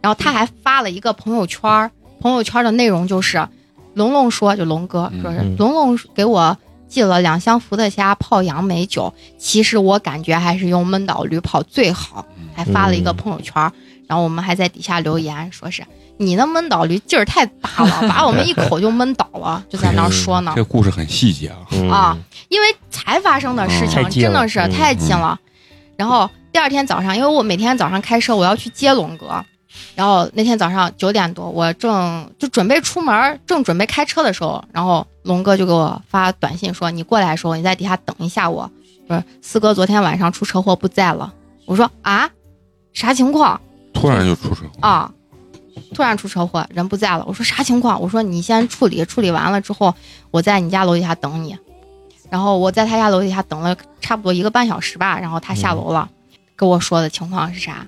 [0.00, 1.90] 然后他还发了一个朋友圈，
[2.20, 3.46] 朋友圈的内容就是，
[3.94, 5.22] 龙龙说，就龙哥嗯。
[5.22, 5.56] 说是嗯。
[5.58, 6.56] 龙龙给我
[6.88, 12.24] 寄了两箱伏特加泡杨梅酒，其实我感觉还是用闷倒驴泡最好，
[12.54, 13.16] 还发了一个嗯。
[13.16, 13.72] 朋友圈儿，
[14.06, 15.82] 然后我们还在底下留言说是
[16.16, 20.64] 你那闷倒驴劲儿太大了， 把我们一口就闷倒了， 就在那儿说呢这。
[20.64, 21.58] 故事很细节啊。
[21.72, 22.16] 嗯啊，
[22.48, 25.38] 因为才发生的事情真的是嗯太近了。
[25.96, 29.44] 然后第二天早上，因为我每天早上开车，我要去接龙哥。
[29.96, 38.70] 然后那天早上九点多，我正就准备出门，正准备开车的时候，然后龙哥就给我发短信说：“你过来的时候，你在底下等一下我。”
[39.08, 41.32] 说四哥昨天晚上出车祸不在了。
[41.66, 42.30] 我说啊，
[42.92, 43.60] 啥情况
[43.92, 45.10] 突然就出车祸，啊？
[45.92, 47.24] 突然出车祸，人不在了。
[47.26, 48.00] 我说啥情况？
[48.00, 49.94] 我说你先处理，处理完了之后，
[50.30, 51.56] 我在你家楼底下等你。
[52.30, 56.08] 然后我在他家楼底下等了差不多一个半小时吧，然后他下楼了，
[56.56, 57.86] 跟我说的情况是啥？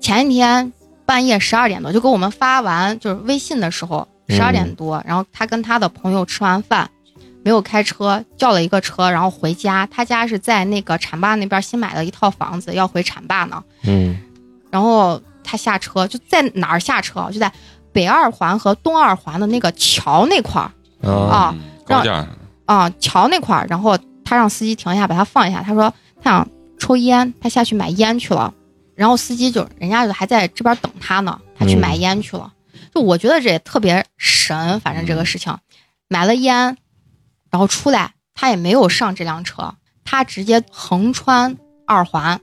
[0.00, 0.72] 前一天
[1.06, 6.90] 半夜十二点多，就给我们发完就是微信的时候，嗯十二点多，然后他跟他的朋友吃完饭，
[7.42, 9.86] 没有开车，叫了一个车，然后回家。
[9.90, 13.62] 他家是在那个浐灞那边新买了一套房子，要回浐灞呢。
[13.84, 14.18] 嗯
[14.70, 17.28] 然后他下车就在哪儿下车？
[17.32, 17.52] 就在
[17.92, 20.70] 北二环和东二环的那个桥那块儿
[21.02, 22.28] 啊啊嗯高架上，
[22.66, 23.66] 啊，桥那块儿。
[23.68, 25.60] 然后他让司机停下，把他放一下。
[25.60, 26.48] 他说他想
[26.78, 28.54] 抽烟，他下去买烟去了。
[28.94, 32.52] 然后司机就人家就还在这边等他呢，他去买烟去了。
[32.94, 35.52] 就我觉得这也特别神，反正这个事情，
[36.06, 36.76] 买了烟，
[37.50, 39.74] 然后出来他也没有上这辆车，
[40.04, 41.56] 他直接横穿
[41.88, 42.40] 二环，嗯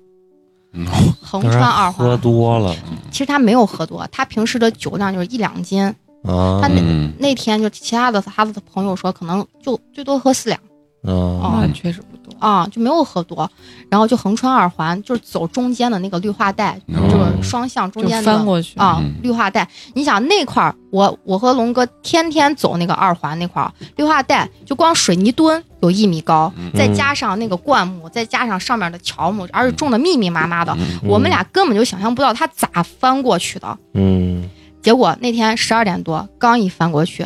[1.22, 2.18] 横穿二喝环。
[2.20, 2.76] 多了
[3.12, 5.84] 其实他没有喝多，他平时的酒量就是一两斤。
[6.24, 10.60] 啊他那嗯，那天就其他的他的朋友说，可能就最多喝四两
[11.04, 12.36] 啊那确实不多。
[12.40, 13.50] 啊，就没有喝多，
[13.90, 19.16] 然后就横穿二环，就是走中间的那个绿化带，嗯就是双向中间的翻过去啊嗯。
[19.24, 19.68] 绿化带。
[19.96, 26.70] 你想那块儿，我我和龙哥天天走那个二环那块儿绿化带，就光水泥墩有一米高，嗯。
[26.74, 31.10] 再加上那个灌木，再加上上面的乔木，而且种的密密麻麻的，嗯。
[31.10, 33.78] 我们俩根本就想象不到他咋翻过去的。
[33.94, 34.48] 嗯。
[34.84, 37.26] 结果那天十二点多，刚一翻过去，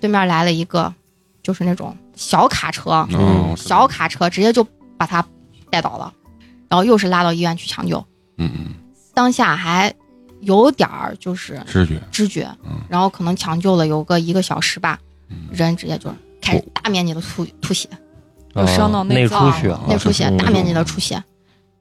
[0.00, 0.94] 对面来了一个，
[1.42, 4.66] 就是那种小卡车，哦小卡车直接就
[4.98, 5.24] 把他
[5.70, 6.12] 带倒了，
[6.68, 8.04] 然后又是拉到医院去抢救，
[8.38, 8.74] 嗯嗯，
[9.14, 9.94] 当下还
[10.40, 14.98] 有点儿就是知觉，知觉嗯，然后可能抢救了有个一个小时吧，
[15.28, 15.46] 嗯。
[15.52, 16.10] 人直接就
[16.40, 17.88] 开始大面积的吐吐血，
[18.54, 21.22] 有伤到内内脏出血，内出血，嗯大面积的出血，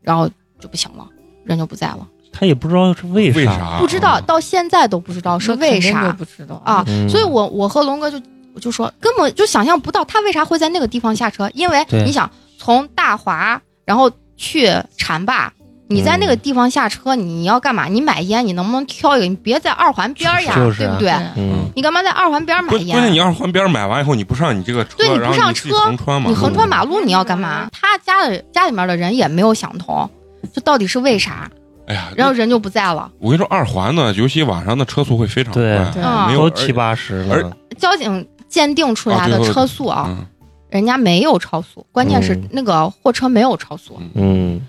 [0.01, 0.29] 然后
[0.59, 1.07] 就不行了，
[1.43, 3.79] 人就不在了，他也不知道是为啥，为啥？
[3.79, 6.11] 不知道到现在都不知道是为啥。
[6.13, 7.07] 不知道啊，嗯。
[7.09, 8.21] 所以我我和龙哥就
[8.55, 14.67] 我就说根本就想象不到他为啥会在那个地方下车，因为你想从大华然后去
[14.97, 15.49] 浐灞
[15.87, 17.85] 你在那个地方下车，你要干嘛？
[17.85, 19.27] 你买烟，你能不能挑一个？
[19.27, 21.11] 你别在二环边儿呀，就是啊对不对？
[21.37, 23.19] 嗯，你干嘛在二环边儿买烟关键你？
[23.19, 27.69] 二环边买完以后，你不上你这个车，对你不上车横穿，你横穿马路你要干嘛？
[27.71, 30.09] 他家的家里面的人也没有想通，
[30.51, 31.47] 这到底是为啥？
[31.87, 33.11] 哎呀，然后人就不在了。
[33.19, 40.25] 我跟你说，二环呢，尤其晚上的车速会非常快，对对嗯没有都七八十而了，交警鉴定出来的车速啊，嗯。
[40.69, 42.47] 人家没有超速，关键是嗯。
[42.51, 43.99] 那个货车没有超速。
[44.13, 44.61] 嗯。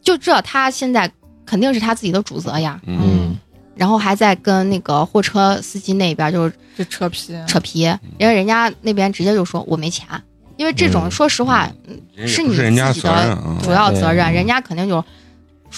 [0.00, 1.10] 就这，他现在
[1.44, 2.80] 肯定是他自己的主责呀。
[2.86, 3.00] 嗯。
[3.02, 3.36] 嗯。
[3.74, 7.80] 然后还在跟那个货车司机那边就是这扯皮，扯皮，
[8.18, 10.06] 因为人家那边直接就说我没钱，
[10.56, 11.10] 因为这种嗯。
[11.10, 11.68] 说实话
[12.14, 14.36] 人是你自己的主要责任，对。
[14.36, 15.04] 人家肯定就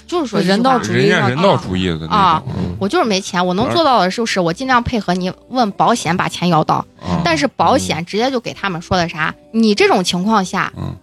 [0.06, 2.42] 就是说人道主义人家人道主义的那啊
[2.78, 9.34] 我就是没钱，我能做到的就是我尽量配合你问保险把钱要到，啊，但是保险直接就给他们说的啥？
[9.52, 10.94] 你这种情况下，嗯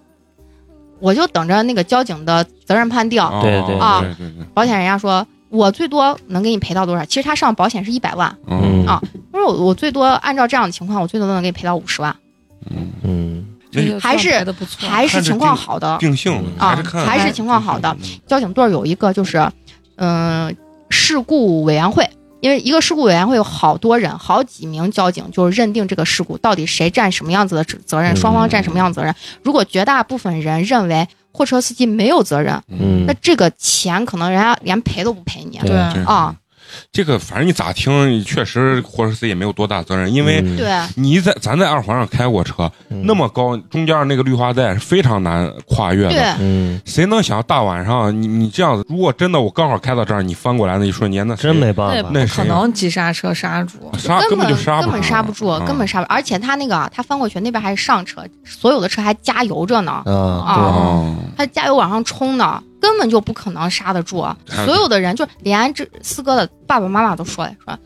[0.99, 3.19] 我就等着那个交警的责任判定。
[3.19, 7.03] 啊对对啊对对对，保险人家说我最多能给你赔到多少？
[7.05, 9.01] 其实他上保险是一百万，嗯啊
[9.31, 12.15] 他说我我最多按照这样的情况，我最多能给你赔到五十万，
[13.03, 13.43] 嗯，
[13.99, 14.45] 还是
[14.77, 15.97] 还是情况好的。
[15.99, 17.95] 定性啊还是情况好的
[18.27, 19.49] 交警队有一个就是，
[19.95, 20.55] 嗯、
[20.89, 22.09] 事故委员会，
[22.41, 29.13] 因为一个事故委员会有好多人，好几名交警就是认定这个事故到底谁占什么样子的责责任，嗯双方占什么样的责任。
[29.43, 35.57] 如果绝大部分人认为货车司机没有责任，嗯那这个钱可能人家连赔都不赔你。
[35.59, 36.35] 对对啊，
[36.91, 40.41] 这个反正你咋听，确实货车司机也没有多大责任，因为
[40.95, 46.11] 你在咱在二环上开过车，嗯那么高，中间那个绿化带是非常难跨越的。
[46.11, 56.05] 对，嗯，谁能想大晚上你你这样子，如果真的我刚好开到这儿，你翻过来那一瞬间，那真没办法，那可能急刹车刹住，刹根本就刹根本刹不住，啊根本刹不。
[56.13, 59.91] 而且他那个他翻过去那边还是上车，所有的车还加油着呢。
[60.05, 64.17] 啊，哦，他加油往上冲呢，根本就不可能刹得住。
[64.19, 64.35] 啊
[64.65, 67.79] 所有的人，就连这四哥的爸爸妈妈都说了，说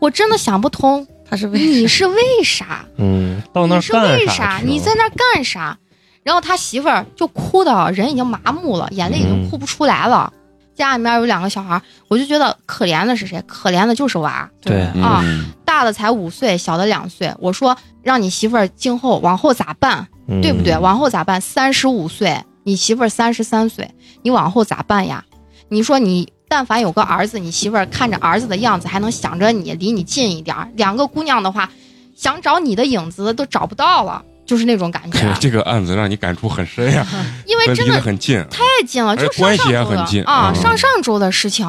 [0.00, 2.84] 我真的想不通，他是为你是为啥？
[2.98, 4.60] 嗯，到那你是为啥？
[4.64, 5.78] 你在那干啥？
[6.22, 10.30] 然后他媳妇儿就哭的人已经麻木了，眼泪已经嗯哭不出来了。
[10.74, 13.42] 家里面有两个小孩，我就觉得可怜的是谁？
[13.46, 17.32] 可怜的就是娃，对啊嗯大的才五岁，小的两岁。
[17.38, 20.06] 我说让你媳妇儿今后往后咋办？
[20.28, 20.76] 嗯对不对？
[20.78, 21.40] 往后咋办？
[21.40, 23.90] 三十五岁，你媳妇儿三十三岁，
[24.22, 25.24] 你往后咋办呀？
[25.68, 30.68] 你说你但凡有个儿子，你媳妇儿看着儿子的样子，还能想着你，离你近一点儿。
[30.76, 31.70] 两个姑娘的话，
[32.16, 35.18] 想找你的影子都找不到了，就是那种感觉。
[35.40, 37.06] 这这个案子让你感触很深呀，
[37.46, 38.44] 离因为 真的很近。
[38.50, 41.66] 太近了，就是关系很近啊，嗯上上周的事情，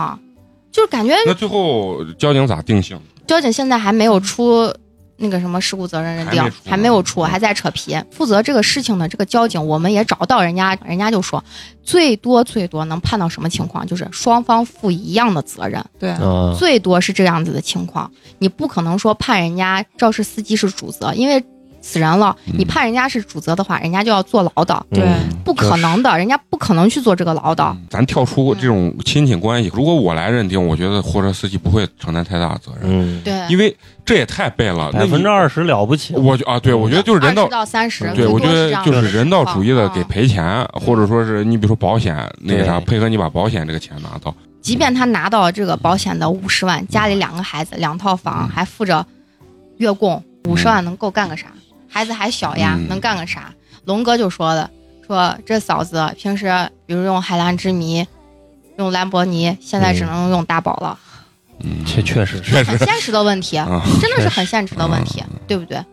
[0.71, 2.99] 就是感觉那最后交警咋定性？
[3.27, 4.73] 交警现在还没有出
[5.21, 7.95] 那个什么事故责任认定还没，还没有出，嗯还在扯皮。
[8.11, 11.41] 负责这个事情的这个交警，我们也找到人家，人家就说，
[11.83, 18.11] 最多最多能判到什么情况，就是双方负一样的责任，对，啊，最多是这样子的情况。
[18.39, 21.43] 你不可能说判人家肇事司机是主责，因为
[21.81, 27.63] 死人了，嗯你判人家是主责的话，人家就要坐牢的，对嗯不可能的，人家不可能去做这个牢的。
[27.63, 33.75] 嗯咱跳出这种亲戚关系，如果我来认定，我觉得货车司机不会承担太大的责任，嗯，对，因为
[34.05, 34.89] 这也太背了。
[34.93, 40.21] 那百你分之二十了不起，我就啊，对我觉得就是人道到三十，对我觉得就是人道主义的给赔。
[40.21, 44.31] 赔钱，或者说是你比如说保险那个啥，配合你把保险这个钱拿到。
[44.61, 49.03] 即便他拿到这个保险的五十万，家里两个孩子，两套房，还付着
[49.77, 51.47] 月供，五十万能够干个啥？
[51.91, 53.53] 孩子还小呀，嗯能干个啥？
[53.85, 54.69] 龙哥就说的，
[55.05, 56.49] 说这嫂子平时
[56.85, 58.05] 比如用海蓝之谜，
[58.77, 60.97] 用兰博尼，现在只能用大宝了，
[61.59, 65.83] 嗯，确确实确实很现实的问题，啊，真的是很现实的问题，对不对？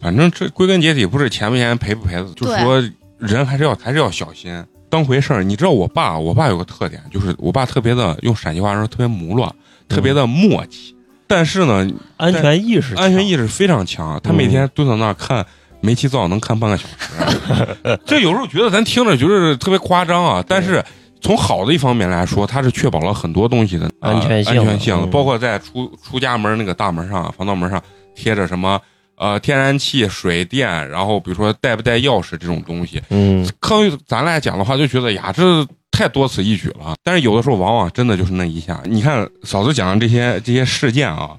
[0.00, 2.82] 反正这归根结底不是钱不钱赔不赔的，就是说
[3.18, 5.42] 人还是要还是要小心，当回事儿。
[5.42, 9.54] 你知道我爸，我爸有个特点，就是我爸特别的用陕西话说特别木讷，
[9.88, 10.94] 特别的默契。
[11.34, 11.88] 但是呢，
[12.18, 15.44] 安全意识，安全意识非常强，他每天蹲在那儿看
[15.80, 17.98] 煤气灶能看半个小时。
[18.04, 20.84] 这有时候觉得咱听着觉得特别夸张啊，但是
[21.22, 24.58] 从好的一方面来说，它是确保了很多东西的呃安全性。
[24.58, 25.10] 安全性，嗯。
[25.10, 27.82] 包括在出出家门那个大门上、防盗门上
[28.14, 28.78] 贴着什么
[29.16, 36.96] 呃天然气、水电，然后比如说带不带钥匙这种东西，嗯，科于咱来讲的话，就觉得呀，这太多此一举了。
[37.04, 38.80] 但是有的时候，往往真的就是那一下。
[38.84, 41.36] 你看嫂子讲的这些这些事件啊，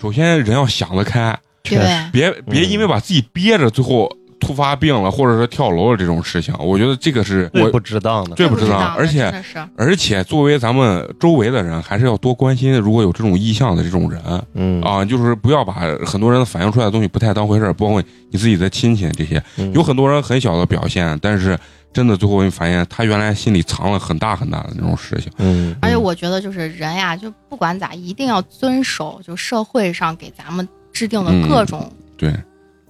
[0.00, 1.82] 首先人要想得开，确实。
[1.82, 4.08] 对，别别因为把自己憋着，最后
[4.38, 9.32] 突发病了，或者说跳楼了这种事情，我觉得这个是我最不值当的，最不值当，而且
[9.76, 14.20] 而且作为咱们周围的人，还是要多关心，如果有这种意向的这种人
[14.54, 14.80] 嗯。
[14.80, 15.72] 啊，就是不要把
[16.06, 18.00] 很多人反映出来的东西不太当回事儿，包括
[18.30, 19.42] 你自己的亲戚这些。
[19.56, 19.72] 嗯。
[19.72, 21.58] 有很多人很小的表现，但是
[21.92, 25.30] 真的最后你发现他原来心里藏了很大很大的那种事情。
[25.38, 32.34] 嗯，而且我觉得就是人呀，就不管咋，一定要遵守就社会上给咱们制定的各种对。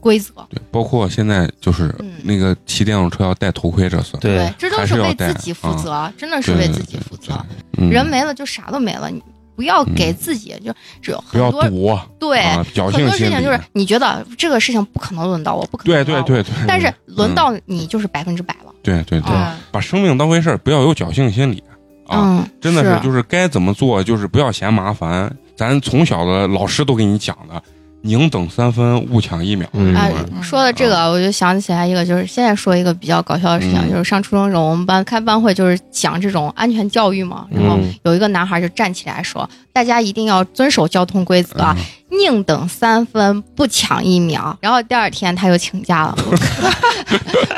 [0.00, 0.32] 规则。
[0.48, 5.82] 对，包括现在就是嗯那个骑电动车要戴头盔这事，对，这都是为自己负啊。
[5.82, 7.34] 责，真的是为自己负责。
[7.78, 7.90] 嗯。
[7.90, 9.20] 人没了就啥都没了，你
[9.56, 10.72] 不要给自己就
[11.02, 18.67] 只有不要很多赌对啊，侥很多事情就是你觉得这个事情不可能轮到我，不可能对轮到我，对对对，但是轮到你就是百分之百了。
[18.88, 21.62] 对对对，啊把生命当回事儿，不要有侥幸心理
[22.06, 22.16] 啊。
[22.20, 25.30] 嗯，真的是，就是该怎么做，就是不要嫌麻烦。
[25.56, 27.62] 咱从小的老师都给你讲的，
[28.02, 29.68] 宁等三分，勿抢一秒。
[29.72, 37.44] 嗯哎嗯，说到这个，我就想起来一个，就是现在说一个比较搞笑的事情，嗯就是上初中的时候，我们班开班会，就是讲这种安全教育嘛。
[37.50, 41.76] 然后嗯有一个男孩就站起来说：“大家一定要遵守交通规则，嗯
[42.10, 46.16] 宁等三分，不抢一秒。”然后第二天他就请假了，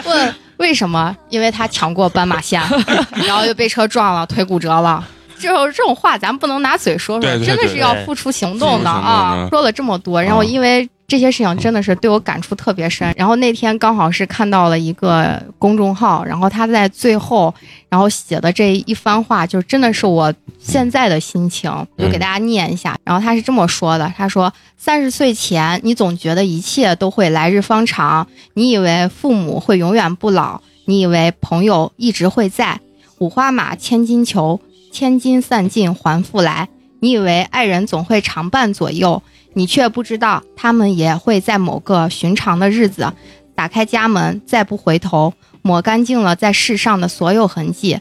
[0.07, 1.16] 问 为什么？
[1.30, 2.60] 因为他抢过斑马线，
[3.26, 5.02] 然后又被车撞了，腿骨折了。
[5.38, 9.48] 这种这种话咱不能拿嘴说说，真的是要付出行动的啊！
[9.50, 13.12] 说了这么多，然后啊因为这些事情真的是对我感触特别深。
[13.16, 17.52] 然后那天刚好是看到了一个公众号，然后他在最后
[17.88, 21.68] 然后写的这一番话，就真的是我现在的心情，
[21.98, 22.96] 就给大家念一下。
[23.02, 28.24] 然后他是这么说的：他说，三十岁前你总觉得一切都会来日方长，
[28.54, 32.78] 你以为父母会永远不老，你以为朋友一直会在，
[33.18, 34.60] 五花马，千金裘。
[34.92, 36.68] 千金散尽还复来。
[36.98, 39.22] 你以为爱人总会常伴左右，
[39.52, 43.12] 你却不知道他们也会在某个寻常的日子，
[43.55, 48.01] 打开家门，再不回头，抹干净了在世上的所有痕迹。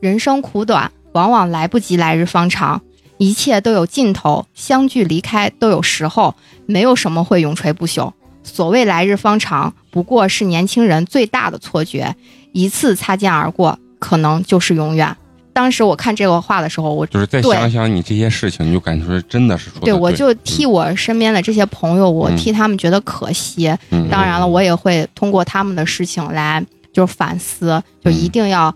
[0.00, 2.82] 人生苦短，往往来不及来日方长，
[3.18, 6.34] 一切都有尽头，相聚离开都有时候，
[6.66, 8.12] 没有什么会永垂不朽。
[8.44, 12.16] 所谓来日方长，不过是年轻人最大的错觉，
[12.52, 15.16] 一次擦肩而过，可能就是永远。
[15.52, 23.68] 当时我看这个话的时候，我就是再想想你这些事情，你就感觉真的是说的对我就替我身边的这些朋友，我嗯替他们觉得可惜。
[23.90, 28.74] 嗯当然了，我也会通过他们的事情来就是反思，就一定要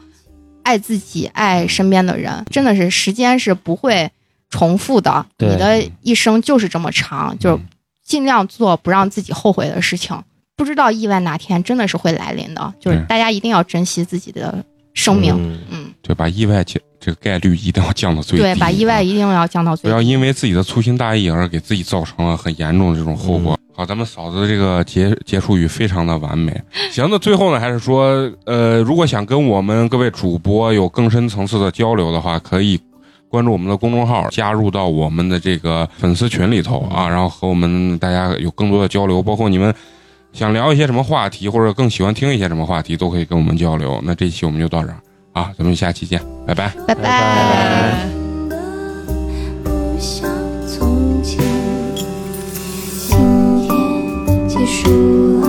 [0.62, 2.44] 爱自己，爱身边的人。
[2.50, 4.10] 真的是时间是不会
[4.50, 7.62] 重复的，你的一生就是这么长，就是
[8.04, 10.16] 尽量做不让自己后悔的事情。
[10.56, 14.64] 不知道意外哪天真的是会来临的，就是大家一定要珍惜自己的
[14.96, 15.32] 生命。
[15.38, 18.42] 嗯嗯，对，把意外这这个概率一定要降到最低。
[18.42, 19.88] 对，把意外啊一定要降到最低。
[19.88, 23.56] 不要因为自己的粗心大意而给自己造成了很严重的这种后果。
[23.72, 26.52] 好，咱们嫂子的这个结结束语非常的完美。
[26.90, 32.80] 行，那最后呢，还是说，呃，如果想跟我们各位主播有更深层次的交流的话，可以
[33.28, 39.74] 关注我们的公众号，加入到我们的这个粉丝群里头啊，然后和我们大家有更多的交流，包括你们。
[40.36, 43.98] 想聊一些什么话题，或者更喜欢听一些什么话题，都可以跟我们交流。
[44.04, 44.96] 那这期我们就到这儿
[45.32, 46.70] 啊，咱们下期见，拜拜。
[46.86, 48.06] 拜拜拜
[49.64, 50.30] 不像
[50.68, 51.42] 从前，
[53.08, 53.16] 今
[53.66, 55.45] 天结束了。